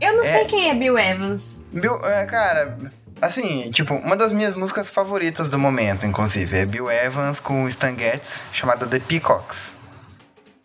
[0.00, 0.26] Eu não É.
[0.26, 1.62] sei quem é Bill Evans.
[1.70, 2.78] Bill, é, cara,
[3.26, 7.96] assim, tipo, uma das minhas músicas favoritas do momento, inclusive, é Bill Evans com Stan
[7.96, 9.74] Getz, chamada The Peacocks.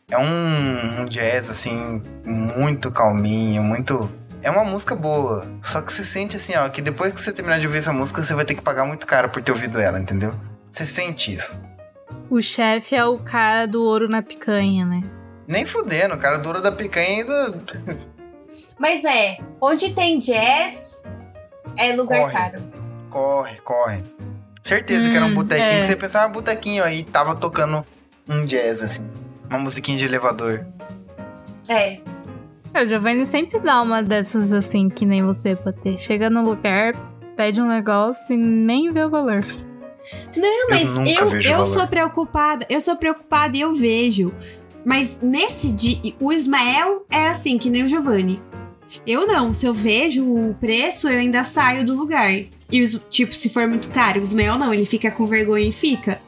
[0.10, 4.10] É um, um jazz, assim, muito calminho, muito.
[4.42, 5.48] É uma música boa.
[5.62, 8.24] Só que você sente assim, ó, que depois que você terminar de ouvir essa música,
[8.24, 10.34] você vai ter que pagar muito caro por ter ouvido ela, entendeu?
[10.72, 11.62] Você sente isso.
[12.30, 15.02] O chefe é o cara do ouro na picanha, né?
[15.48, 17.54] Nem fudendo, o cara duro da picanha ainda.
[18.80, 21.04] Mas é, onde tem jazz
[21.78, 22.34] é lugar Corre.
[22.34, 22.58] caro.
[23.10, 24.04] Corre, corre.
[24.64, 25.80] Certeza que era um Hum, botequinho é.
[25.80, 27.84] que você pensava, ah, botequinho aí, tava tocando
[28.28, 29.06] um jazz, assim.
[29.50, 30.66] Uma musiquinha de elevador.
[31.68, 32.00] É.
[32.74, 35.98] É, O Giovanni sempre dá uma dessas assim, que nem você, Patê.
[35.98, 36.94] Chega no lugar,
[37.36, 39.44] pede um negócio e nem vê o valor.
[40.36, 41.66] Não, mas eu, eu valor.
[41.66, 44.32] sou preocupada, eu sou preocupada e eu vejo.
[44.86, 48.42] Mas nesse dia, o Ismael é assim, que nem o Giovanni.
[49.06, 52.32] Eu não, se eu vejo o preço, eu ainda saio do lugar.
[52.72, 55.72] E os, tipo, se for muito caro, os mel não, ele fica com vergonha e
[55.72, 56.20] fica.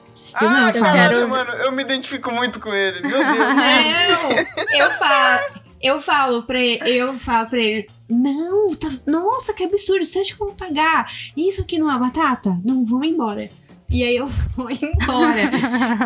[0.42, 3.02] Eu não, eu falo, caralho, mano, eu me identifico muito com ele.
[3.02, 3.38] Meu Deus.
[3.38, 4.32] Não,
[4.80, 5.42] eu falo,
[5.82, 10.34] eu falo pra ele, eu falo pra ele, não, tá- nossa, que absurdo, você acha
[10.36, 11.06] que eu vou pagar
[11.36, 12.50] isso aqui numa batata?
[12.66, 13.50] Não, vamos embora.
[13.90, 15.52] E aí eu vou embora.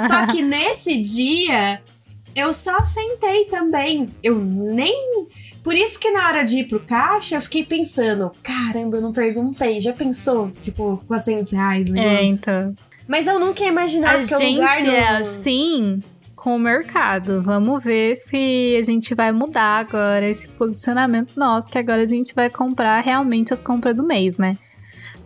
[0.08, 1.82] Só que nesse dia,
[2.36, 4.10] eu só sentei também.
[4.24, 5.28] Eu nem.
[5.66, 9.12] Por isso que na hora de ir pro caixa, eu fiquei pensando: caramba, eu não
[9.12, 9.82] perguntei.
[9.82, 10.50] Já pensou?
[10.62, 12.36] Tipo, 400 reais o É, negócio?
[12.36, 12.76] então.
[13.08, 14.94] Mas eu nunca ia imaginar A porque o gente lugar não...
[14.94, 16.00] é assim
[16.36, 17.42] com o mercado.
[17.44, 22.36] Vamos ver se a gente vai mudar agora esse posicionamento nosso, que agora a gente
[22.36, 24.56] vai comprar realmente as compras do mês, né?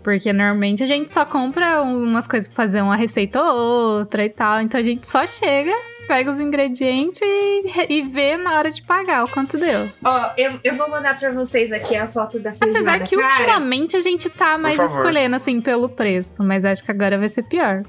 [0.02, 4.30] Porque normalmente a gente só compra umas coisas pra fazer uma receita ou outra e
[4.30, 4.62] tal.
[4.62, 5.74] Então a gente só chega,
[6.10, 9.88] pega os ingredientes e, e vê na hora de pagar o quanto deu.
[10.04, 12.80] Ó, eu, eu vou mandar pra vocês aqui a foto da feijoada.
[12.98, 16.90] Apesar que Cara, ultimamente a gente tá mais escolhendo assim pelo preço, mas acho que
[16.90, 17.84] agora vai ser pior.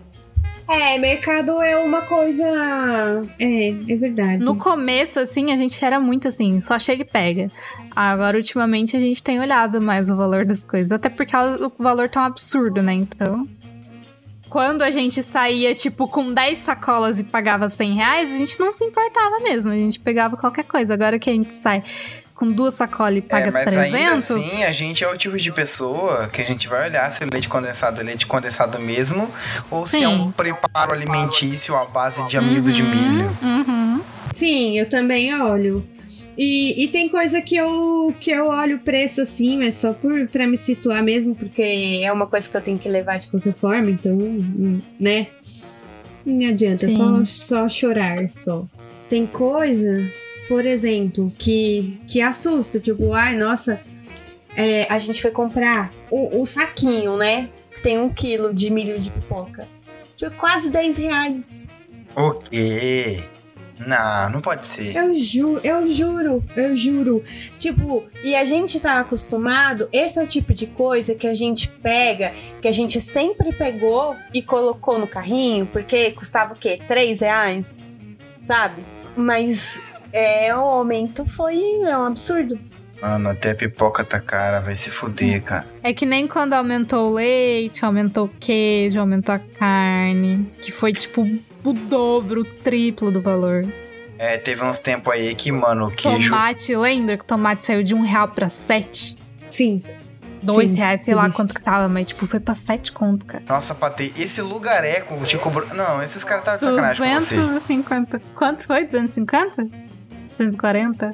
[0.68, 2.44] É, mercado é uma coisa.
[3.40, 4.44] É, é verdade.
[4.44, 7.50] No começo, assim, a gente era muito assim, só chega e pega.
[7.96, 10.92] Agora, ultimamente, a gente tem olhado mais o valor das coisas.
[10.92, 12.92] Até porque ela- o valor tá um absurdo, né?
[12.92, 13.48] Então.
[14.50, 18.72] Quando a gente saía, tipo, com 10 sacolas e pagava 100 reais, a gente não
[18.72, 19.70] se importava mesmo.
[19.70, 20.92] A gente pegava qualquer coisa.
[20.92, 21.84] Agora que a gente sai
[22.34, 23.94] com duas sacolas e paga É, mas 300...
[23.94, 27.22] ainda assim, a gente é o tipo de pessoa que a gente vai olhar se
[27.22, 29.30] o leite condensado é leite condensado mesmo
[29.70, 30.04] ou se Sim.
[30.04, 33.30] é um preparo alimentício à base de amido de milho.
[33.42, 34.00] Uhum.
[34.32, 35.86] Sim, eu também olho.
[36.42, 40.26] E, e tem coisa que eu, que eu olho o preço assim, mas só por,
[40.28, 43.52] pra me situar mesmo, porque é uma coisa que eu tenho que levar de qualquer
[43.52, 44.16] forma, então,
[44.98, 45.26] né?
[46.24, 47.24] Não adianta, só, Sim.
[47.26, 48.66] só chorar, só.
[49.06, 50.10] Tem coisa,
[50.48, 53.78] por exemplo, que, que assusta, tipo, ai, nossa,
[54.56, 57.50] é, a gente foi comprar o, o saquinho, né?
[57.76, 59.68] Que tem um quilo de milho de pipoca.
[60.16, 61.68] Tipo, quase 10 reais.
[62.16, 63.24] O quê?
[63.86, 64.94] Não, não pode ser.
[64.94, 67.22] Eu juro, eu juro, eu juro.
[67.56, 71.68] Tipo, e a gente tá acostumado, esse é o tipo de coisa que a gente
[71.68, 76.78] pega, que a gente sempre pegou e colocou no carrinho, porque custava o quê?
[76.86, 77.90] Três reais?
[78.38, 78.84] Sabe?
[79.16, 82.58] Mas é, o aumento foi é um absurdo.
[83.00, 85.66] Mano, até a pipoca tá cara, vai se fuder, cara.
[85.82, 90.92] É que nem quando aumentou o leite, aumentou o queijo, aumentou a carne, que foi
[90.92, 91.26] tipo
[91.64, 93.66] o dobro, o triplo do valor.
[94.18, 96.30] É, teve uns tempos aí que, mano, o queijo.
[96.30, 99.16] Tomate, lembra que o tomate saiu de um real pra sete?
[99.50, 99.82] Sim.
[100.42, 101.36] Dois Sim, reais, sei lá isso.
[101.36, 103.44] quanto que tava, mas tipo, foi pra sete conto, cara.
[103.46, 105.66] Nossa, Patê, esse lugareco te cobrou.
[105.74, 107.34] Não, esses caras estavam de sacanagem com você.
[107.36, 108.22] 250.
[108.34, 108.84] Quanto foi?
[108.86, 109.68] 250?
[110.38, 111.10] 240?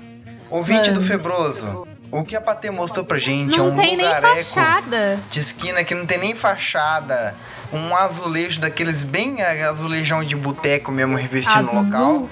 [0.49, 1.03] Ouvinte do Mano.
[1.03, 1.87] Febroso,
[2.21, 5.19] o que a Patê mostrou pra gente não é um tem nem lugareco fachada.
[5.31, 7.35] de esquina que não tem nem fachada.
[7.73, 11.91] Um azulejo daqueles bem azulejão de boteco mesmo revestindo o Azul.
[12.21, 12.31] local.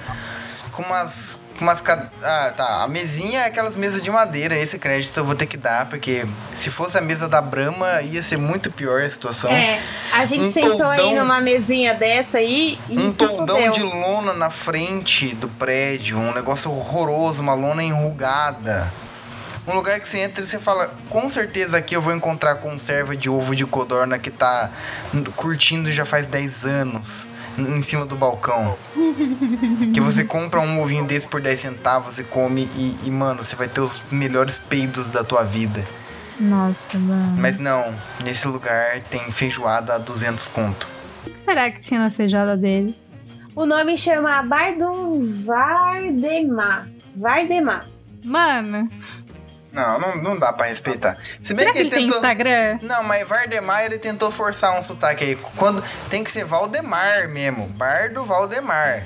[0.70, 1.40] Com umas.
[1.58, 1.82] Com umas.
[2.22, 2.82] Ah, tá.
[2.82, 4.56] A mesinha é aquelas mesas de madeira.
[4.56, 6.24] Esse crédito eu vou ter que dar, porque
[6.56, 9.50] se fosse a mesa da Brahma, ia ser muito pior a situação.
[9.50, 9.80] É,
[10.12, 13.72] a gente Um sentou aí toldão- numa mesinha dessa aí e Um toldão fudeu.
[13.72, 18.92] de lona na frente do prédio, um negócio horroroso, uma lona enrugada.
[19.66, 23.16] Um lugar que você entra e você fala, com certeza aqui eu vou encontrar conserva
[23.16, 24.70] de ovo de codorna que tá
[25.36, 28.76] curtindo já faz 10 anos em cima do balcão.
[29.92, 33.56] que você compra um ovinho desse por 10 centavos e come e, e, mano, você
[33.56, 35.84] vai ter os melhores peidos da tua vida.
[36.38, 37.36] Nossa, mano.
[37.40, 40.88] Mas não, nesse lugar tem feijoada a 200 conto.
[41.26, 42.98] O que será que tinha na feijoada dele?
[43.54, 46.88] O nome chama Bar do Vardemar.
[47.14, 47.86] Vardemar.
[48.24, 48.90] Mano,
[49.74, 51.18] Não, não, não dá pra respeitar.
[51.42, 52.78] Se bem será que ele tem tentou- Instagram?
[52.80, 55.36] Não, mas Vardemar ele tentou forçar um sotaque aí.
[55.56, 57.66] Quando tem que ser Valdemar mesmo.
[57.66, 59.02] Bar do Valdemar.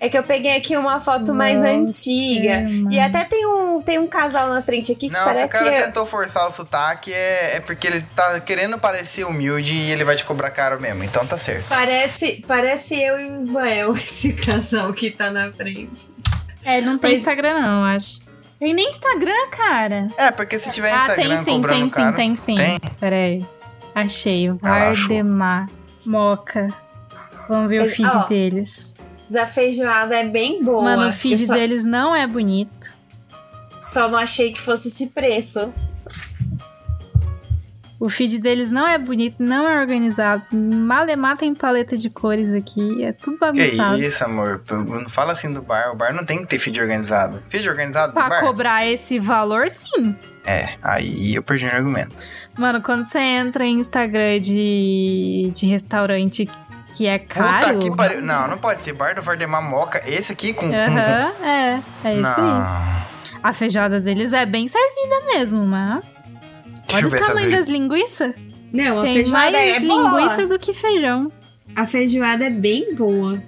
[0.00, 2.60] É que eu peguei aqui uma foto mais Nossa, antiga.
[2.60, 2.92] mano.
[2.92, 5.52] E até tem um, tem um casal na frente aqui que Não, se o parece.
[5.52, 10.04] cara tentou forçar o sotaque é, é porque ele tá querendo parecer humilde e ele
[10.04, 11.02] vai te cobrar caro mesmo.
[11.04, 11.68] Então tá certo.
[11.70, 16.08] Parece, parece eu e o Ismael, esse casal que tá na frente.
[16.64, 18.20] É, não tem Mas- Instagram não, acho.
[18.64, 20.08] Tem nem Instagram, cara.
[20.16, 22.16] É, porque se tiver ah, Instagram tem sim, cobrando tem sim, caro...
[22.16, 22.54] tem sim.
[22.54, 22.78] Tem?
[22.98, 23.46] Peraí.
[23.94, 24.48] Achei.
[24.48, 24.58] Achou.
[24.58, 25.68] Vardemar.
[26.06, 26.74] Moca.
[27.46, 28.94] Vamos ver o feed ó, deles.
[29.38, 30.82] A feijoada é bem boa.
[30.82, 32.90] Mano, o feed só, deles não é bonito.
[33.82, 35.70] só não achei que fosse esse preço.
[38.04, 40.42] O feed deles não é bonito, não é organizado.
[40.52, 43.02] Malemar tem paleta de cores aqui.
[43.02, 44.02] É tudo Que bagunçado.
[44.02, 44.62] isso, amor.
[44.70, 45.90] Não fala assim do bar.
[45.90, 47.42] O bar não tem que ter feed organizado.
[47.48, 48.40] Feed organizado do Pra bar?
[48.42, 50.14] cobrar esse valor, sim.
[50.44, 52.14] É, aí eu perdi o argumento.
[52.58, 56.46] Mano, quando você entra em Instagram de, de restaurante
[56.94, 57.68] que é caro.
[57.68, 58.20] Puta que pariu.
[58.20, 58.92] Não, não pode ser.
[58.92, 60.02] Bar do Vardemar Moca.
[60.06, 60.66] Esse aqui com...
[60.66, 61.80] Aham, é.
[62.04, 62.94] É isso aí.
[63.42, 66.28] A feijoada deles é bem servida mesmo, mas.
[66.88, 68.34] Deixa Olha o tamanho das linguiças.
[68.72, 70.20] Não, a Tem feijoada mais é boa.
[70.20, 71.30] linguiça do que feijão.
[71.76, 73.42] A feijoada é bem boa.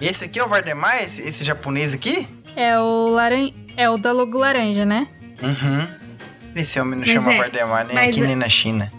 [0.00, 1.02] Esse aqui é o Vardemar?
[1.02, 2.26] Esse, esse japonês aqui?
[2.56, 3.50] É o laran...
[3.76, 5.08] é o da logo laranja, né?
[5.42, 5.86] Uhum.
[6.54, 8.92] Esse homem não Mas chama é, Vardemar nem mas aqui é- nem na China.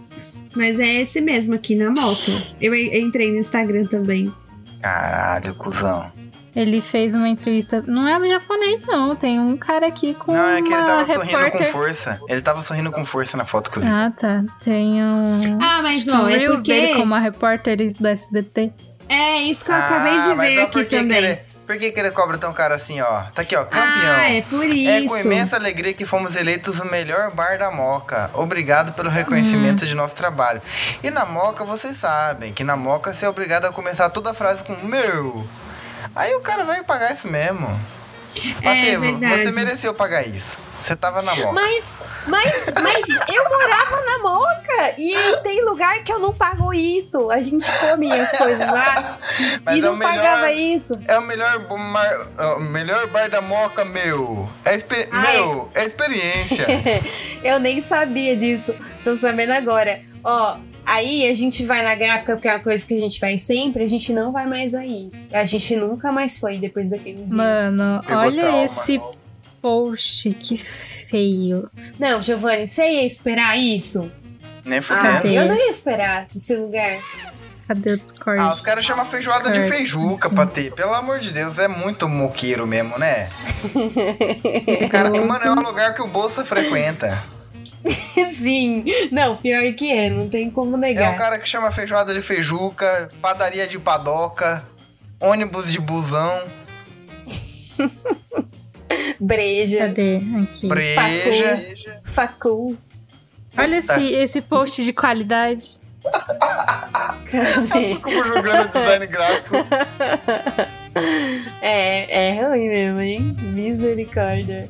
[0.55, 2.55] Mas é esse mesmo aqui na moto.
[2.59, 4.33] Eu en- entrei no Instagram também.
[4.81, 6.11] Caralho, cuzão.
[6.55, 7.83] Ele fez uma entrevista.
[7.85, 9.15] Não é japonês, não.
[9.15, 10.31] Tem um cara aqui com.
[10.33, 11.71] Não, é que ele uma tava sorrindo com repórter.
[11.71, 12.19] força.
[12.27, 13.87] Ele tava sorrindo com força na foto que eu vi.
[13.89, 14.43] Ah, tá.
[14.61, 15.59] Tem um.
[15.61, 16.73] Ah, mas ó, um é porque.
[16.73, 18.73] dele com uma repórter do SBT.
[19.07, 21.17] É isso que eu acabei de Ah, ver ó, aqui por que também.
[21.17, 23.23] Ele, por que, que ele cobra tão caro assim, ó?
[23.33, 24.15] Tá aqui, ó, campeão.
[24.17, 24.89] Ah, é por isso.
[24.89, 28.29] É com imensa alegria que fomos eleitos o melhor bar da Moca.
[28.33, 30.61] Obrigado pelo reconhecimento de nosso trabalho.
[31.03, 34.33] E na Moca, vocês sabem que na Moca você é obrigado a começar toda a
[34.33, 35.47] frase com meu.
[36.15, 37.67] Aí o cara vai pagar isso mesmo.
[38.61, 39.41] É verdade.
[39.43, 40.57] você mereceu pagar isso.
[40.79, 41.51] Você tava na Moca.
[41.51, 47.29] Mas, mas, mas eu morava na Moca e tem lugar que eu não pago isso.
[47.31, 49.17] A gente come as coisas lá
[49.65, 50.97] Mas e é não melhor- pagava isso.
[51.07, 54.49] É o melhor, mar- é o melhor bar da Moca, meu.
[54.63, 55.35] É exper- Ai.
[55.37, 56.65] Meu, é experiência.
[57.43, 58.73] eu nem sabia disso.
[59.03, 60.01] Tô sabendo agora.
[60.23, 60.57] Ó,
[60.89, 63.83] aí a gente vai na gráfica, porque é uma coisa que a gente vai sempre,
[63.83, 65.11] a gente não vai mais aí.
[65.31, 67.37] A gente nunca mais foi depois daquele dia.
[67.37, 68.63] Mano, Pegou olha trauma.
[68.65, 69.01] esse
[69.61, 70.33] post.
[70.33, 71.69] Que feio.
[71.97, 74.11] Não, Giovanni, você ia esperar isso?
[74.65, 75.13] Nem Ah, fudendo.
[75.13, 75.37] Cadê?
[75.37, 76.99] eu não ia esperar esse lugar.
[77.67, 78.39] Cadê o Discord?
[78.41, 79.77] Ah, os caras chamam feijoada de Discord.
[79.77, 80.71] feijuca pra ter.
[80.73, 83.29] Pelo amor de Deus, é muito moqueiro mesmo, né?
[84.85, 87.23] O cara, mano, é um lugar que o Bolsa frequenta.
[88.31, 88.83] Sim.
[89.11, 91.17] Não, pior que é, não tem como É um negar.
[91.17, 94.63] cara que chama feijoada de feijuca, padaria de padoca,
[95.19, 96.41] ônibus de busão,
[99.19, 100.17] Breja, Cadê?
[100.41, 100.67] Aqui.
[100.67, 101.75] breja.
[102.03, 102.77] facul.
[103.57, 105.79] Olha esse, esse post de qualidade.
[107.29, 107.95] Cadê?
[107.95, 109.55] Como jogando design gráfico.
[111.61, 113.37] É, é ruim mesmo, hein?
[113.39, 114.69] Misericórdia.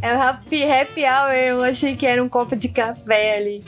[0.00, 3.64] É o happy, happy hour, eu achei que era um copo de café ali.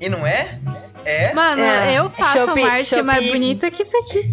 [0.00, 0.58] E não é?
[1.04, 1.32] É?
[1.32, 4.28] Mano, É, eu faço Shopee- uma arte mais bonita que isso aqui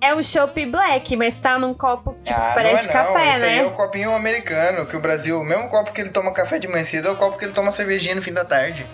[0.00, 0.08] é.
[0.08, 3.12] É um chopp black, mas tá num copo, tipo, Ah, parece não é não.
[3.12, 3.66] café, Esse aí é né?
[3.68, 6.82] o copinho americano, que o Brasil, o mesmo copo que ele toma café de manhã
[6.84, 8.86] cedo, é o copo que ele toma cervejinha no fim da tarde.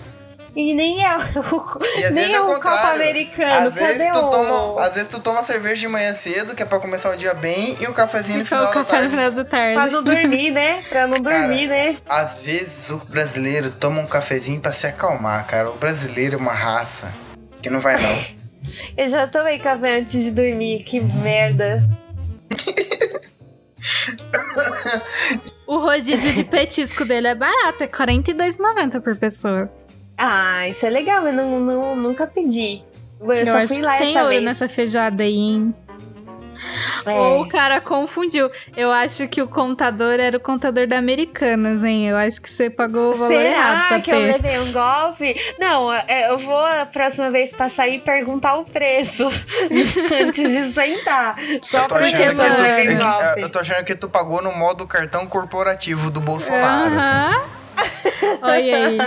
[0.55, 1.21] E nem é o,
[2.13, 3.69] nem é é o copo americano.
[3.69, 4.31] Às Cadê vezes, tu o...
[4.31, 7.35] toma, às vezes tu toma cerveja de manhã cedo, que é pra começar o dia
[7.35, 9.75] bem, e o cafezinho no Fica final o da café no final da tarde.
[9.75, 10.83] Pra não dormir, né?
[10.89, 11.97] Pra não Cara, dormir, né?
[12.09, 15.71] Às vezes o brasileiro toma um cafezinho pra se acalmar, cara.
[15.71, 17.13] O brasileiro é uma raça
[17.63, 18.41] que não vai não.
[18.97, 21.89] Eu já tomei café antes de dormir, que merda.
[25.67, 29.71] O rodízio de petisco dele é barato, é R$ 42,90 por pessoa.
[30.23, 32.85] Ah, isso é legal, mas não, não, nunca pedi.
[33.21, 34.45] Eu, só acho fui que lá tem essa ouro vez.
[34.45, 35.75] nessa feijoada aí, hein?
[37.07, 37.11] É.
[37.13, 38.51] Ou o cara confundiu.
[38.77, 42.07] Eu acho que o contador era o contador da Americanas, hein?
[42.07, 44.33] Eu acho que você pagou o valor errado Será que eu ter.
[44.33, 45.55] levei um golpe?
[45.59, 49.25] Não, é, eu vou a próxima vez passar e perguntar o preço
[50.23, 51.35] antes de sentar.
[51.63, 53.41] Só Eu porque eu que só levei é um que- golpe.
[53.41, 56.95] eu tô achando que tu pagou no modo cartão corporativo do Bolsonaro.
[56.99, 57.60] assim.
[58.43, 58.99] Olha aí.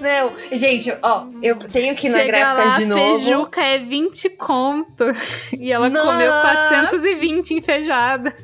[0.00, 3.00] Não, gente, ó, eu tenho que ir na gráfica lá, de novo.
[3.18, 5.04] feijuca é 20 conto.
[5.58, 6.42] E ela comeu Nossa!
[6.42, 8.34] 420 em feijoada.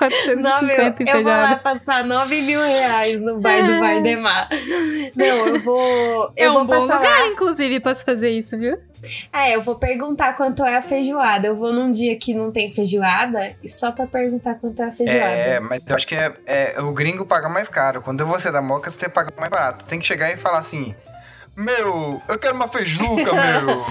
[0.00, 4.48] 450 Não, meu, em eu vou lá passar 9 mil reais no bar do Vardemar.
[5.14, 6.32] Não, eu vou.
[6.36, 7.26] É Eu vou um bom passar lugar, lá.
[7.28, 8.78] inclusive, pra se fazer isso, viu?
[9.32, 11.46] É, eu vou perguntar quanto é a feijoada.
[11.46, 14.92] Eu vou num dia que não tem feijoada e só pra perguntar quanto é a
[14.92, 15.20] feijoada.
[15.30, 18.00] É, mas eu acho que é, é- o gringo paga mais caro.
[18.02, 19.84] Quando você dá moca, você paga mais barato.
[19.86, 20.94] Tem que chegar e falar assim:
[21.56, 23.86] Meu, eu quero uma feijuca, meu.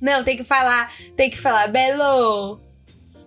[0.00, 2.60] Não, tem que falar, tem que falar Belo.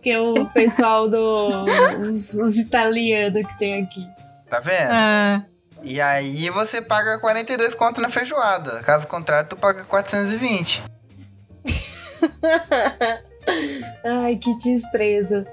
[0.03, 1.65] Que é o pessoal do.
[2.01, 4.05] os, os italianos que tem aqui.
[4.49, 4.91] Tá vendo?
[4.91, 5.41] Ah,
[5.81, 8.83] E aí você paga 42 conto na feijoada.
[8.83, 10.83] Caso contrário, tu paga 420.
[14.05, 15.47] Ai, que destreza.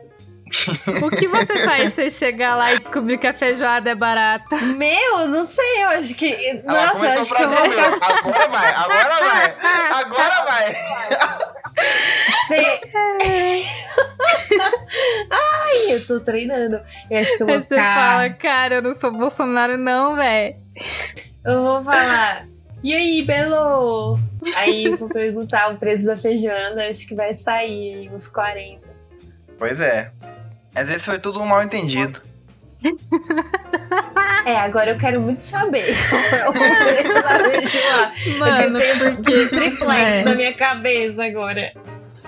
[1.02, 4.56] O que você faz se você chegar lá e descobrir que a feijoada é barata?
[4.76, 6.34] Meu, não sei, eu acho que.
[6.66, 9.56] Ela Nossa, acho que eu vou ficar Agora vai, agora vai.
[10.00, 10.76] Agora vai.
[12.48, 12.64] Sem.
[15.30, 16.80] Ai, eu tô treinando.
[17.10, 17.94] Eu acho que eu vou Aí você ficar.
[17.94, 20.56] fala, cara, eu não sou Bolsonaro, não, velho.
[21.44, 22.46] Eu vou falar.
[22.82, 24.18] E aí, Belo?
[24.56, 28.88] Aí eu vou perguntar o preço da feijanda, acho que vai sair uns 40.
[29.58, 30.10] Pois é.
[30.74, 32.22] Às vezes foi tudo um mal entendido.
[34.46, 38.38] É, agora eu quero muito saber qual é o preço da feijanda.
[38.38, 39.46] Mano, eu tenho porque.
[39.54, 40.24] triplex é.
[40.24, 41.72] na minha cabeça agora.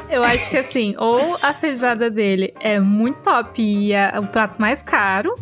[0.09, 4.61] Eu acho que assim, ou a feijoada dele é muito top e é o prato
[4.61, 5.35] mais caro,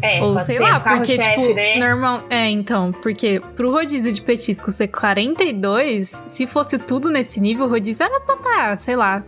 [0.00, 1.76] É, ou sei lá, o porque tipo, né?
[1.76, 7.66] normal, é, então, porque pro rodízio de petisco ser 42, se fosse tudo nesse nível,
[7.66, 9.22] o rodízio era pra tá, sei lá,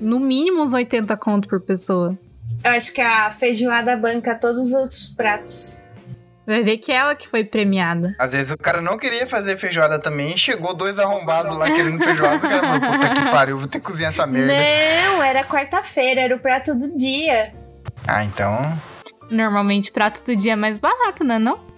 [0.00, 2.16] no mínimo uns 80 conto por pessoa.
[2.64, 5.84] Eu acho que a feijoada banca todos os outros pratos.
[6.46, 8.14] Vai ver que é ela que foi premiada.
[8.18, 12.02] Às vezes o cara não queria fazer feijoada também, e chegou dois arrombados lá querendo
[12.02, 12.36] feijoada.
[12.36, 14.52] O cara falou, puta que pariu, vou ter que cozinhar essa merda.
[14.52, 17.52] Não, era quarta-feira, era o prato do dia.
[18.06, 18.58] Ah, então,
[19.30, 21.69] Normalmente prato do dia é mais barato, né não?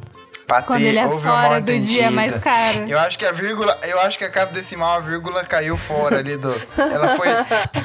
[0.60, 2.84] Quando ele é fora do dia é mais caro.
[2.86, 6.18] Eu acho que a vírgula, eu acho que a casa decimal, a vírgula caiu fora
[6.18, 6.52] ali do.
[6.76, 7.28] Ela foi.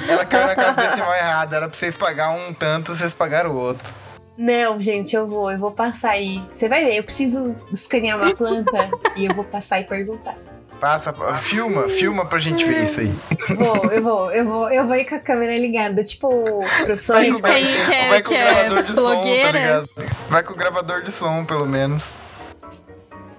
[0.09, 1.55] Ela caiu na casa decimal errada.
[1.55, 3.93] Era pra vocês pagar um tanto, vocês pagaram o outro.
[4.38, 6.43] Não, gente, eu vou, eu vou passar aí.
[6.47, 10.36] Você vai ver, eu preciso escanear uma planta e eu vou passar e perguntar.
[10.80, 13.11] Passa, filma, filma pra gente ver isso aí.
[13.55, 17.32] Vou, eu vou, eu vou, eu vou ir com a câmera ligada, tipo professor Vai
[17.32, 19.89] de com, vai o gravador de som, tá ligado?
[20.30, 22.13] Vai com o gravador de som, pelo menos.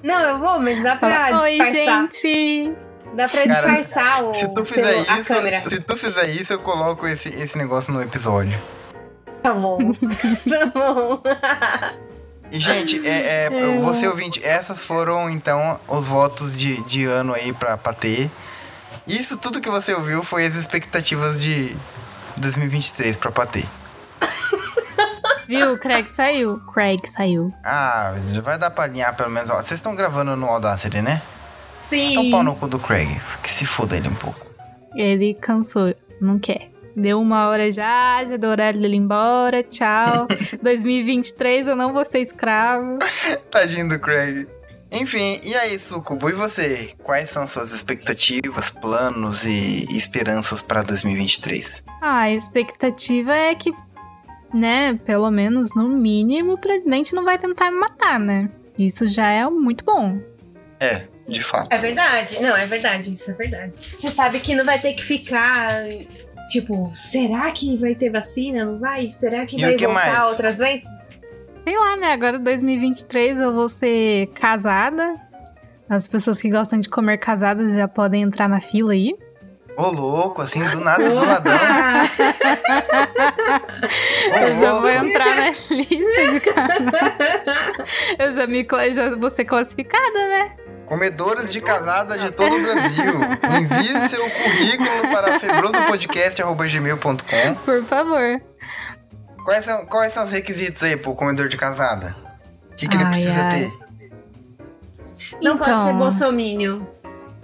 [0.03, 2.03] Não, eu vou, mas dá pra Fala, Oi, disfarçar.
[2.03, 2.72] gente!
[3.14, 5.62] Dá pra Cara, disfarçar o Se tu fizer a isso, câmera.
[5.66, 8.59] se tu fizer isso, eu coloco esse, esse negócio no episódio.
[9.42, 9.78] Tá bom.
[10.49, 11.22] tá bom.
[12.51, 17.53] E, gente, é, é, você ouvinte, essas foram, então, os votos de, de ano aí
[17.53, 18.30] pra, pra ter.
[19.07, 21.76] Isso tudo que você ouviu foi as expectativas de
[22.36, 23.64] 2023 pra Patê.
[25.49, 25.78] Viu?
[25.78, 26.59] Craig saiu.
[26.72, 27.53] Craig saiu.
[27.64, 29.49] Ah, vai dar pra alinhar pelo menos.
[29.49, 29.57] ó.
[29.57, 31.22] Vocês estão gravando no Audacity, né?
[31.78, 32.11] Sim.
[32.12, 33.09] Então pau no cu do Craig.
[33.42, 34.46] Que se foda ele um pouco.
[34.94, 36.70] Ele cansou, não quer.
[36.94, 40.26] Deu uma hora já, já deu horário dele ir embora, tchau.
[40.62, 42.99] 2023 eu não vou ser escravo.
[43.51, 44.46] Tadinho do Craig.
[44.90, 46.30] Enfim, e aí, Sucubo?
[46.30, 46.94] E você?
[47.03, 51.82] Quais são suas expectativas, planos e esperanças pra 2023?
[52.01, 53.70] Ah, a expectativa é que,
[54.53, 58.49] né, pelo menos no mínimo, o presidente não vai tentar me matar, né?
[58.78, 60.18] Isso já é muito bom.
[60.80, 61.68] É, de fato.
[61.72, 62.40] É verdade.
[62.40, 63.72] Não, é verdade, isso é verdade.
[63.80, 65.82] Você sabe que não vai ter que ficar.
[66.49, 68.64] Tipo, será que vai ter vacina?
[68.64, 69.09] Não vai?
[69.09, 70.24] Será que E vai que voltar mais?
[70.30, 71.20] outras doenças?
[71.64, 72.12] Sei lá, né?
[72.12, 75.12] Agora 2023 eu vou ser casada.
[75.90, 79.14] As pessoas que gostam de comer casadas já podem entrar na fila aí.
[79.78, 81.52] Ô, louco, assim, do nada, do ladão.
[84.42, 87.88] Eu já vou entrar na lista de casadas.
[88.18, 90.50] Eu já, me, já vou ser classificada, né?
[90.84, 93.04] Comedoras de casada de todo o Brasil.
[93.56, 98.42] Envie seu currículo para febrosopodcast.gmail.com Por favor.
[99.44, 102.16] quais são, quais são os requisitos aí pro comedor de casada?
[102.72, 103.60] O que, que ele Ai, precisa ai.
[103.60, 103.72] ter?
[105.40, 106.80] Não pode ser Então, bolsominion.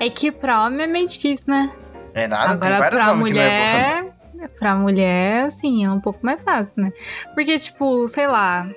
[0.01, 1.71] É que pra homem é meio difícil, né?
[2.15, 4.15] É nada, Agora tem várias pra homens que não é mulher.
[4.59, 6.93] Pra mulher, assim, é um pouco mais fácil, né?
[7.35, 8.69] Porque, tipo, sei lá.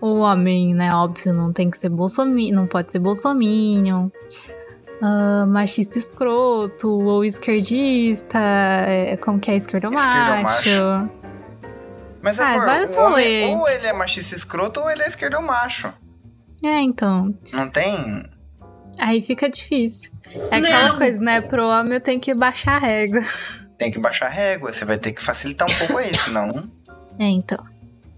[0.00, 4.08] O homem, né, óbvio, não tem que ser bolsominion, não pode ser bolsominion.
[5.02, 10.58] ah, machista escroto, ou esquerdista, é, como que é esquerdomacho.
[10.58, 11.10] Esquerdomacho.
[12.22, 15.92] Mas, Ah, amor, vários o homem, ou ele é machista escroto ou ele é esquerdomacho.
[16.64, 17.34] É, então.
[17.52, 18.24] Não tem?
[18.98, 20.12] Aí fica difícil.
[20.50, 20.98] É aquela Não.
[20.98, 21.40] coisa, né?
[21.40, 23.24] Pro homem eu tenho que baixar a régua.
[23.78, 24.72] Tem que baixar a régua.
[24.72, 26.68] Você vai ter que facilitar um pouco aí, senão...
[27.18, 27.64] É, então.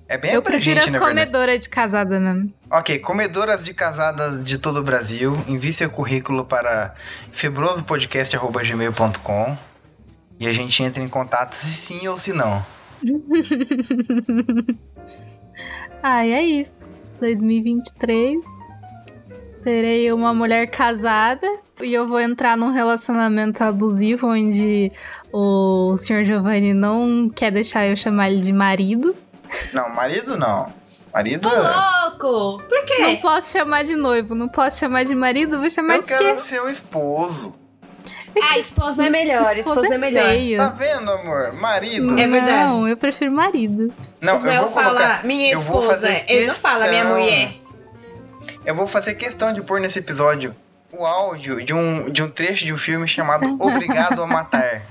[0.08, 2.50] É bem eu prefiro abrangente, as comedoras de casada mesmo.
[2.70, 6.94] Ok, comedoras de casadas de todo o Brasil, envie seu currículo para
[7.30, 9.58] febrosopodcast.gmail.com
[10.40, 12.64] e a gente entra em contato se sim ou se não.
[16.00, 16.86] Ah, e é isso.
[17.20, 18.36] 2023.
[19.42, 21.46] Serei uma mulher casada
[21.80, 24.92] e eu vou entrar num relacionamento abusivo onde
[25.32, 26.24] o Sr.
[26.24, 29.14] Giovanni não quer deixar eu chamar ele de marido.
[29.72, 30.70] Não, marido não.
[31.12, 31.48] Marido.
[31.48, 32.62] Ô, louco!
[32.68, 33.18] Por Não quê?
[33.22, 36.18] posso chamar de noivo, não posso chamar de marido, vou chamar Eu de quê?
[36.18, 37.54] quero ser o esposo.
[38.40, 40.24] Ah, esposo é melhor, esposo, é melhor.
[40.28, 40.58] feio.
[40.58, 41.52] Tá vendo, amor?
[41.54, 42.16] Marido.
[42.18, 42.66] É verdade.
[42.68, 43.92] Não, eu prefiro marido.
[44.20, 45.00] Não, Ismael eu vou colocar.
[45.16, 47.50] fala minha eu vou esposa, fazer ele não fala minha mulher.
[48.68, 50.54] Eu vou fazer questão de pôr nesse episódio
[50.92, 54.82] o áudio de um, de um trecho de um filme chamado Obrigado a Matar.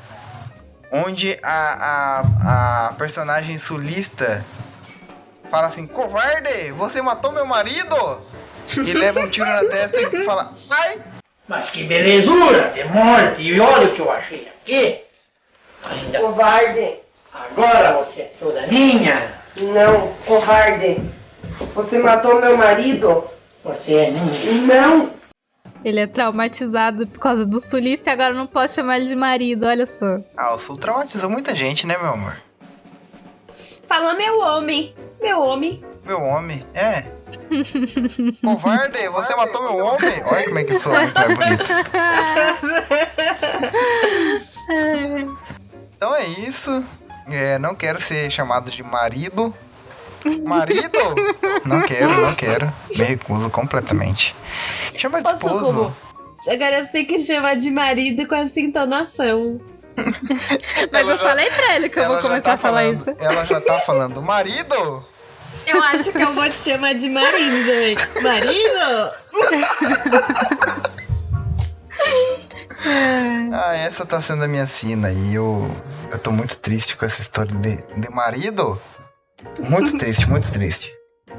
[0.91, 4.43] Onde a, a, a personagem sulista
[5.51, 7.95] fala assim: Covarde, você matou meu marido!
[8.83, 10.99] E leva um tiro na testa e fala: Ai!
[11.47, 13.43] Mas que belezura de morte!
[13.43, 15.03] E olha o que eu achei aqui!
[15.83, 16.19] Ainda...
[16.19, 16.95] Covarde!
[17.31, 19.39] Agora você é toda minha!
[19.55, 20.99] Não, covarde!
[21.75, 23.36] Você matou meu marido?
[23.67, 24.11] Você é!
[24.11, 25.11] Não!
[25.83, 29.15] Ele é traumatizado por causa do sulista e agora eu não posso chamar ele de
[29.15, 30.19] marido, olha só.
[30.35, 32.37] Ah, o Sul traumatizou muita gente, né, meu amor?
[33.85, 34.95] Fala meu homem.
[35.21, 35.83] Meu homem.
[36.05, 37.05] Meu homem, é.
[38.41, 40.23] Covarde, você matou meu homem?
[40.25, 41.65] Olha como é que muito mais bonito.
[45.95, 46.83] Então é isso.
[47.27, 49.51] É, não quero ser chamado de marido.
[50.45, 50.99] Marido?
[51.65, 52.73] Não quero, não quero.
[52.95, 54.35] Me recuso completamente.
[54.97, 55.95] Chama de Ô, esposo.
[56.49, 59.59] Agora você tem que chamar de marido com essa entonação.
[59.97, 62.81] Mas Ela eu já- falei pra ele que eu Ela vou começar tá a falar
[62.81, 63.15] falando- isso.
[63.19, 65.05] Ela já tá falando, marido?
[65.65, 67.97] Eu acho que eu vou te chamar de marido também.
[68.21, 69.11] Marido?
[73.53, 75.69] Ah, essa tá sendo a minha sina e eu,
[76.11, 78.79] eu tô muito triste com essa história de, de marido.
[79.59, 80.93] Muito triste, muito triste.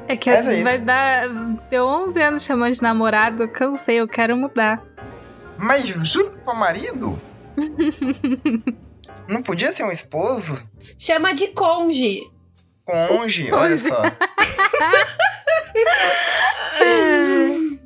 [0.07, 0.63] É que Mas é isso.
[0.63, 1.27] vai dar.
[1.69, 4.81] Deu 11 anos chamando de namorado, eu cansei, eu quero mudar.
[5.57, 7.21] Mas juro pra marido?
[9.27, 10.67] Não podia ser um esposo?
[10.97, 12.21] Chama de conge.
[12.85, 14.01] Conge, olha só.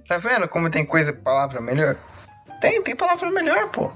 [0.08, 1.98] tá vendo como tem coisa, palavra melhor?
[2.62, 3.92] Tem, tem palavra melhor, pô.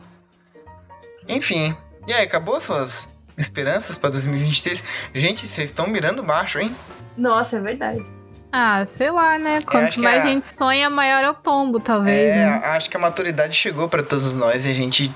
[1.29, 1.73] Enfim.
[2.05, 3.07] E aí, acabou suas
[3.37, 4.83] esperanças pra 2023?
[5.13, 6.75] Gente, vocês estão mirando baixo, hein?
[7.17, 8.03] Nossa, é verdade.
[8.51, 9.57] Ah, sei lá, né?
[9.57, 12.35] acho Quanto que mais a- gente sonha, maior é o tombo, talvez.
[12.35, 12.49] É, né?
[12.65, 15.11] acho que a maturidade chegou pra todos nós e a gente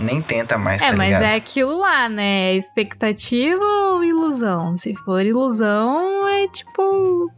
[0.00, 1.22] nem tenta mais, É, tá mas ligado?
[1.22, 2.50] é aquilo lá, né?
[2.52, 4.76] É Expectativa ou ilusão?
[4.76, 7.30] Se for ilusão, é tipo.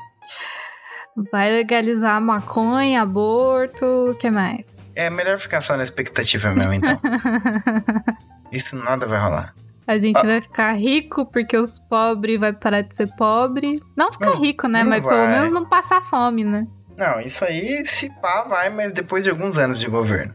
[1.33, 4.83] Vai legalizar maconha, aborto, o que mais?
[4.95, 6.99] É melhor ficar só na expectativa mesmo, então.
[8.53, 9.55] Isso nada vai rolar.
[9.87, 10.23] A gente Ah.
[10.27, 13.81] vai ficar rico porque os pobres vai parar de ser pobre.
[13.97, 14.83] Não ficar Não, rico, né?
[14.83, 15.29] Mas pelo vai.
[15.39, 16.67] menos não passar fome, né?
[16.99, 20.35] Não, isso aí se pá vai, mas depois de alguns anos de governo.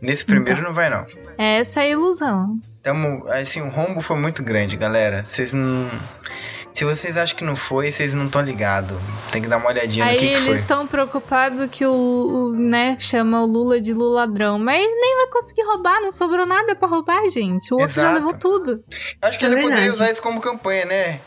[0.00, 0.64] Nesse primeiro Então.
[0.70, 1.06] não vai, não.
[1.38, 2.58] Essa é a ilusão.
[2.82, 5.24] Tamo, assim, o rombo foi muito grande, galera.
[5.24, 5.88] Vocês não.
[6.74, 8.96] Se vocês acham que não foi, vocês não estão ligados.
[9.30, 10.54] Tem que dar uma olhadinha Aí no que, que eles foi.
[10.54, 14.58] estão preocupados que o, o, né, chama o Lula de Lula ladrão.
[14.58, 17.72] Mas ele nem vai conseguir roubar, não sobrou nada pra roubar, gente.
[17.74, 18.14] O outro já Exato.
[18.14, 18.82] levou tudo.
[19.20, 19.74] Acho que É ele verdade.
[19.76, 21.20] poderia usar isso como campanha, né?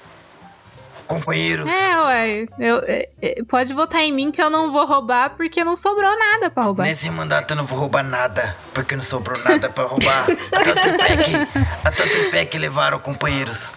[1.06, 1.72] Companheiros.
[1.72, 2.46] É, ué.
[2.58, 6.18] Eu, é, é, pode votar em mim que eu não vou roubar porque não sobrou
[6.18, 6.86] nada pra roubar.
[6.88, 10.26] Nesse mandato eu não vou roubar nada, porque não sobrou nada pra roubar.
[10.28, 13.72] O tripé que levaram, companheiros.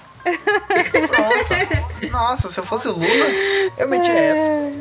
[1.08, 2.10] Pronto.
[2.12, 3.26] Nossa, se eu fosse o Lula,
[3.76, 4.72] eu metia essa.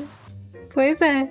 [0.73, 1.29] Pois é.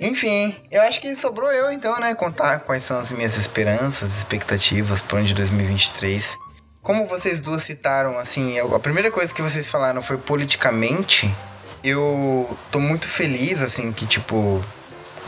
[0.00, 2.14] Enfim, eu acho que sobrou eu então, né?
[2.14, 6.36] Contar quais são as minhas esperanças, expectativas pro ano de 2023.
[6.82, 11.34] Como vocês duas citaram, assim, a primeira coisa que vocês falaram foi politicamente.
[11.82, 14.62] Eu tô muito feliz, assim, que, tipo,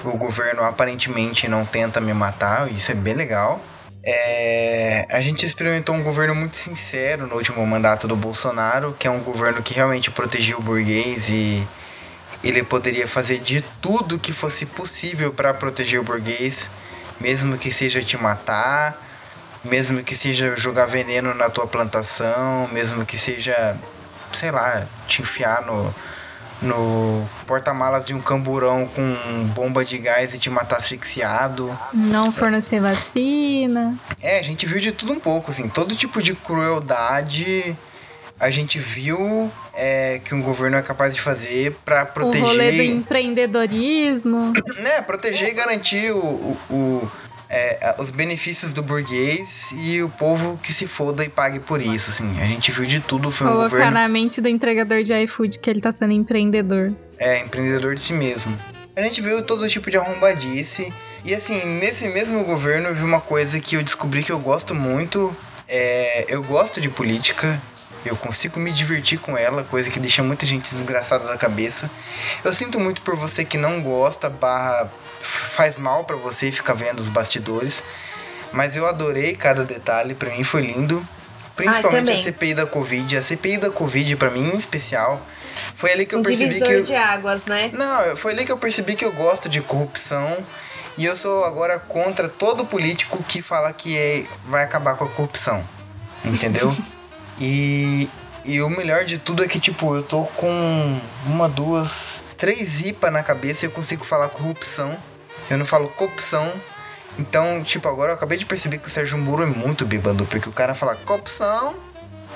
[0.04, 3.60] o governo aparentemente não tenta me matar, isso é bem legal.
[4.08, 9.10] É, a gente experimentou um governo muito sincero no último mandato do Bolsonaro, que é
[9.10, 11.66] um governo que realmente protegia o burguês e
[12.44, 16.70] ele poderia fazer de tudo que fosse possível para proteger o burguês,
[17.18, 18.96] mesmo que seja te matar,
[19.64, 23.76] mesmo que seja jogar veneno na tua plantação, mesmo que seja,
[24.32, 25.92] sei lá, te enfiar no,
[26.62, 29.02] no porta-malas de um camburão com
[29.54, 31.76] bomba de gás e te matar asfixiado.
[31.92, 33.94] Não fornecer vacina.
[34.22, 37.76] É, a gente viu de tudo um pouco, assim, todo tipo de crueldade
[38.38, 42.40] a gente viu é, que um governo é capaz de fazer para O rolê do
[42.42, 44.52] proteger, empreendedorismo.
[44.82, 47.10] né, proteger e garantir o, o- o,
[47.48, 52.10] é, os benefícios do burguês e o povo que se foda e pague por isso,
[52.10, 52.40] assim.
[52.40, 55.58] A gente viu de tudo, foi um Colocar governo na mente do entregador de iFood
[55.58, 56.92] que ele tá sendo empreendedor.
[57.18, 58.56] é empreendedor de si mesmo.
[58.94, 60.92] A gente viu todo tipo de arrombadice.
[61.24, 64.74] E assim, nesse mesmo governo eu vi uma coisa que eu descobri que eu gosto
[64.74, 65.36] muito.
[65.68, 67.60] É, eu gosto de política.
[68.04, 71.90] Eu consigo me divertir com ela, coisa que deixa muita gente desgraçada da cabeça.
[72.44, 74.88] Eu sinto muito por você que não gosta, barra
[75.22, 77.82] faz mal pra você ficar vendo os bastidores.
[78.52, 81.06] Mas eu adorei cada detalhe, pra mim foi lindo.
[81.56, 82.22] Principalmente a também.
[82.22, 83.16] CPI da Covid.
[83.16, 85.20] A CPI da Covid, pra mim em especial,
[85.74, 86.70] foi ali que eu Um percebi que.
[86.70, 87.70] eu- de águas, né?
[87.72, 90.38] Não, foi ali que eu percebi que eu gosto de corrupção.
[90.98, 95.08] E eu sou agora contra todo político que fala que é- vai acabar com a
[95.08, 95.64] corrupção.
[96.24, 96.74] Entendeu?
[97.40, 98.08] e,
[98.44, 103.10] e o melhor de tudo é que, tipo, eu tô com uma, duas, três IPA
[103.10, 104.96] na cabeça e eu consigo falar corrupção.
[105.50, 106.52] Eu não falo corrupção.
[107.18, 110.48] Então, tipo, agora eu acabei de perceber que o Sérgio Moro é muito bêbado, porque
[110.48, 111.74] o cara fala corrupção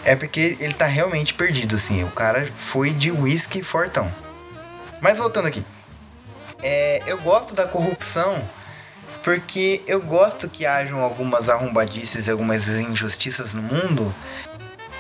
[0.05, 2.02] é porque ele tá realmente perdido, assim.
[2.05, 4.12] O cara foi de whisky fortão.
[5.01, 5.64] Mas voltando aqui.
[6.62, 8.43] É, eu gosto da corrupção
[9.22, 14.14] porque eu gosto que hajam algumas arrombadices e algumas injustiças no mundo.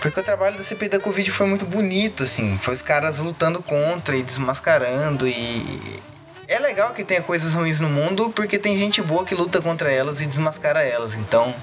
[0.00, 2.56] Porque o trabalho da CPI da Covid foi muito bonito, assim.
[2.58, 6.00] Foi os caras lutando contra e desmascarando e...
[6.48, 9.92] É legal que tenha coisas ruins no mundo porque tem gente boa que luta contra
[9.92, 11.14] elas e desmascara elas.
[11.14, 11.54] Então,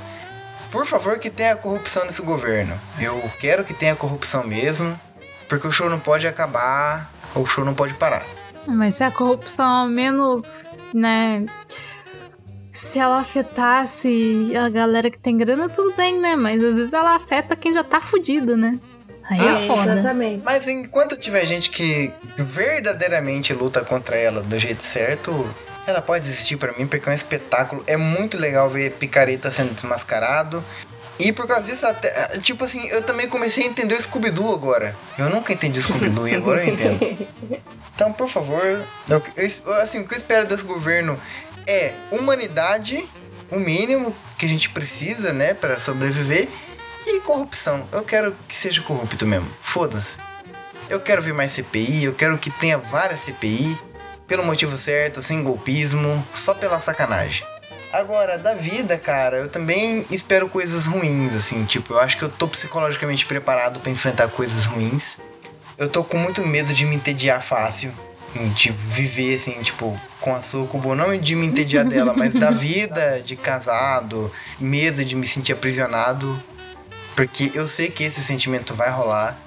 [0.72, 2.80] por favor, que tenha corrupção nesse governo.
[3.00, 4.98] Eu quero que tenha corrupção mesmo,
[5.50, 8.24] porque o show não pode acabar, ou o show não pode parar.
[8.66, 10.62] Mas se a corrupção ao menos,
[10.94, 11.46] né?
[12.78, 16.36] Se ela afetasse a galera que tem grana, tudo bem, né?
[16.36, 18.78] Mas às vezes ela afeta quem já tá fudido, né?
[19.30, 19.94] Aí é, Ah, foda.
[19.94, 20.44] Exatamente.
[20.46, 25.50] Mas enquanto tiver gente que verdadeiramente luta contra ela do jeito certo,
[25.88, 27.84] ela pode existir pra mim porque é um espetáculo.
[27.88, 30.64] É muito legal ver picareta sendo desmascarado.
[31.20, 34.96] E por causa disso, até, tipo assim, eu também comecei a entender o Scooby-Doo agora.
[35.18, 37.00] Eu nunca entendi Scooby-Doo e agora eu entendo.
[37.98, 38.62] Então, por favor,
[39.10, 41.20] eu, eu- assim, o que eu espero desse governo
[41.68, 43.06] é humanidade,
[43.52, 46.48] o mínimo que a gente precisa, né, pra sobreviver,
[47.06, 47.88] e corrupção.
[47.92, 49.50] Eu quero que seja corrupto mesmo.
[49.62, 50.18] Foda-se.
[50.90, 53.78] Eu quero ver mais CPI, eu quero que tenha várias CPI,
[54.26, 57.46] pelo motivo certo, sem golpismo, só pela sacanagem.
[57.92, 62.30] Agora, da vida, cara, eu também espero coisas ruins, assim, tipo, eu acho que eu
[62.30, 65.18] tô psicologicamente preparado pra enfrentar coisas ruins.
[65.78, 67.94] Eu tô com muito medo de me entediar fácil,
[68.54, 73.22] de viver, assim, tipo, com a Sucubo, não de me entediar dela, mas da vida
[73.22, 76.42] de casado, medo de me sentir aprisionado,
[77.16, 79.40] porque eu sei que esse sentimento vai rolar.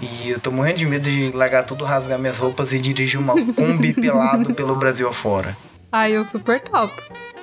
[0.00, 3.34] E eu tô morrendo de medo de largar tudo, rasgar minhas roupas e dirigir uma
[3.54, 5.56] Kombi pelado pelo Brasil afora.
[5.90, 6.92] Aí eu super top.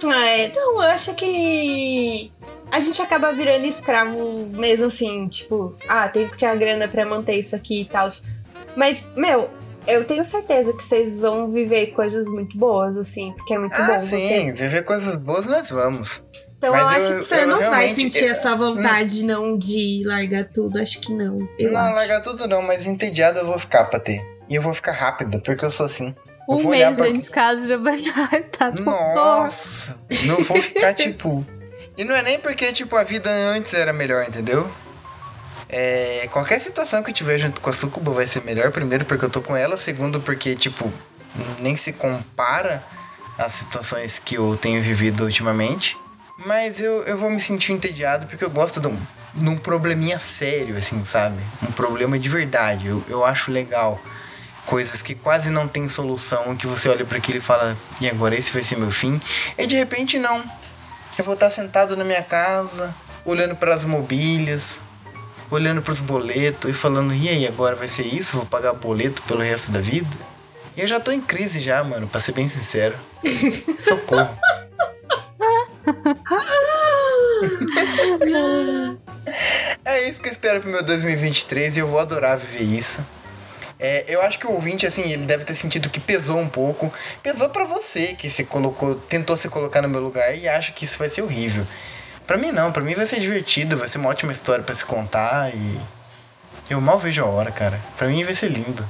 [0.03, 2.31] É, não, eu acho que
[2.71, 7.05] a gente acaba virando escravo mesmo assim, tipo, ah, tem que ter a grana pra
[7.05, 8.07] manter isso aqui e tal.
[8.75, 9.49] Mas, meu,
[9.87, 13.85] eu tenho certeza que vocês vão viver coisas muito boas, assim, porque é muito ah,
[13.87, 14.51] bom sim, você.
[14.53, 16.23] viver coisas boas nós vamos.
[16.57, 16.87] Então Mas eu eu-
[17.17, 20.99] acho que você eu não vai sentir eu- essa vontade não de largar tudo, acho
[21.01, 21.37] que não.
[21.59, 21.95] Eu não, acho.
[21.95, 24.25] largar tudo não, mas entediado eu vou ficar pra ter.
[24.49, 26.15] E eu vou ficar rápido, porque eu sou assim.
[26.47, 28.71] Eu Um vou mês pra- de casa já vai estar tá.
[28.81, 29.95] Nossa!
[30.25, 31.45] Não vou ficar tipo.
[31.97, 34.69] E não é nem porque, tipo, a vida antes era melhor, entendeu?
[35.77, 38.71] É, qualquer situação que eu tiver junto com a Sucuba vai ser melhor.
[38.71, 39.75] Primeiro, porque eu tô com ela.
[39.75, 40.89] Segundo, porque, tipo,
[41.59, 42.81] nem se compara
[43.37, 45.97] às situações que eu tenho vivido ultimamente.
[46.45, 48.97] Mas eu, eu vou me sentir entediado porque eu gosto de um,
[49.33, 51.41] de um probleminha sério, assim, sabe?
[51.61, 52.87] Um problema de verdade.
[52.87, 53.99] Eu, eu acho legal.
[54.65, 58.33] Coisas que quase não tem solução, que você olha para aquilo e fala, e agora
[58.33, 59.19] esse vai ser meu fim?
[59.57, 60.41] E de repente não.
[61.17, 62.95] Eu vou estar sentado na minha casa,
[63.25, 64.79] olhando para as mobílias,
[65.55, 68.37] olhando para os boletos e falando, e aí, agora vai ser isso?
[68.37, 70.15] Vou pagar boleto pelo resto da vida?
[70.77, 72.95] E eu já tô em crise já, mano, pra ser bem sincero.
[73.79, 74.37] Socorro.
[79.83, 83.05] É isso que eu espero pro meu 2023 e eu vou adorar viver isso.
[83.79, 86.91] É, eu acho que o ouvinte, assim, ele deve ter sentido que pesou um pouco.
[87.21, 90.85] Pesou pra você que se colocou, tentou se colocar no meu lugar e acha que
[90.85, 91.67] isso vai ser horrível.
[92.25, 94.85] Pra mim não, pra mim vai ser divertido, vai ser uma ótima história pra se
[94.85, 95.79] contar e.
[96.67, 97.79] Eu mal vejo a hora, cara.
[97.95, 98.87] Pra mim vai ser lindo.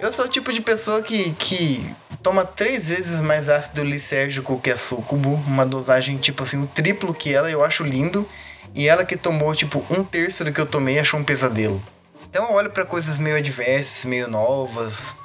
[0.00, 4.70] Eu sou o tipo de pessoa que, que toma três vezes mais ácido lisérgico que
[4.70, 8.28] a Sucubo, uma dosagem tipo assim, o triplo que ela, eu acho lindo.
[8.74, 11.82] E ela que tomou tipo um terço do que eu tomei achou um pesadelo.
[12.28, 15.16] Então eu olho pra coisas meio adversas, meio novas,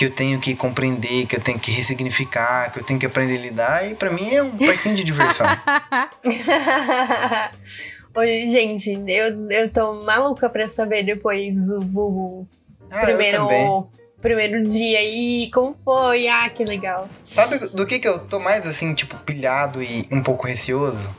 [0.00, 3.36] que eu tenho que compreender, que eu tenho que ressignificar, que eu tenho que aprender
[3.36, 5.44] a lidar, e pra mim é um parquinho de diversão.
[8.16, 12.46] Oi, gente, eu, eu tô maluca pra saber depois o, o
[12.90, 13.90] Ah, primeiro,
[14.22, 16.28] primeiro dia aí, como foi?
[16.28, 17.06] Ah, que legal.
[17.22, 21.14] Sabe do que que eu tô mais assim, tipo, pilhado e um pouco receoso?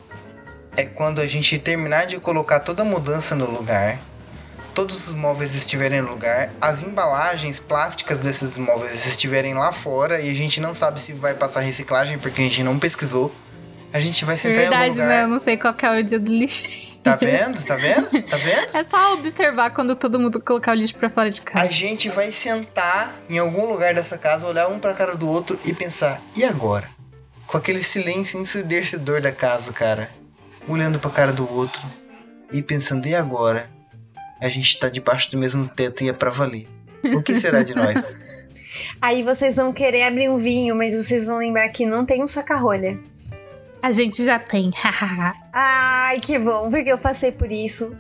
[0.75, 3.99] É quando a gente terminar de colocar toda a mudança no lugar,
[4.73, 10.30] todos os móveis estiverem no lugar, as embalagens plásticas desses móveis estiverem lá fora e
[10.30, 13.34] a gente não sabe se vai passar reciclagem porque a gente não pesquisou.
[13.93, 15.07] A gente vai sentar em algum Verdade, lugar.
[15.10, 15.23] né?
[15.23, 16.69] Eu não sei qual é o dia do lixo.
[17.03, 17.61] Tá vendo?
[17.65, 18.10] Tá vendo?
[18.23, 18.68] Tá vendo?
[18.73, 21.72] É só observar quando todo mundo colocar o lixo pra fora de A casa.
[21.72, 25.73] gente vai sentar em algum lugar dessa casa, olhar um pra cara do outro e
[25.73, 26.89] pensar, e agora?
[27.48, 30.10] Com aquele silêncio ensurdecedor da casa, cara.
[30.69, 31.81] Olhando pra cara do outro
[32.53, 33.69] e pensando, e agora?
[34.41, 36.68] A gente tá debaixo do mesmo teto e é pra valer.
[37.15, 38.18] O que será de nós?
[38.99, 42.27] Aí vocês vão querer abrir um vinho, mas vocês vão lembrar que não tem um
[42.27, 42.99] saca-rolha.
[43.81, 44.72] A gente já tem.
[45.53, 47.95] Ai, que bom, porque eu passei por isso.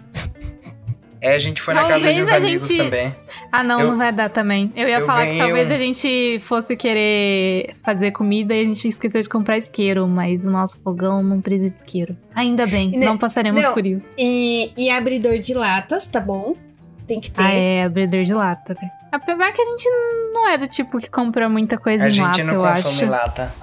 [1.21, 3.15] É, a gente foi na casa Talvez de uns a amigos gente- também.
[3.51, 4.73] ah, não, Eu- não vai dar também.
[4.75, 8.63] Eu ia eu falar que talvez um- a gente fosse querer fazer comida e a
[8.65, 12.17] gente esqueceu de comprar isqueiro, mas o nosso fogão não precisa de isqueiro.
[12.33, 13.71] Ainda bem, Ne- não passaremos não.
[13.73, 14.11] por isso.
[14.17, 16.55] E, e abridor de latas, tá bom?
[17.05, 17.41] Tem que ter.
[17.43, 18.89] Ah, é, abridor de lata, né?
[19.11, 19.87] Apesar que a gente
[20.33, 22.93] não é do tipo que compra muita coisa A em gente lata, não eu consome
[22.95, 23.05] acho.
[23.05, 23.53] lata.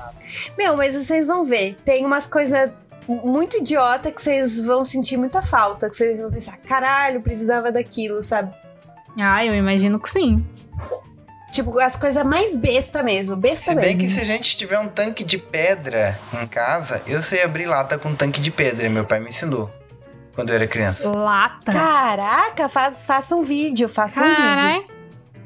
[0.56, 1.76] Meu, mas vocês vão ver.
[1.84, 2.70] Tem umas coisas
[3.08, 5.88] muito idiota que vocês vão sentir muita falta.
[5.88, 8.54] Que vocês vão pensar, caralho, precisava daquilo, sabe?
[9.18, 10.44] Ah, eu imagino que sim.
[11.50, 13.34] Tipo, as coisas mais besta mesmo.
[13.34, 14.00] Besta Se bem mesmo.
[14.00, 17.98] que se a gente tiver um tanque de pedra em casa, eu sei abrir lata
[17.98, 18.88] com tanque de pedra.
[18.88, 19.70] Meu pai me ensinou.
[20.34, 21.10] Quando eu era criança.
[21.10, 21.72] Lata.
[21.72, 24.36] Caraca, faz, faça um vídeo, faça um vídeo.
[24.36, 24.86] Carai.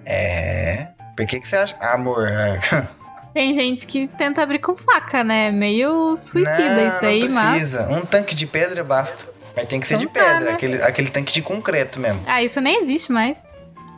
[0.05, 0.89] É.
[1.17, 1.77] Por que, que você acha?
[1.81, 2.29] Amor.
[3.35, 5.51] Tem gente que tenta abrir com faca, né?
[5.51, 7.51] Meio suicida não, isso aí, não mas.
[7.51, 7.89] precisa.
[7.91, 9.27] Um tanque de pedra basta.
[9.57, 10.45] Mas tem que ser Então de tá, pedra.
[10.47, 10.53] né?
[10.53, 12.23] Aquele, aquele tanque de concreto mesmo.
[12.27, 13.43] Ah, isso nem existe mais.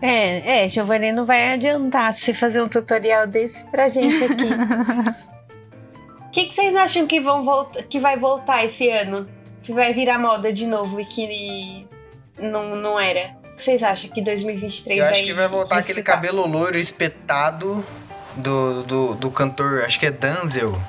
[0.03, 5.25] É, é, Giovanni, não vai adiantar você fazer um tutorial desse pra gente aqui.
[6.27, 9.29] O que, que vocês acham que, vão volta, que vai voltar esse ano?
[9.63, 11.87] Que vai virar moda de novo e que
[12.37, 13.37] não, não era?
[13.53, 16.77] O que vocês acham que 2023 Eu vai acho que vai voltar aquele cabelo loiro
[16.77, 17.87] espetado
[18.37, 20.81] do, do, do cantor, acho que é Danzel.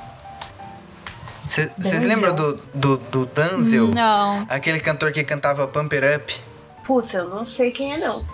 [1.47, 3.87] Vocês lembram do, do, do Danzel?
[3.87, 4.45] Não.
[4.49, 6.41] Aquele cantor que cantava Pump It Up?
[6.83, 8.25] Putz, eu não sei quem é não.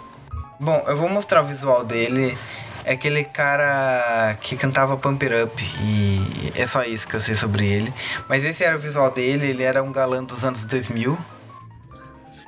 [0.60, 2.38] Bom, eu vou mostrar o visual dele.
[2.84, 5.64] É aquele cara que cantava Pump It Up.
[5.82, 7.94] E é só isso que eu sei sobre ele.
[8.30, 11.18] Mas esse era o visual dele, ele era um galã dos anos 2000.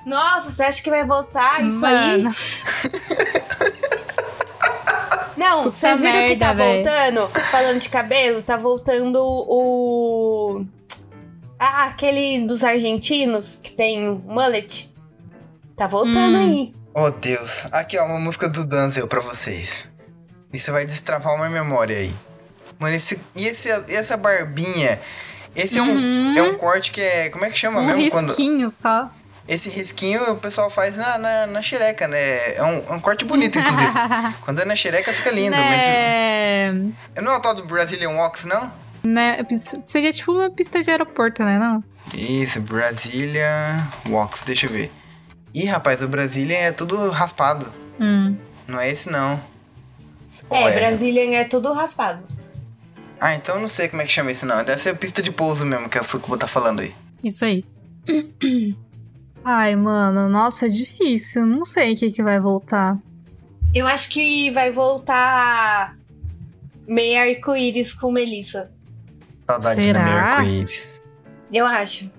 [0.06, 2.30] Nossa, você acha que vai voltar isso Mano.
[2.30, 2.34] aí?
[5.44, 6.84] Não, Puta vocês viram que merda, tá véi.
[6.84, 7.30] voltando?
[7.52, 10.66] Falando de cabelo, tá voltando o.
[11.60, 14.94] Ah, aquele dos argentinos que tem o mullet.
[15.76, 16.42] Tá voltando Hum.
[16.50, 16.74] aí.
[16.96, 17.68] Oh, Deus.
[17.72, 19.86] Aqui, ó, uma música do Danzel pra vocês.
[20.52, 22.14] Isso vai destravar uma memória aí.
[22.80, 25.00] Mano, esse, e esse, essa barbinha?
[25.56, 26.38] Esse é, um, Uhum.
[26.38, 27.30] é um corte que é...
[27.30, 28.12] Como é que chama Um mesmo?
[28.12, 29.10] Quando, risquinho só.
[29.48, 32.56] Esse risquinho o pessoal faz na, na, na xereca, né?
[32.56, 33.92] É um, é um corte bonito, inclusive.
[34.42, 37.24] Quando é na xereca fica lindo, né, mas...
[37.24, 38.84] Não é o tal do Brazilian Wax, não?
[39.04, 39.46] né,
[39.84, 41.60] seria tipo uma pista de aeroporto, né?
[41.60, 41.84] Não?
[42.14, 44.92] Isso, Brazilian Wax, deixa eu ver.
[45.54, 47.72] Ih, rapaz, o Brazilian é tudo raspado.
[48.00, 48.36] Hum.
[48.68, 49.42] Não é esse, não.
[50.50, 52.24] É, Ou Brazilian é tudo raspado.
[53.20, 54.64] Ah, então eu não sei como é que chama esse não.
[54.64, 56.94] Deve ser a pista de pouso mesmo que a Sucuba tá falando aí.
[57.24, 57.64] Isso aí.
[59.44, 61.46] Ai, mano, nossa, é difícil.
[61.46, 62.98] Não sei o que, que vai voltar.
[63.74, 65.96] Eu acho que vai voltar
[66.88, 68.72] meio arco-íris com Melissa.
[69.50, 70.00] Saudade Será?
[70.00, 71.02] da Meia Arco-Íris.
[71.52, 72.10] Eu acho.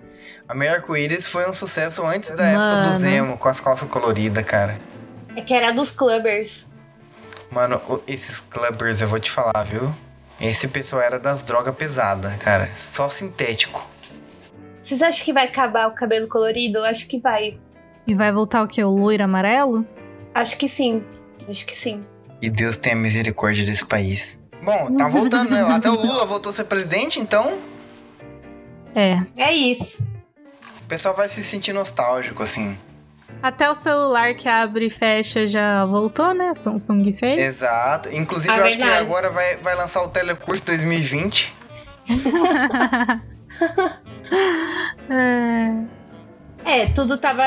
[0.47, 2.99] A Meia Arco-Íris foi um sucesso antes da época do Mano.
[2.99, 4.79] Zemo, com as calças coloridas, cara.
[5.35, 6.67] É que era dos clubbers.
[7.51, 9.95] Mano, esses clubbers, eu vou te falar, viu?
[10.41, 12.71] Esse pessoal era das drogas pesadas, cara.
[12.79, 13.94] Só sintético.
[14.85, 16.79] Vocês acham que vai acabar o cabelo colorido?
[16.81, 17.59] Eu acho que vai.
[18.07, 18.85] E vai voltar o quê?
[18.85, 19.87] O loiro amarelo?
[20.35, 21.03] Acho que sim.
[21.49, 22.05] Acho que sim.
[22.43, 24.39] E Deus tenha misericórdia desse país.
[24.63, 25.63] Bom, tá voltando, né?
[25.63, 27.59] Até o Lula voltou a ser presidente, então
[28.95, 29.23] É.
[29.39, 30.07] É isso.
[30.83, 32.77] o pessoal vai se sentir nostálgico, assim.
[33.43, 36.51] Até o celular que abre e fecha já voltou, né?
[36.51, 37.41] A Samsung fez.
[37.41, 38.11] Exato.
[38.15, 39.03] Inclusive, Ah, eu acho que verdade.
[39.03, 41.55] agora vai, vai lançar o Telecurso 2020.
[45.11, 45.73] É.
[46.65, 47.43] É, tudo tava.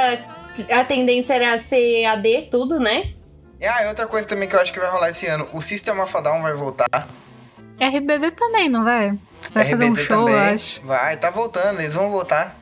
[0.72, 3.14] A tendência era ser AD, tudo, né?
[3.62, 6.00] Ah, e outra coisa também que eu acho que vai rolar esse ano: o System
[6.00, 7.08] of a Down vai voltar.
[7.80, 9.18] RBD também, não vai?
[9.54, 10.34] Vai fazer um RBD show, também.
[10.36, 10.82] eu acho.
[10.84, 12.56] Vai, tá voltando, eles vão voltar.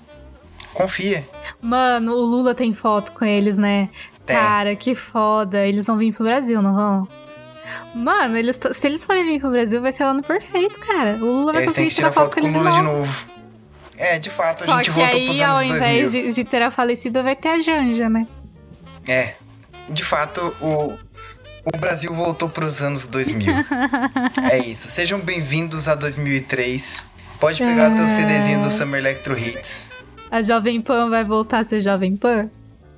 [0.74, 1.28] Confia.
[1.62, 3.90] Mano, o Lula tem foto com eles, né?
[4.26, 4.36] Tem.
[4.36, 5.66] Cara, que foda.
[5.66, 7.08] Eles vão vir pro Brasil, não vão?
[7.94, 11.18] Mano, eles se eles forem vir pro Brasil, vai ser o ano perfeito, cara.
[11.22, 12.82] O Lula vai Eles conseguir tirar tirar foto foto com com eles de Lula de
[12.82, 12.98] novo.
[13.00, 13.35] novo.
[13.98, 15.76] É, de fato, a Só gente que voltou pros aí, ao anos 2000.
[15.78, 18.28] invés de, de ter a falecida, vai ter a Janja, né?
[19.08, 19.36] É.
[19.90, 20.94] De fato, o,
[21.64, 23.54] o Brasil voltou pros anos 2000.
[24.52, 24.88] é isso.
[24.90, 27.04] Sejam bem-vindos a 2003.
[27.40, 28.10] Pode pegar o teu É.
[28.10, 29.84] CDzinho do Summer Electro Hits.
[30.32, 32.50] A Jovem Pan vai voltar a ser Jovem Pan?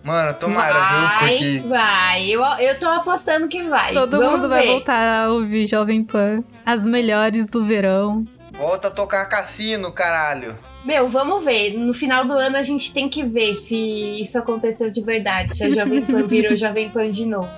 [0.04, 1.00] Mano, tomara, viu?
[1.02, 2.30] Vai, Porque vai.
[2.30, 3.94] Eu, eu tô apostando que vai.
[3.94, 4.68] Todo Vamos mundo vai ver.
[4.70, 6.44] voltar a ouvir Jovem Pan.
[6.66, 8.26] As melhores do verão.
[8.54, 10.58] volta a tocar cassino, caralho.
[10.88, 11.78] Meu, vamos ver.
[11.78, 13.76] No final do ano a gente tem que ver se
[14.22, 15.54] isso aconteceu de verdade.
[15.54, 17.52] Se a Jovem Pan virou Jovem Pan de novo.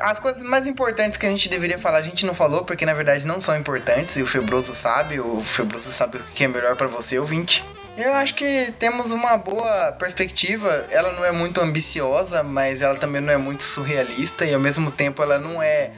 [0.00, 2.92] As coisas mais importantes que a gente deveria falar, a gente não falou, porque na
[2.92, 6.74] verdade não são importantes, e o Febroso sabe, o Febroso sabe o que é melhor
[6.74, 7.64] pra você, ouvinte.
[7.96, 10.86] Eu acho que temos uma boa perspectiva.
[10.90, 14.90] Ela não é muito ambiciosa, mas ela também não é muito surrealista, e ao mesmo
[14.90, 15.92] tempo ela não é.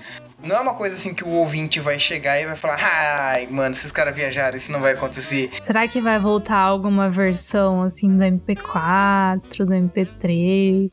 [0.44, 3.74] Não é uma coisa assim que o ouvinte vai chegar e vai falar, ai, mano,
[3.74, 5.50] esses caras viajaram, isso não vai acontecer.
[5.60, 10.90] Será que vai voltar alguma versão assim do MP4, do MP3?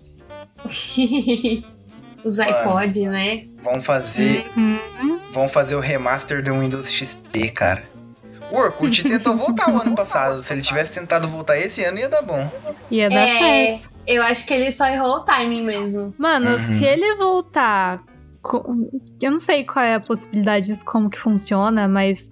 [2.23, 3.45] Os iPod, né?
[3.63, 4.45] Vão fazer.
[4.55, 5.19] Uhum.
[5.31, 7.83] Vão fazer o remaster do Windows XP, cara.
[8.51, 10.43] O Orkut tentou voltar o ano passado.
[10.43, 12.49] Se ele tivesse tentado voltar esse ano, ia dar bom.
[12.91, 13.39] Ia dar É,
[13.79, 13.89] certo.
[14.05, 16.13] eu acho que ele só errou o timing mesmo.
[16.17, 16.59] Mano, Uhum.
[16.59, 17.99] se ele voltar.
[19.22, 22.30] Eu não sei qual é a possibilidade disso, como que funciona, mas.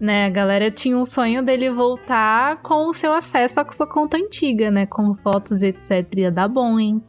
[0.00, 4.16] Né, a galera tinha um sonho dele voltar com o seu acesso à sua conta
[4.16, 4.86] antiga, né?
[4.86, 6.06] Com fotos etc.
[6.16, 7.00] Ia dar bom, hein?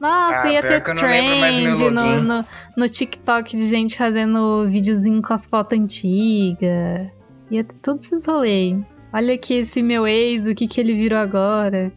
[0.00, 5.46] Nossa, Ah, ia ter trend no, no, no TikTok de gente fazendo videozinho com as
[5.46, 7.10] fotos antigas.
[7.50, 8.78] Ia ter todos esses rolês.
[9.12, 11.92] Olha aqui esse meu ex, o que que ele virou agora.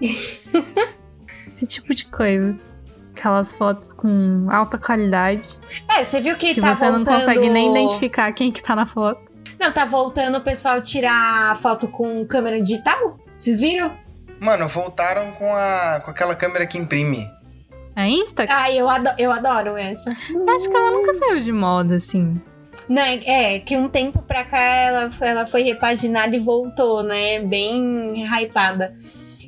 [0.00, 2.56] esse tipo de coisa.
[3.22, 5.60] Aquelas fotos com alta qualidade.
[5.88, 7.20] É, você viu que, Que tá você não voltando...
[7.20, 9.20] consegue nem identificar quem que tá na foto.
[9.60, 13.16] Não, tá voltando o pessoal tirar foto com câmera digital?
[13.38, 13.92] Vocês viram?
[14.40, 17.30] Mano, voltaram com, a, com aquela câmera que imprime.
[17.94, 18.52] A Instax?
[18.52, 20.10] Ai, eu adoro, eu adoro essa.
[20.10, 22.40] Acho que ela nunca saiu de moda, assim.
[22.88, 27.38] Não, é, é que um tempo pra cá ela, ela foi repaginada e voltou, né?
[27.38, 28.92] Bem hypada.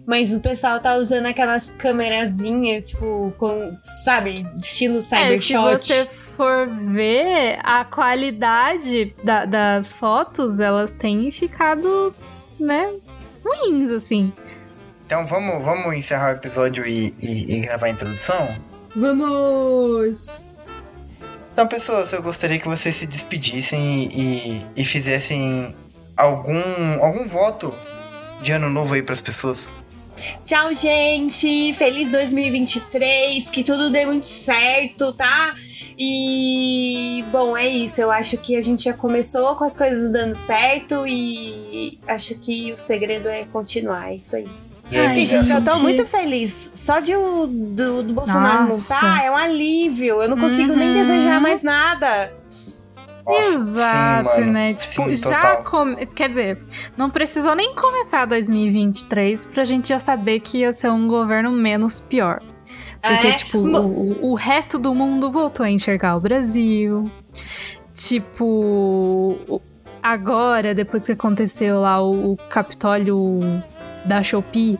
[0.07, 5.79] Mas o pessoal tá usando aquelas câmerazinhas, tipo, com, sabe, estilo É, se cybershot.
[5.87, 6.05] você
[6.37, 12.15] for ver, a qualidade da- das fotos, elas têm ficado,
[12.61, 12.93] né,
[13.45, 14.33] ruins, assim.
[15.07, 18.49] Então vamos, vamos encerrar o episódio e, e- e gravar a introdução?
[18.97, 20.51] Vamos!
[21.53, 25.75] Então, pessoas, eu gostaria que vocês se despedissem e, e, fizessem
[26.17, 26.61] algum,
[27.01, 27.73] algum voto
[28.43, 29.69] de ano novo aí pras pessoas.
[30.45, 31.73] Tchau, gente!
[31.75, 35.55] Feliz 2023, que tudo dê muito certo, tá?
[35.99, 38.01] E bom, é isso.
[38.01, 42.73] Eu acho que a gente já começou com as coisas dando certo e acho que
[42.73, 44.11] o segredo é continuar.
[44.11, 44.47] É isso aí.
[44.93, 46.71] Ai, Gente, eu tô muito feliz.
[46.75, 48.95] Só de o do, do Bolsonaro Nossa.
[48.95, 50.21] não tá, é um alívio.
[50.23, 50.95] Eu não consigo nem Uhum.
[50.95, 52.33] desejar mais nada.
[53.27, 54.53] Nossa, Exato, sim, mano.
[54.53, 54.75] né?
[54.75, 55.97] Tipo, Sim, já come...
[56.07, 56.59] Quer dizer,
[56.97, 62.01] não precisou nem começar 2023 pra gente já saber que ia ser um governo menos
[62.01, 62.43] pior.
[63.01, 67.11] Porque, É, tipo, o, o resto do mundo voltou a enxergar o Brasil.
[67.95, 69.61] Tipo,
[70.03, 73.41] agora, depois que aconteceu lá o, o Capitólio
[74.05, 74.79] da Shopee,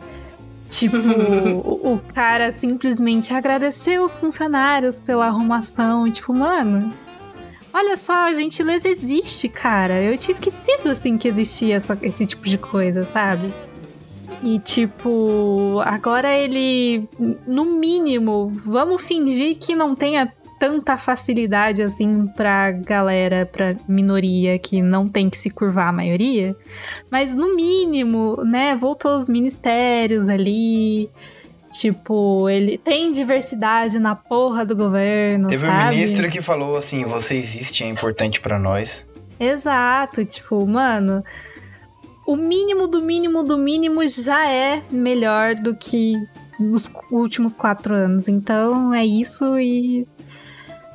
[0.69, 0.97] tipo,
[1.63, 6.07] o, o cara simplesmente agradeceu os funcionários pela arrumação.
[6.07, 6.91] E, tipo, mano,
[7.75, 10.01] olha só, a gentileza existe, cara.
[10.01, 13.53] Eu tinha esquecido, assim, que existia essa- esse tipo de coisa, sabe?
[14.43, 17.07] E tipo, agora ele,
[17.47, 24.81] no mínimo, vamos fingir que não tenha tanta facilidade assim pra galera, pra minoria que
[24.81, 26.55] não tem que se curvar a maioria.
[27.11, 31.09] Mas no mínimo, né, voltou os ministérios ali.
[31.79, 35.95] Tipo, ele tem diversidade na porra do governo, Teve um sabe?
[35.95, 39.05] ministro que falou assim: você existe, é importante pra nós.
[39.39, 41.21] Exato, tipo, mano,
[42.25, 46.13] o mínimo do mínimo do mínimo já é melhor do que
[46.57, 48.27] nos últimos quatro anos.
[48.29, 50.07] Então é isso e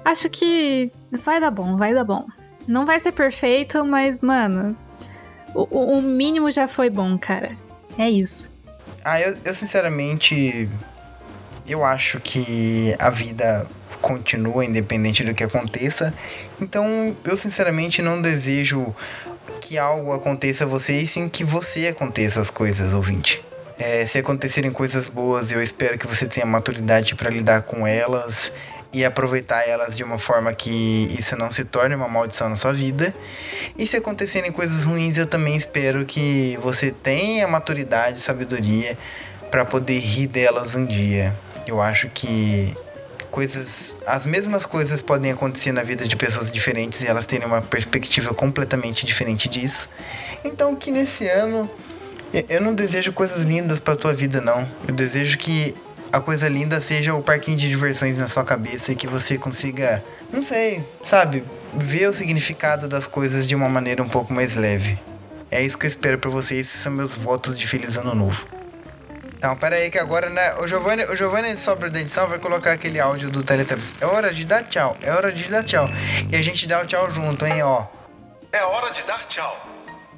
[0.05, 0.91] acho que
[1.23, 2.25] vai dar bom, vai dar bom.
[2.67, 4.75] Não vai ser perfeito, mas, mano,
[5.55, 7.57] o- o mínimo já foi bom, cara.
[7.99, 8.51] É isso.
[9.05, 10.69] Ah, eu, eu sinceramente.
[11.67, 13.67] Eu acho que a vida
[14.01, 16.13] continua independente do que aconteça.
[16.61, 18.95] Então, eu sinceramente não desejo
[19.61, 23.45] que algo aconteça a você e sim que você aconteça as coisas, ouvinte.
[23.79, 28.53] É, se acontecerem coisas boas, eu espero que você tenha maturidade para lidar com elas
[28.93, 32.73] e aproveitar elas de uma forma que isso não se torne uma maldição na sua
[32.73, 33.15] vida.
[33.79, 38.99] E se acontecerem coisas ruins, eu também espero que você tenha maturidade e sabedoria
[39.51, 41.37] para poder rir delas um dia.
[41.67, 42.75] Eu acho que
[43.31, 47.63] coisas, as mesmas coisas podem acontecer na vida de pessoas diferentes e elas terem uma
[47.63, 49.89] perspectiva completamente diferente disso.
[50.45, 51.71] Então que nesse ano
[52.49, 54.69] eu- não desejo coisas lindas pra tua vida, não.
[54.87, 55.75] Eu desejo que
[56.13, 60.03] a coisa linda seja o parquinho de diversões na sua cabeça e que você consiga,
[60.33, 64.99] não sei, sabe, ver o significado das coisas de uma maneira um pouco mais leve.
[65.51, 68.47] É isso que eu espero pra vocês, esses são meus votos de feliz ano novo.
[69.37, 72.73] Então, pera aí que agora, né, o Giovanni, o Giovanni sobra da edição vai colocar
[72.73, 73.95] aquele áudio do Teletubbies.
[74.01, 75.89] É hora de dar tchau, é hora de dar tchau.
[76.31, 77.87] E a gente dá o tchau junto, hein, ó.
[78.53, 79.57] É hora de dar tchau.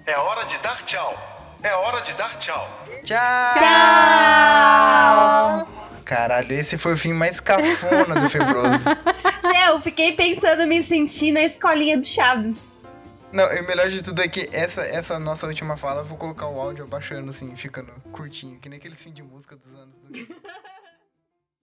[0.06, 1.16] É hora de dar tchau.
[1.62, 2.68] É hora de dar tchau.
[3.04, 3.54] Tchau!
[5.64, 5.81] Tchau!
[6.12, 8.84] Caralho, esse foi o fim mais cafona do Febroso.
[9.66, 12.76] Eu fiquei pensando me sentir na escolinha do Chaves.
[13.32, 16.18] Não, e o melhor de tudo é que essa, essa nossa última fala, eu vou
[16.18, 19.96] colocar o áudio abaixando assim, ficando curtinho, que nem aqueles fim de música dos anos
[20.10, 20.26] 2000.